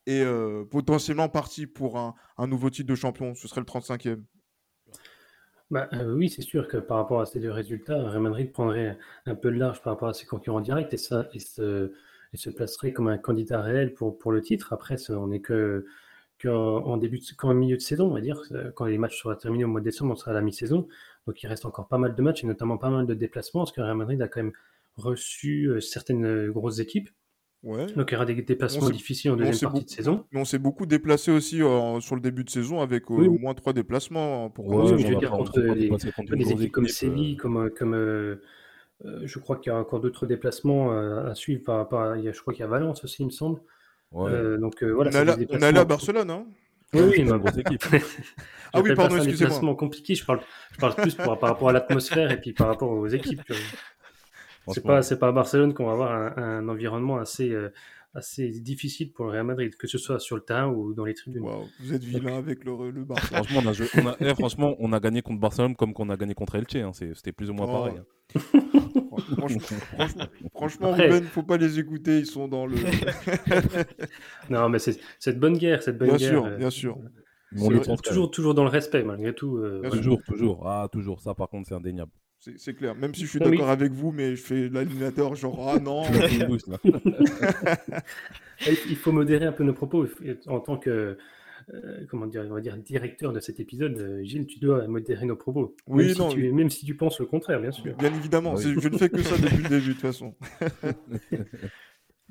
est 0.05 0.25
potentiellement 0.69 1.29
parti 1.29 1.65
pour 1.65 1.97
un, 1.97 2.13
un 2.37 2.47
nouveau 2.47 2.69
titre 2.69 2.89
de 2.89 2.95
champion? 2.95 3.35
Ce 3.35 3.47
serait 3.47 3.61
le 3.61 3.65
35e. 3.65 4.23
Bah, 5.69 5.89
euh, 5.93 6.13
oui, 6.13 6.29
c'est 6.29 6.41
sûr 6.41 6.67
que 6.67 6.77
par 6.77 6.97
rapport 6.97 7.19
à 7.19 7.25
ces 7.25 7.39
deux 7.41 7.51
résultats, 7.51 8.01
Real 8.01 8.21
Madrid 8.21 8.51
prendrait 8.53 8.97
un 9.25 9.35
peu 9.35 9.51
de 9.51 9.57
large 9.57 9.81
par 9.81 9.93
rapport 9.93 10.07
à 10.07 10.13
ses 10.13 10.25
concurrents 10.25 10.61
directs 10.61 10.93
et, 10.93 10.97
ça, 10.97 11.27
et, 11.33 11.39
se, 11.39 11.91
placerait 12.55 12.93
comme 12.93 13.09
un 13.09 13.17
candidat 13.17 13.61
réel 13.61 13.93
pour, 13.93 14.31
le 14.31 14.41
titre. 14.41 14.71
Après, 14.71 14.95
on 15.09 15.27
n'est 15.27 15.41
que 15.41 15.85
qu'en 16.41 16.97
début, 16.97 17.19
qu'en 17.37 17.53
milieu 17.53 17.75
de 17.75 17.81
saison, 17.81 18.07
on 18.07 18.13
va 18.13 18.21
dire. 18.21 18.41
Quand 18.75 18.85
les 18.85 18.97
matchs 18.97 19.21
seront 19.21 19.35
terminés 19.35 19.65
au 19.65 19.67
mois 19.67 19.81
de 19.81 19.85
décembre, 19.85 20.13
on 20.13 20.15
sera 20.15 20.31
à 20.31 20.33
la 20.35 20.41
mi-saison. 20.41 20.87
Donc 21.25 21.43
il 21.43 21.47
reste 21.47 21.65
encore 21.65 21.87
pas 21.87 21.97
mal 21.97 22.15
de 22.15 22.21
matchs 22.21 22.43
et 22.43 22.47
notamment 22.47 22.77
pas 22.77 22.89
mal 22.89 23.05
de 23.05 23.13
déplacements 23.13 23.61
parce 23.61 23.71
que 23.73 23.81
Real 23.81 23.97
Madrid 23.97 24.21
a 24.21 24.27
quand 24.27 24.43
même 24.43 24.53
reçu 24.95 25.65
euh, 25.65 25.81
certaines 25.81 26.49
grosses 26.51 26.79
équipes 26.79 27.09
donc 27.63 28.11
il 28.11 28.13
y 28.13 28.15
aura 28.15 28.25
des 28.25 28.35
déplacements 28.35 28.89
difficiles 28.89 29.31
en 29.31 29.35
deuxième 29.35 29.71
partie 29.71 29.85
de 29.85 29.89
saison. 29.89 30.25
Mais 30.31 30.39
on 30.39 30.45
s'est 30.45 30.59
beaucoup 30.59 30.85
déplacé 30.85 31.31
aussi 31.31 31.61
euh, 31.61 31.99
sur 31.99 32.15
le 32.15 32.21
début 32.21 32.43
de 32.43 32.49
saison 32.49 32.81
avec 32.81 33.09
euh, 33.09 33.27
au 33.27 33.37
moins 33.37 33.53
trois 33.53 33.73
déplacements. 33.73 34.45
Hein, 34.45 34.49
pour 34.49 34.67
oui, 34.67 34.87
je 34.99 35.07
veux 35.07 35.15
dire 35.15 35.31
contre 35.31 35.59
des 35.59 36.51
équipes 36.51 36.71
comme 36.71 36.87
Séville, 36.87 37.35
comme, 37.37 37.57
euh, 37.57 37.69
comme 37.69 38.39
je 39.25 39.39
crois 39.39 39.57
qu'il 39.57 39.71
y 39.71 39.75
a 39.75 39.79
encore 39.79 39.99
d'autres 39.99 40.25
déplacements 40.25 40.91
à 40.91 41.35
suivre 41.35 41.63
par 41.63 41.77
rapport 41.77 42.01
à, 42.01 42.19
je 42.19 42.39
crois 42.39 42.53
qu'il 42.53 42.61
y 42.61 42.65
a 42.65 42.67
Valence 42.67 43.03
aussi, 43.03 43.23
il 43.23 43.27
me 43.27 43.31
semble. 43.31 43.59
donc 44.13 44.83
voilà. 44.83 45.11
On, 45.11 45.59
est 45.59 45.63
allé 45.63 45.79
à 45.79 45.85
Barcelone, 45.85 46.29
hein 46.29 46.45
oui, 46.93 47.01
oui, 47.01 47.15
une 47.17 47.37
grosse 47.37 47.57
équipe. 47.57 47.83
ah 48.73 48.81
oui, 48.81 48.95
pardon, 48.95 49.17
excusez-moi. 49.17 49.59
C'est 49.59 49.75
compliqué, 49.75 50.15
je 50.15 50.25
parle, 50.25 50.39
je 50.71 50.77
parle 50.77 50.95
plus 50.95 51.15
par 51.15 51.39
rapport 51.39 51.69
à 51.69 51.73
l'atmosphère 51.73 52.31
et 52.31 52.39
puis 52.39 52.53
par 52.53 52.67
rapport 52.67 52.89
aux 52.89 53.07
équipes. 53.07 53.41
C'est 54.69 54.83
pas, 54.83 55.01
c'est 55.01 55.19
pas 55.19 55.29
à 55.29 55.31
Barcelone 55.31 55.73
qu'on 55.73 55.85
va 55.85 55.93
avoir 55.93 56.37
un, 56.37 56.67
environnement 56.67 57.17
assez, 57.17 57.51
euh, 57.51 57.69
assez 58.13 58.49
difficile 58.49 59.11
pour 59.11 59.25
le 59.25 59.31
Real 59.31 59.45
Madrid, 59.45 59.75
que 59.75 59.87
ce 59.87 59.97
soit 59.97 60.19
sur 60.19 60.35
le 60.35 60.41
terrain 60.41 60.67
ou 60.67 60.93
dans 60.93 61.05
les 61.05 61.13
tribunes. 61.13 61.47
vous 61.79 61.93
êtes 61.93 62.03
vilain 62.03 62.37
avec 62.37 62.63
le, 62.63 62.91
le 62.91 63.03
Barça. 63.05 63.43
franchement, 63.43 63.61
on 63.63 63.67
a, 63.67 64.01
on 64.01 64.07
a, 64.07 64.15
eh, 64.19 64.33
franchement, 64.33 64.75
on 64.79 64.93
a 64.93 64.99
gagné 64.99 65.21
contre 65.21 65.39
Barcelone 65.39 65.75
comme 65.75 65.93
qu'on 65.93 66.09
a 66.09 66.17
gagné 66.17 66.33
contre 66.33 66.55
Elche. 66.55 66.75
Hein. 66.75 66.91
C'était 66.93 67.31
plus 67.31 67.49
ou 67.49 67.53
moins 67.53 67.67
oh. 67.69 67.73
pareil. 67.73 67.95
Hein. 67.97 68.41
franchement, 69.37 69.61
franchement, 70.53 70.91
Ruben, 70.93 71.23
faut 71.25 71.43
pas 71.43 71.57
les 71.57 71.79
écouter, 71.79 72.19
ils 72.19 72.25
sont 72.25 72.47
dans 72.47 72.65
le. 72.65 72.77
non, 74.49 74.69
mais 74.69 74.79
c'est 74.79 74.99
cette 75.19 75.39
bonne 75.39 75.57
guerre, 75.57 75.83
cette 75.83 75.97
bonne 75.97 76.09
bien 76.09 76.17
guerre. 76.17 76.29
Sûr, 76.29 76.45
euh, 76.45 76.57
bien 76.57 76.69
sûr, 76.69 76.97
toujours, 78.03 78.31
toujours 78.31 78.53
dans 78.53 78.63
le 78.63 78.69
respect, 78.69 79.03
malgré 79.03 79.33
tout. 79.33 79.57
Euh, 79.57 79.89
toujours, 79.89 80.21
toujours. 80.23 80.67
Ah, 80.67 80.87
toujours. 80.91 81.21
Ça, 81.21 81.33
par 81.33 81.49
contre, 81.49 81.67
c'est 81.67 81.75
indéniable. 81.75 82.11
C'est 82.39 82.75
clair. 82.75 82.95
Même 82.95 83.13
si 83.13 83.21
je 83.21 83.27
suis 83.27 83.39
d'accord 83.39 83.69
avec 83.69 83.91
vous, 83.91 84.11
mais 84.11 84.35
je 84.35 84.41
fais 84.41 84.69
l'animateur 84.69 85.35
genre 85.35 85.73
ah 85.73 85.79
non. 85.79 86.03
il 88.67 88.95
faut 88.95 89.11
modérer 89.11 89.45
un 89.45 89.51
peu 89.51 89.63
nos 89.63 89.73
propos 89.73 90.07
en 90.47 90.59
tant 90.59 90.77
que 90.77 91.17
euh, 91.73 92.05
comment 92.09 92.27
dire, 92.27 92.45
on 92.49 92.53
va 92.53 92.61
dire 92.61 92.77
directeur 92.77 93.33
de 93.33 93.39
cet 93.39 93.59
épisode. 93.59 93.99
Euh, 93.99 94.23
Gilles, 94.23 94.47
tu 94.47 94.59
dois 94.59 94.87
modérer 94.87 95.25
nos 95.25 95.35
propos. 95.35 95.75
Oui, 95.87 96.07
même, 96.07 96.17
non, 96.17 96.29
si 96.29 96.35
tu, 96.35 96.51
même 96.53 96.69
si 96.69 96.85
tu 96.85 96.95
penses 96.95 97.19
le 97.19 97.25
contraire, 97.25 97.59
bien 97.59 97.71
sûr. 97.71 97.95
Bien 97.97 98.13
évidemment. 98.13 98.55
Je 98.55 98.69
ne 98.69 98.97
fais 98.97 99.09
que 99.09 99.21
ça 99.21 99.35
depuis 99.41 99.63
le 99.63 99.69
début 99.69 99.87
de 99.87 99.93
toute 99.93 100.01
façon. 100.01 100.35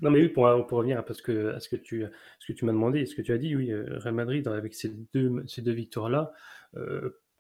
Non, 0.03 0.11
mais 0.11 0.21
oui, 0.21 0.29
pour, 0.29 0.45
pour 0.67 0.77
revenir 0.77 0.99
à, 0.99 1.15
ce 1.15 1.23
que, 1.23 1.55
à 1.55 1.59
ce 1.59 1.71
que 1.71 1.77
tu, 1.77 2.05
ce 2.39 2.47
que 2.47 2.53
tu 2.53 2.67
m'as 2.67 2.73
demandé, 2.73 3.07
ce 3.07 3.15
que 3.15 3.23
tu 3.23 3.33
as 3.33 3.39
dit, 3.39 3.57
oui, 3.57 3.73
euh, 3.73 3.97
Real 3.97 4.13
Madrid, 4.13 4.47
avec 4.47 4.75
ces 4.75 4.93
deux, 5.15 5.43
ces 5.47 5.63
deux 5.63 5.73
victoires-là, 5.73 6.35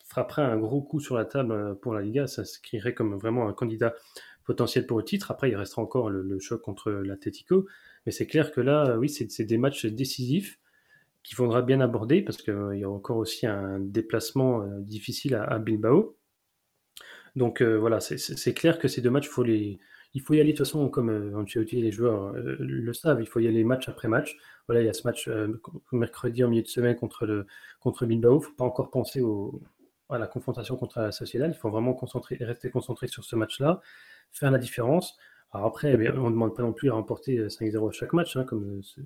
frapperait 0.06 0.42
un 0.42 0.56
gros 0.56 0.80
coup 0.80 1.00
sur 1.00 1.16
la 1.16 1.24
table 1.24 1.52
euh, 1.52 1.74
pour 1.74 1.92
la 1.92 2.00
Liga, 2.00 2.26
ça 2.26 2.44
se 2.44 2.60
créerait 2.60 2.94
comme 2.94 3.16
vraiment 3.16 3.48
un 3.48 3.52
candidat 3.52 3.94
potentiel 4.44 4.86
pour 4.86 4.98
le 4.98 5.04
titre. 5.04 5.30
Après, 5.30 5.50
il 5.50 5.56
restera 5.56 5.82
encore 5.82 6.08
le, 6.08 6.38
choc 6.38 6.62
contre 6.62 6.90
l'Atletico. 6.90 7.66
Mais 8.06 8.12
c'est 8.12 8.26
clair 8.26 8.52
que 8.52 8.60
là, 8.60 8.90
euh, 8.90 8.96
oui, 8.96 9.08
c'est 9.08 9.44
des 9.44 9.58
matchs 9.58 9.86
décisifs 9.86 10.58
qu'il 11.24 11.34
faudra 11.34 11.62
bien 11.62 11.80
aborder 11.80 12.22
parce 12.22 12.40
qu'il 12.40 12.54
euh, 12.54 12.76
y 12.76 12.84
a 12.84 12.90
encore 12.90 13.16
aussi 13.16 13.46
un 13.46 13.80
déplacement 13.80 14.64
difficile 14.78 15.34
à, 15.34 15.58
Bilbao. 15.58 16.16
Donc 17.34 17.60
voilà, 17.60 18.00
c'est 18.00 18.54
clair 18.54 18.78
que 18.78 18.88
ces 18.88 19.02
deux 19.02 19.10
matchs, 19.10 19.28
faut, 19.28 19.42
les, 19.42 19.78
il 20.14 20.22
faut 20.22 20.32
y 20.32 20.40
aller 20.40 20.52
de 20.52 20.56
toute 20.56 20.64
façon, 20.64 20.88
comme 20.88 21.44
les 21.54 21.92
joueurs 21.92 22.32
le 22.34 22.92
savent, 22.94 23.20
il 23.20 23.26
faut 23.26 23.40
y 23.40 23.46
aller 23.46 23.62
match 23.62 23.90
après 23.90 24.08
match. 24.08 24.38
Voilà, 24.66 24.80
il 24.80 24.86
y 24.86 24.88
a 24.88 24.94
ce 24.94 25.06
match 25.06 25.28
mercredi 25.92 26.44
en 26.44 26.48
milieu 26.48 26.62
de 26.62 26.68
semaine 26.68 26.96
contre, 26.96 27.26
le, 27.26 27.46
contre 27.78 28.06
Bilbao. 28.06 28.36
Il 28.36 28.40
ne 28.40 28.40
faut 28.40 28.54
pas 28.54 28.64
encore 28.64 28.90
penser 28.90 29.20
au, 29.20 29.60
à 30.08 30.18
la 30.18 30.26
confrontation 30.26 30.76
contre 30.76 31.00
la 31.00 31.12
Sociedad. 31.12 31.50
Il 31.50 31.58
faut 31.58 31.70
vraiment 31.70 31.98
rester 32.40 32.70
concentré 32.70 33.08
sur 33.08 33.24
ce 33.24 33.36
match-là, 33.36 33.80
faire 34.32 34.50
la 34.50 34.58
différence. 34.58 35.16
Après, 35.52 35.92
eh 35.92 36.10
on 36.10 36.26
ne 36.26 36.30
demande 36.30 36.54
pas 36.54 36.62
non 36.62 36.72
plus 36.72 36.90
à 36.90 36.94
remporter 36.94 37.38
5-0 37.48 37.76
euh, 37.76 37.88
à 37.88 37.92
chaque 37.92 38.12
match, 38.12 38.36
hein, 38.36 38.44
comme, 38.44 38.80
euh, 38.98 39.02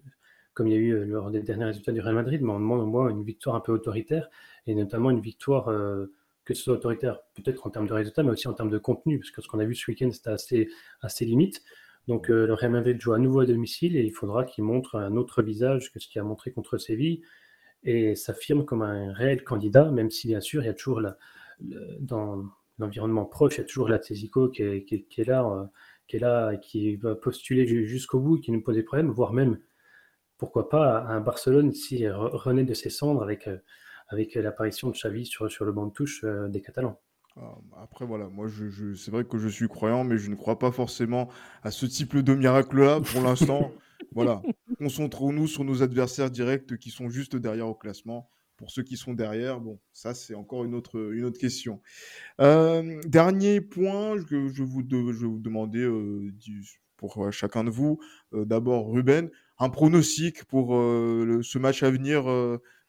comme 0.55 0.67
il 0.67 0.73
y 0.73 0.77
a 0.77 0.79
eu 0.79 0.93
euh, 0.93 1.05
lors 1.05 1.31
des 1.31 1.43
derniers 1.43 1.67
résultats 1.67 1.93
du 1.93 2.01
Real 2.01 2.15
Madrid, 2.15 2.41
mais 2.43 2.51
on 2.51 2.59
demande 2.59 2.81
au 2.81 2.87
moins 2.87 3.09
une 3.09 3.23
victoire 3.23 3.57
un 3.57 3.61
peu 3.61 3.73
autoritaire, 3.73 4.29
et 4.67 4.75
notamment 4.75 5.11
une 5.11 5.21
victoire, 5.21 5.67
que 6.45 6.55
ce 6.55 6.63
soit 6.63 6.75
autoritaire 6.75 7.21
peut-être 7.35 7.67
en 7.67 7.71
termes 7.71 7.87
de 7.87 7.93
résultats, 7.93 8.23
mais 8.23 8.31
aussi 8.31 8.49
en 8.49 8.55
termes 8.55 8.71
de 8.71 8.79
contenu, 8.79 9.19
parce 9.19 9.31
que 9.31 9.43
ce 9.43 9.49
qu'on 9.49 9.59
a 9.59 9.65
vu 9.65 9.75
ce 9.75 9.91
week-end, 9.91 10.11
c'était 10.13 10.31
assez, 10.31 10.69
assez 11.01 11.25
limite. 11.25 11.63
Donc 12.09 12.29
le 12.29 12.53
Real 12.53 12.73
Madrid 12.73 13.01
joue 13.01 13.13
à 13.13 13.19
nouveau 13.19 13.41
à 13.41 13.47
domicile, 13.47 13.97
et 13.97 14.03
il 14.03 14.13
faudra 14.13 14.45
qu'il 14.45 14.65
montre 14.65 14.97
un 14.97 15.17
autre 15.17 15.43
visage 15.43 15.93
que 15.93 15.99
ce 15.99 16.09
qu'il 16.09 16.21
a 16.21 16.25
montré 16.25 16.53
contre 16.53 16.79
Séville 16.79 17.23
et 17.83 18.15
s'affirme 18.15 18.65
comme 18.65 18.83
un 18.83 19.13
réel 19.13 19.43
candidat, 19.45 19.91
même 19.91 20.11
si 20.11 20.29
bien 20.29 20.41
sûr 20.41 20.63
il 20.63 20.67
y 20.67 20.71
a 20.71 20.75
toujours 20.75 21.01
la, 21.01 21.17
dans 22.01 22.45
l'environnement 22.79 23.25
proche, 23.25 23.57
il 23.57 23.59
y 23.59 23.65
a 23.65 23.67
toujours 23.67 23.89
la 23.89 23.99
qui 23.99 24.13
est, 24.15 24.85
qui, 24.85 25.21
est, 25.21 25.25
là, 25.25 25.45
euh, 25.45 25.65
qui 26.07 26.17
est 26.17 26.21
là 26.21 26.57
qui 26.57 26.97
va 26.97 27.15
postuler 27.15 27.67
jusqu'au 27.87 28.21
bout, 28.21 28.39
qui 28.39 28.53
nous 28.53 28.63
pose 28.63 28.77
des 28.77 28.83
problèmes, 28.83 29.11
voire 29.11 29.33
même 29.33 29.59
pourquoi 30.39 30.69
pas 30.69 31.03
un 31.03 31.21
Barcelone 31.21 31.73
si 31.73 32.09
renaît 32.09 32.65
de 32.65 32.75
ses 32.75 32.91
cendres 32.91 33.23
avec, 33.23 33.47
euh, 33.47 33.59
avec 34.09 34.35
l'apparition 34.35 34.89
de 34.89 34.95
Xavi 34.95 35.27
sur, 35.27 35.51
sur 35.51 35.65
le 35.65 35.73
banc 35.73 35.87
de 35.87 35.93
touche 35.93 36.25
euh, 36.25 36.49
des 36.49 36.63
Catalans. 36.63 36.99
Ah, 37.37 37.55
après, 37.83 38.07
voilà, 38.07 38.29
moi, 38.29 38.49
je, 38.49 38.95
c'est 38.95 39.11
vrai 39.11 39.25
que 39.25 39.39
je 39.39 39.49
suis 39.49 39.69
croyant, 39.69 40.03
mais 40.03 40.19
je 40.19 40.31
ne 40.31 40.35
crois 40.35 40.59
pas 40.59 40.73
forcément 40.73 41.29
à 41.63 41.71
ce 41.71 41.87
type 41.87 42.17
de 42.17 42.35
miracle-là 42.35 43.01
pour 43.01 43.23
l'instant. 43.23 43.71
voilà, 44.13 44.43
concentrons-nous 44.79 45.47
sur 45.47 45.65
nos 45.65 45.83
adversaires 45.83 46.31
directs 46.31 46.77
qui 46.79 46.91
sont 46.91 47.09
juste 47.09 47.37
derrière 47.37 47.69
au 47.69 47.75
classement. 47.75 48.29
Pour 48.57 48.71
ceux 48.71 48.83
qui 48.83 48.99
sont 48.99 49.15
derrière, 49.15 49.59
bon, 49.59 49.81
ça, 49.95 50.13
c'est 50.13 50.35
encore 50.35 50.65
une 50.65 50.75
autre, 50.75 51.13
une 51.15 51.25
autre 51.25 51.39
question. 51.39 51.81
Euh, 52.43 53.01
dernier 53.07 53.63
point 53.63 54.23
que 54.23 54.49
je, 54.49 54.63
vous 54.63 54.83
je 54.91 54.97
vais 54.97 55.27
vous 55.27 55.39
demander 55.39 55.81
euh, 55.81 56.31
pour 56.99 57.25
euh, 57.25 57.31
chacun 57.31 57.65
de 57.65 57.71
vous. 57.71 57.99
D'abord, 58.33 58.93
Ruben, 58.93 59.31
un 59.59 59.71
pronostic 59.71 60.45
pour 60.45 60.73
ce 60.73 61.59
match 61.59 61.83
à 61.83 61.91
venir 61.91 62.25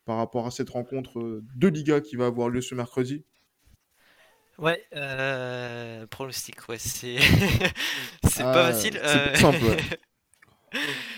par 0.04 0.18
rapport 0.18 0.46
à 0.46 0.52
cette 0.52 0.70
rencontre 0.70 1.42
de 1.56 1.68
Liga 1.70 2.02
qui 2.02 2.18
va 2.18 2.26
avoir 2.26 2.50
lieu 2.50 2.60
ce 2.60 2.76
mercredi? 2.76 3.24
Ouais, 4.62 4.86
euh, 4.94 6.06
pronostic, 6.06 6.70
ouais, 6.70 6.78
c'est 6.78 7.18
c'est 8.30 8.44
pas 8.44 8.68
ah, 8.68 8.72
facile. 8.72 9.00
C'est 9.04 9.38
simple. 9.38 9.58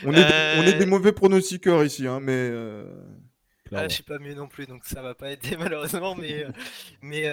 on, 0.05 0.13
est, 0.13 0.57
on 0.57 0.63
est 0.63 0.73
des 0.73 0.85
euh, 0.85 0.87
mauvais 0.87 1.11
pronostiqueurs 1.11 1.83
ici, 1.83 2.07
hein, 2.07 2.19
mais. 2.19 2.33
Euh... 2.33 2.85
Ah, 3.75 3.87
je 3.87 3.93
suis 3.95 4.03
pas 4.03 4.19
mieux 4.19 4.35
non 4.35 4.47
plus, 4.47 4.67
donc 4.67 4.85
ça 4.85 5.01
va 5.01 5.15
pas 5.15 5.31
aider 5.31 5.57
malheureusement, 5.57 6.15
mais 6.15 6.43
euh, 6.43 6.51
mais 7.01 7.23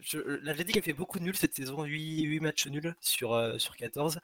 je, 0.00 0.18
la 0.42 0.52
a 0.52 0.82
fait 0.82 0.92
beaucoup 0.92 1.18
de 1.18 1.24
nuls 1.24 1.36
cette 1.36 1.54
saison, 1.54 1.82
8, 1.84 2.22
8 2.22 2.40
matchs 2.40 2.66
nuls 2.68 2.94
sur 3.00 3.54
sur 3.58 3.76
14. 3.76 4.20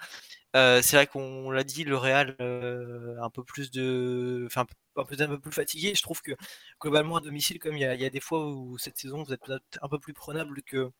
Euh, 0.56 0.82
c'est 0.82 0.96
vrai 0.96 1.06
qu'on 1.06 1.50
l'a 1.50 1.64
dit, 1.64 1.84
le 1.84 1.96
Real 1.96 2.36
euh, 2.40 3.16
un 3.20 3.30
peu 3.30 3.42
plus 3.42 3.70
de, 3.72 4.44
enfin 4.46 4.66
un 4.96 5.04
peu, 5.04 5.16
un 5.20 5.28
peu 5.28 5.40
plus 5.40 5.52
fatigué. 5.52 5.94
Je 5.94 6.02
trouve 6.02 6.22
que 6.22 6.32
globalement 6.80 7.16
à 7.16 7.20
domicile, 7.20 7.58
comme 7.58 7.76
il 7.76 7.80
y 7.80 7.84
a, 7.84 8.10
des 8.10 8.20
fois 8.20 8.46
où 8.46 8.78
cette 8.78 8.96
saison 8.96 9.22
vous 9.24 9.32
êtes 9.32 9.42
peut-être 9.44 9.78
un 9.82 9.88
peu 9.88 9.98
plus 9.98 10.14
prenable 10.14 10.62
que 10.62 10.90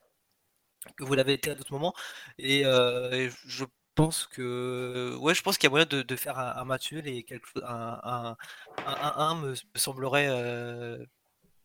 que 0.96 1.04
vous 1.04 1.14
l'avez 1.14 1.34
été 1.34 1.50
à 1.50 1.54
d'autres 1.54 1.72
moments. 1.72 1.94
Et, 2.38 2.60
et 2.62 3.30
je 3.46 3.64
pense 3.94 4.26
que 4.26 5.16
ouais, 5.20 5.34
je 5.34 5.42
pense 5.42 5.58
qu'il 5.58 5.66
y 5.66 5.68
a 5.68 5.70
moyen 5.70 5.86
de, 5.86 6.02
de 6.02 6.16
faire 6.16 6.38
un, 6.38 6.54
un, 6.56 6.64
match 6.64 6.92
nul 6.92 7.06
et 7.06 7.22
quelque 7.22 7.46
chose, 7.46 7.62
un, 7.66 8.00
un, 8.04 8.36
un, 8.86 9.34
me, 9.40 9.54
semblerait. 9.74 10.26
Euh... 10.28 11.04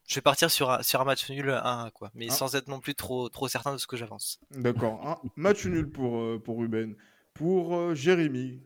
Je 0.08 0.16
vais 0.16 0.22
partir 0.22 0.50
sur 0.50 0.72
un, 0.72 0.82
sur 0.82 1.00
un 1.02 1.06
match 1.06 1.30
nul 1.30 1.52
1 1.52 1.92
quoi, 1.94 2.10
mais 2.16 2.28
ah. 2.30 2.34
sans 2.34 2.56
être 2.56 2.68
non 2.68 2.80
plus 2.80 2.96
trop, 2.96 3.30
trop 3.30 3.48
certain 3.48 3.74
de 3.74 3.78
ce 3.78 3.86
que 3.86 3.96
j'avance. 3.96 4.40
D'accord. 4.52 5.06
Un 5.06 5.30
match 5.36 5.66
nul 5.66 5.90
pour, 5.90 6.18
euh, 6.18 6.42
pour 6.44 6.58
Ruben. 6.58 6.96
Pour 7.36 7.76
euh, 7.76 7.94
Jérémy. 7.94 8.60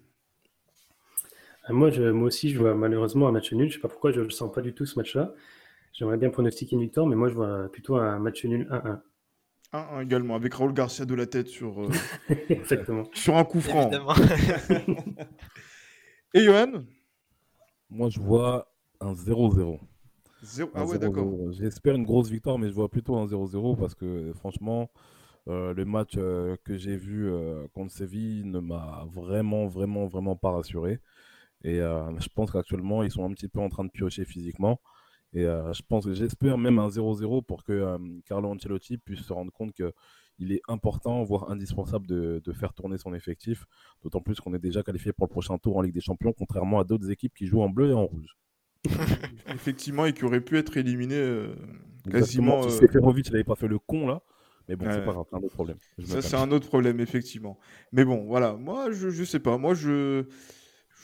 Moi, 1.70 1.92
je, 1.92 2.04
moi 2.04 2.28
aussi, 2.28 2.50
je 2.50 2.60
vois 2.60 2.76
malheureusement 2.76 3.28
un 3.28 3.32
match 3.32 3.52
nul. 3.52 3.70
Je 3.70 3.76
sais 3.76 3.82
pas 3.82 3.90
pourquoi 3.90 4.12
je 4.12 4.22
ne 4.22 4.30
sens 4.30 4.52
pas 4.54 4.62
du 4.62 4.74
tout 4.74 4.86
ce 4.86 4.98
match-là. 4.98 5.34
J'aimerais 5.94 6.18
bien 6.18 6.30
pronostiquer 6.30 6.76
une 6.76 6.82
victoire, 6.82 7.06
mais 7.08 7.16
moi, 7.16 7.30
je 7.30 7.36
vois 7.36 7.70
plutôt 7.72 7.96
un 7.96 8.20
match 8.20 8.44
nul 8.46 8.68
1-1. 8.70 9.00
1-1 9.74 10.04
également, 10.04 10.36
avec 10.36 10.54
Raoul 10.54 10.74
Garcia 10.74 11.06
de 11.06 11.16
la 11.16 11.26
tête 11.26 11.48
sur, 11.48 11.82
euh, 11.82 11.90
Exactement. 12.50 13.04
sur 13.14 13.36
un 13.36 13.44
coup 13.44 13.62
franc. 13.62 13.90
Et 16.34 16.44
Johan? 16.44 16.84
Moi, 17.90 18.10
je 18.10 18.20
vois 18.20 18.72
un 19.00 19.14
0-0. 19.14 19.80
Ah 20.76 20.86
ouais, 20.86 21.00
d'accord. 21.00 21.32
J'espère 21.52 21.96
une 21.96 22.04
grosse 22.04 22.30
victoire, 22.30 22.60
mais 22.60 22.70
je 22.70 22.74
vois 22.74 22.90
plutôt 22.90 23.16
un 23.16 23.26
0-0 23.26 23.78
parce 23.78 23.96
que 23.96 24.34
franchement, 24.34 24.90
euh, 25.48 25.74
le 25.74 25.86
match 25.86 26.14
euh, 26.18 26.56
que 26.64 26.78
j'ai 26.78 26.98
vu 26.98 27.30
euh, 27.30 27.66
contre 27.74 27.92
Séville 27.92 28.44
ne 28.46 28.60
m'a 28.60 29.06
vraiment, 29.14 29.68
vraiment, 29.68 30.08
vraiment 30.08 30.36
pas 30.36 30.52
rassuré. 30.52 31.00
Et 31.64 31.80
euh, 31.80 32.12
je 32.20 32.28
pense 32.36 32.52
qu'actuellement, 32.52 33.04
ils 33.04 33.12
sont 33.12 33.26
un 33.26 33.34
petit 33.34 33.48
peu 33.48 33.60
en 33.60 33.70
train 33.70 33.86
de 33.86 33.90
piocher 33.90 34.26
physiquement. 34.26 34.82
Et 35.34 35.46
euh, 35.46 35.74
je 35.74 35.82
pense 35.88 36.06
que 36.06 36.14
j'espère 36.14 36.58
même 36.58 36.78
un 36.80 36.90
0-0 36.90 37.44
pour 37.44 37.64
que 37.64 37.74
euh, 37.74 37.98
Carlo 38.26 38.50
Ancelotti 38.50 38.98
puisse 38.98 39.22
se 39.22 39.34
rendre 39.34 39.52
compte 39.52 39.74
qu'il 39.74 40.52
est 40.52 40.62
important, 40.68 41.24
voire 41.24 41.50
indispensable 41.50 42.06
de, 42.06 42.42
de, 42.44 42.54
faire 42.54 42.74
tourner 42.74 42.98
son 43.00 43.16
effectif. 43.16 43.66
D'autant 44.04 44.22
plus 44.22 44.40
qu'on 44.40 44.54
est 44.54 44.60
déjà 44.60 44.84
qualifié 44.84 45.12
pour 45.12 45.26
le 45.26 45.32
prochain 45.32 45.58
tour 45.58 45.78
en 45.78 45.82
Ligue 45.82 45.96
des 45.96 46.02
Champions, 46.02 46.34
contrairement 46.38 46.80
à 46.80 46.84
d'autres 46.84 47.10
équipes 47.10 47.34
qui 47.34 47.48
jouent 47.48 47.62
en 47.62 47.70
bleu 47.70 47.90
et 47.90 47.94
en 47.94 48.06
rouge. 48.06 48.38
Effectivement, 49.48 50.06
et 50.06 50.14
qui 50.14 50.24
aurait 50.24 50.42
pu 50.42 50.58
être 50.58 50.78
éliminé 50.78 51.16
euh, 51.16 51.56
quasiment. 52.12 52.70
Si 52.70 52.78
Seferovic 52.78 53.32
n'avait 53.32 53.44
pas 53.44 53.56
fait 53.56 53.68
le 53.68 53.80
con 53.80 54.08
là. 54.08 54.22
Mais 54.70 54.78
bon, 54.78 54.86
c'est 54.90 55.04
pas 55.04 55.12
grave, 55.12 55.26
un 55.34 55.40
autre 55.40 55.56
problème. 55.56 55.78
Ça, 56.06 56.22
c'est 56.22 56.38
un 56.38 56.50
autre 56.52 56.68
problème, 56.68 57.02
effectivement. 57.02 57.60
Mais 57.92 58.06
bon, 58.06 58.24
voilà. 58.28 58.54
Moi, 58.54 58.92
je, 58.92 59.10
je 59.10 59.24
sais 59.26 59.40
pas. 59.40 59.58
Moi, 59.58 59.74
je 59.74 60.24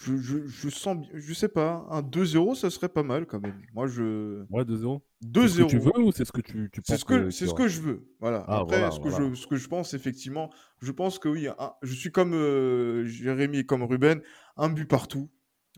je, 0.01 0.15
je, 0.17 0.47
je, 0.47 0.69
sens, 0.69 1.05
je 1.13 1.33
sais 1.33 1.49
pas, 1.49 1.85
un 1.89 2.01
2-0, 2.01 2.55
ça 2.55 2.69
serait 2.69 2.87
pas 2.89 3.03
mal 3.03 3.25
quand 3.25 3.39
même. 3.41 3.59
Moi, 3.73 3.87
je. 3.87 4.43
Ouais, 4.49 4.63
2-0. 4.63 5.01
2-0. 5.25 5.47
C'est 5.47 5.47
ce 5.49 5.61
que 5.63 5.67
tu 5.67 5.79
veux 5.79 5.99
ou 5.99 6.11
c'est 6.11 6.25
ce 6.25 6.31
que 6.31 6.41
tu, 6.41 6.69
tu 6.71 6.81
penses 6.81 6.95
C'est 6.95 6.97
ce 7.01 7.05
que, 7.05 7.29
c'est 7.29 7.47
ce 7.47 7.53
que 7.53 7.67
je 7.67 7.81
veux. 7.81 8.07
Voilà. 8.21 8.45
Ah, 8.47 8.59
Après, 8.59 8.77
voilà, 8.77 8.91
ce, 8.91 8.99
que 8.99 9.09
voilà. 9.09 9.29
je, 9.29 9.35
ce 9.35 9.47
que 9.47 9.57
je 9.57 9.67
pense, 9.67 9.93
effectivement, 9.93 10.49
je 10.81 10.91
pense 10.91 11.19
que 11.19 11.27
oui, 11.27 11.47
un- 11.47 11.73
je 11.81 11.93
suis 11.93 12.11
comme 12.11 12.33
euh, 12.33 13.03
Jérémy 13.05 13.59
et 13.59 13.65
comme 13.65 13.83
Ruben, 13.83 14.21
un 14.57 14.69
but 14.69 14.85
partout. 14.87 15.29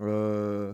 euh, 0.02 0.74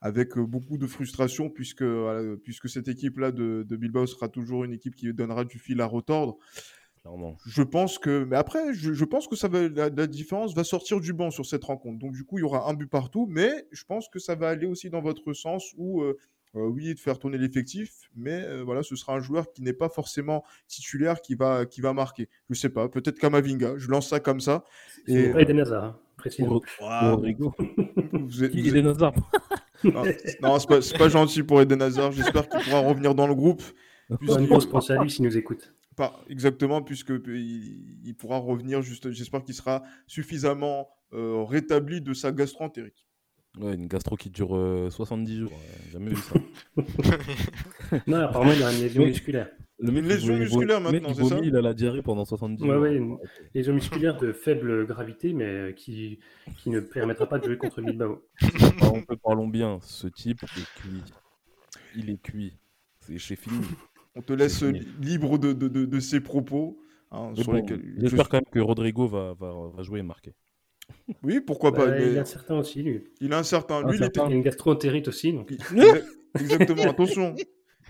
avec 0.00 0.38
beaucoup 0.38 0.78
de 0.78 0.86
frustration, 0.86 1.50
puisque, 1.50 1.82
voilà, 1.82 2.36
puisque 2.44 2.68
cette 2.68 2.86
équipe-là 2.86 3.32
de, 3.32 3.64
de 3.68 3.76
Bilbao 3.76 4.06
sera 4.06 4.28
toujours 4.28 4.62
une 4.62 4.72
équipe 4.72 4.94
qui 4.94 5.12
donnera 5.12 5.44
du 5.44 5.58
fil 5.58 5.80
à 5.80 5.86
retordre. 5.86 6.36
Clairement. 7.02 7.36
Je 7.46 7.62
pense 7.62 7.98
que, 7.98 8.24
mais 8.24 8.36
après, 8.36 8.72
je, 8.74 8.92
je 8.92 9.04
pense 9.04 9.26
que 9.28 9.36
ça 9.36 9.48
va, 9.48 9.68
la, 9.68 9.88
la 9.88 10.06
différence 10.06 10.54
va 10.54 10.64
sortir 10.64 11.00
du 11.00 11.12
banc 11.12 11.30
sur 11.30 11.46
cette 11.46 11.64
rencontre. 11.64 11.98
Donc, 11.98 12.12
du 12.12 12.24
coup, 12.24 12.38
il 12.38 12.42
y 12.42 12.44
aura 12.44 12.68
un 12.68 12.74
but 12.74 12.88
partout, 12.88 13.26
mais 13.30 13.66
je 13.72 13.84
pense 13.84 14.08
que 14.08 14.18
ça 14.18 14.34
va 14.34 14.48
aller 14.48 14.66
aussi 14.66 14.90
dans 14.90 15.00
votre 15.00 15.32
sens 15.32 15.72
où, 15.76 16.02
euh, 16.02 16.16
euh, 16.56 16.60
oui, 16.66 16.94
de 16.94 16.98
faire 16.98 17.18
tourner 17.18 17.38
l'effectif, 17.38 18.10
mais 18.16 18.42
euh, 18.44 18.62
voilà, 18.64 18.82
ce 18.82 18.96
sera 18.96 19.14
un 19.14 19.20
joueur 19.20 19.52
qui 19.52 19.62
n'est 19.62 19.72
pas 19.74 19.88
forcément 19.88 20.44
titulaire 20.66 21.20
qui 21.20 21.34
va, 21.34 21.66
qui 21.66 21.80
va 21.80 21.92
marquer. 21.92 22.28
Je 22.50 22.54
sais 22.58 22.70
pas, 22.70 22.88
peut-être 22.88 23.18
Kamavinga, 23.18 23.74
je 23.76 23.88
lance 23.90 24.08
ça 24.08 24.18
comme 24.20 24.40
ça. 24.40 24.64
C'est 25.06 25.12
Et 25.12 25.30
pas 25.30 25.42
Eden 25.42 25.60
Hazard, 25.60 25.84
hein, 25.84 25.98
précisément. 26.16 26.60
Rodrigo. 26.80 27.54
vous 28.12 28.44
êtes- 28.44 28.54
Non, 29.84 30.02
non, 30.42 30.58
c'est 30.58 30.68
pas, 30.68 30.80
c'est 30.82 30.98
pas 30.98 31.08
gentil 31.08 31.42
pour 31.44 31.60
Eden 31.60 31.80
Hazard. 31.82 32.10
J'espère 32.12 32.48
qu'il 32.48 32.60
pourra 32.64 32.80
revenir 32.80 33.14
dans 33.14 33.26
le 33.28 33.34
groupe. 33.34 33.62
Une 34.22 34.46
grosse 34.46 34.66
pensée 34.66 34.94
à 34.94 35.02
lui 35.02 35.10
s'il 35.10 35.24
nous 35.24 35.36
écoute. 35.36 35.72
Pas 35.98 36.18
exactement, 36.28 36.80
puisque 36.80 37.12
il, 37.26 38.00
il 38.04 38.14
pourra 38.14 38.38
revenir. 38.38 38.80
Juste, 38.82 39.10
j'espère 39.10 39.42
qu'il 39.42 39.54
sera 39.54 39.82
suffisamment 40.06 40.88
euh, 41.12 41.42
rétabli 41.42 42.00
de 42.00 42.14
sa 42.14 42.32
gastro-entérite. 42.32 43.04
Ouais, 43.58 43.74
une 43.74 43.88
gastro 43.88 44.14
qui 44.16 44.30
dure 44.30 44.56
euh, 44.56 44.88
70 44.90 45.36
jours. 45.40 45.52
jamais 45.90 46.10
vu 46.10 46.16
ça. 46.16 46.34
Non, 48.06 48.18
apparemment, 48.18 48.52
il 48.52 48.62
a 48.62 48.72
une 48.72 48.80
lésion 48.80 49.04
musculaire. 49.04 49.48
Le 49.80 49.90
mec, 49.92 50.02
Une 50.04 50.08
lésion 50.08 50.36
musculaire 50.36 50.80
maintenant, 50.80 51.08
il 51.08 51.14
c'est 51.14 51.24
ça 51.24 51.40
Il 51.42 51.56
a 51.56 51.62
la 51.62 51.74
diarrhée 51.74 52.02
pendant 52.02 52.24
70 52.24 52.62
Ouais, 52.62 52.68
jours. 52.68 52.80
ouais, 52.82 52.94
une 52.96 53.18
lésion 53.54 53.72
musculaire 53.74 54.18
de 54.18 54.32
faible 54.32 54.86
gravité, 54.86 55.32
mais 55.32 55.44
euh, 55.44 55.72
qui, 55.72 56.18
qui 56.58 56.70
ne 56.70 56.80
permettra 56.80 57.28
pas 57.28 57.38
de 57.38 57.44
jouer 57.46 57.56
contre 57.58 57.80
Bilbao. 57.82 58.22
Parlons, 58.78 59.02
peu, 59.02 59.16
parlons 59.16 59.48
bien. 59.48 59.78
Ce 59.82 60.06
type 60.06 60.42
est 60.44 60.80
cuit. 60.80 61.02
Il 61.96 62.10
est 62.10 62.22
cuit. 62.22 62.56
C'est 63.00 63.18
chez 63.18 63.36
fini. 63.36 63.64
On 64.18 64.22
te 64.22 64.32
laisse 64.32 64.62
libre 65.00 65.38
de, 65.38 65.52
de, 65.52 65.68
de, 65.68 65.84
de 65.86 66.00
ses 66.00 66.20
propos. 66.20 66.78
hein, 67.12 67.32
Mais 67.36 67.42
sur 67.42 67.52
bon, 67.52 67.58
lesquels 67.58 67.82
je- 67.96 68.00
J'espère 68.00 68.28
quand 68.28 68.38
même 68.38 68.44
que 68.50 68.58
Rodrigo 68.58 69.06
va, 69.06 69.34
va, 69.38 69.52
va 69.74 69.82
jouer 69.82 70.00
et 70.00 70.02
marquer. 70.02 70.34
Oui, 71.22 71.40
pourquoi 71.40 71.72
pas. 71.72 71.86
Bah, 71.86 71.94
mais 71.98 72.12
il 72.12 72.18
a 72.18 72.24
certain 72.24 72.58
aussi, 72.58 72.82
lui. 72.82 73.04
Il 73.20 73.32
a 73.32 73.38
un 73.38 73.42
certain. 73.42 73.76
Un 73.84 73.90
Lui, 73.90 73.96
il 73.98 74.04
était. 74.04 74.20
Il 74.26 74.32
a 74.32 74.34
une 74.36 74.42
gastro-entérite 74.42 75.06
aussi. 75.08 75.32
Donc. 75.32 75.50
Exa- 75.52 76.02
Exactement, 76.38 76.82
attention. 76.90 77.34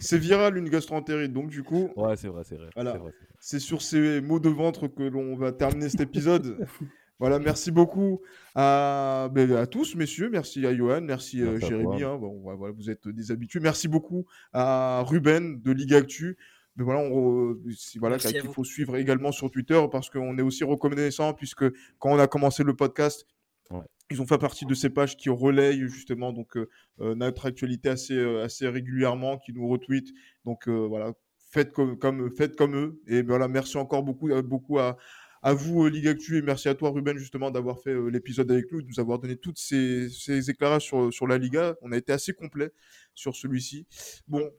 C'est 0.00 0.18
viral 0.18 0.56
une 0.56 0.68
gastro-entérite, 0.68 1.32
donc 1.32 1.48
du 1.50 1.62
coup, 1.64 1.90
Ouais, 1.96 2.14
c'est 2.16 2.28
vrai, 2.28 2.42
c'est 2.44 2.54
vrai. 2.56 2.68
Voilà. 2.76 2.92
c'est 2.92 2.98
vrai, 2.98 3.10
c'est 3.18 3.24
vrai. 3.26 3.34
c'est 3.40 3.58
sur 3.58 3.82
ces 3.82 4.20
mots 4.20 4.38
de 4.38 4.48
ventre 4.48 4.86
que 4.86 5.02
l'on 5.02 5.34
va 5.36 5.50
terminer 5.52 5.88
cet 5.88 6.00
épisode. 6.02 6.56
voilà, 7.18 7.38
merci 7.38 7.70
beaucoup 7.70 8.20
à, 8.54 9.28
ben, 9.32 9.52
à 9.52 9.66
tous, 9.66 9.94
messieurs. 9.96 10.28
Merci 10.30 10.64
à 10.66 10.74
Johan, 10.74 11.00
merci, 11.02 11.42
euh, 11.42 11.52
Merci 11.52 11.64
à 11.64 11.68
Jérémy. 11.68 12.02
hein. 12.04 12.16
Bon, 12.16 12.38
voilà, 12.40 12.72
vous 12.76 12.90
êtes 12.90 13.08
des 13.08 13.30
habitués. 13.32 13.60
Merci 13.60 13.88
beaucoup 13.88 14.26
à 14.52 15.02
Ruben 15.06 15.60
de 15.60 15.72
Ligue 15.72 15.94
Actu. 15.94 16.36
Mais 16.76 16.84
voilà, 16.84 17.00
on, 17.00 17.56
si- 17.74 17.98
voilà 17.98 18.18
qu'il 18.18 18.40
vous. 18.42 18.52
faut 18.52 18.62
suivre 18.64 18.96
également 18.96 19.32
sur 19.32 19.50
Twitter 19.50 19.80
parce 19.90 20.10
qu'on 20.10 20.38
est 20.38 20.42
aussi 20.42 20.62
reconnaissant 20.62 21.34
puisque 21.34 21.64
quand 21.98 22.10
on 22.12 22.18
a 22.18 22.26
commencé 22.28 22.62
le 22.62 22.74
podcast, 22.76 23.26
Ouais. 23.70 23.80
ils 24.10 24.22
ont 24.22 24.26
fait 24.26 24.38
partie 24.38 24.64
de 24.64 24.72
ces 24.72 24.88
pages 24.88 25.14
qui 25.16 25.28
relayent 25.28 25.88
justement 25.88 26.32
donc 26.32 26.56
euh, 26.56 26.70
euh, 27.00 27.14
notre 27.14 27.44
actualité 27.46 27.90
assez 27.90 28.14
euh, 28.14 28.42
assez 28.44 28.66
régulièrement, 28.68 29.36
qui 29.38 29.52
nous 29.52 29.68
retweetent. 29.68 30.08
Donc 30.46 30.68
euh, 30.68 30.86
voilà, 30.86 31.12
faites 31.50 31.72
comme, 31.72 31.98
comme 31.98 32.30
faites 32.34 32.56
comme 32.56 32.74
eux. 32.76 33.00
Et 33.08 33.20
voilà, 33.22 33.46
merci 33.48 33.76
encore 33.76 34.04
beaucoup 34.04 34.30
euh, 34.30 34.40
beaucoup 34.40 34.78
à 34.78 34.96
à 35.42 35.52
vous 35.52 35.84
euh, 35.84 35.90
Ligue 35.90 36.08
Actu 36.08 36.38
et 36.38 36.42
merci 36.42 36.68
à 36.68 36.74
toi 36.74 36.90
Ruben 36.90 37.16
justement 37.16 37.50
d'avoir 37.50 37.80
fait 37.80 37.90
euh, 37.90 38.08
l'épisode 38.08 38.50
avec 38.50 38.70
nous, 38.72 38.82
de 38.82 38.86
nous 38.88 39.00
avoir 39.00 39.18
donné 39.18 39.36
toutes 39.36 39.58
ces, 39.58 40.08
ces 40.10 40.50
éclairages 40.50 40.82
sur, 40.82 41.12
sur 41.12 41.26
la 41.26 41.38
Liga. 41.38 41.76
On 41.82 41.92
a 41.92 41.96
été 41.96 42.12
assez 42.12 42.32
complet 42.32 42.72
sur 43.14 43.34
celui-ci. 43.34 43.86
Bon, 44.26 44.50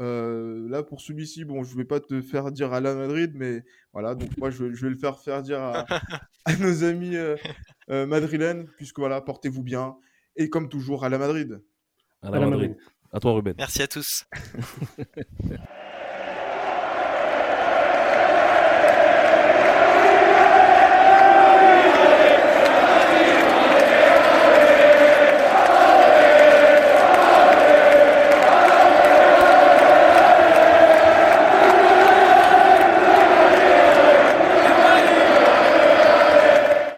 euh, 0.00 0.68
là 0.68 0.82
pour 0.82 1.00
celui-ci, 1.00 1.44
bon, 1.44 1.64
je 1.64 1.76
vais 1.76 1.84
pas 1.84 1.98
te 1.98 2.20
faire 2.20 2.52
dire 2.52 2.72
à 2.72 2.80
la 2.80 2.94
Madrid, 2.94 3.32
mais 3.34 3.64
voilà, 3.92 4.14
donc 4.14 4.36
moi 4.38 4.50
je, 4.50 4.72
je 4.72 4.86
vais 4.86 4.90
le 4.90 4.96
faire 4.96 5.18
faire 5.18 5.42
dire 5.42 5.60
à, 5.60 5.86
à 6.44 6.56
nos 6.56 6.84
amis 6.84 7.16
euh, 7.16 7.36
euh, 7.90 8.06
madrilènes, 8.06 8.68
puisque 8.76 8.98
voilà, 8.98 9.20
portez-vous 9.20 9.62
bien 9.62 9.96
et 10.36 10.48
comme 10.50 10.68
toujours 10.68 11.04
à 11.04 11.08
la 11.08 11.18
Madrid. 11.18 11.60
À 12.22 12.30
la 12.30 12.40
Madrid. 12.40 12.50
Madrid. 12.50 12.76
À 13.12 13.20
toi, 13.20 13.32
Ruben. 13.32 13.54
Merci 13.58 13.82
à 13.82 13.88
tous. 13.88 14.26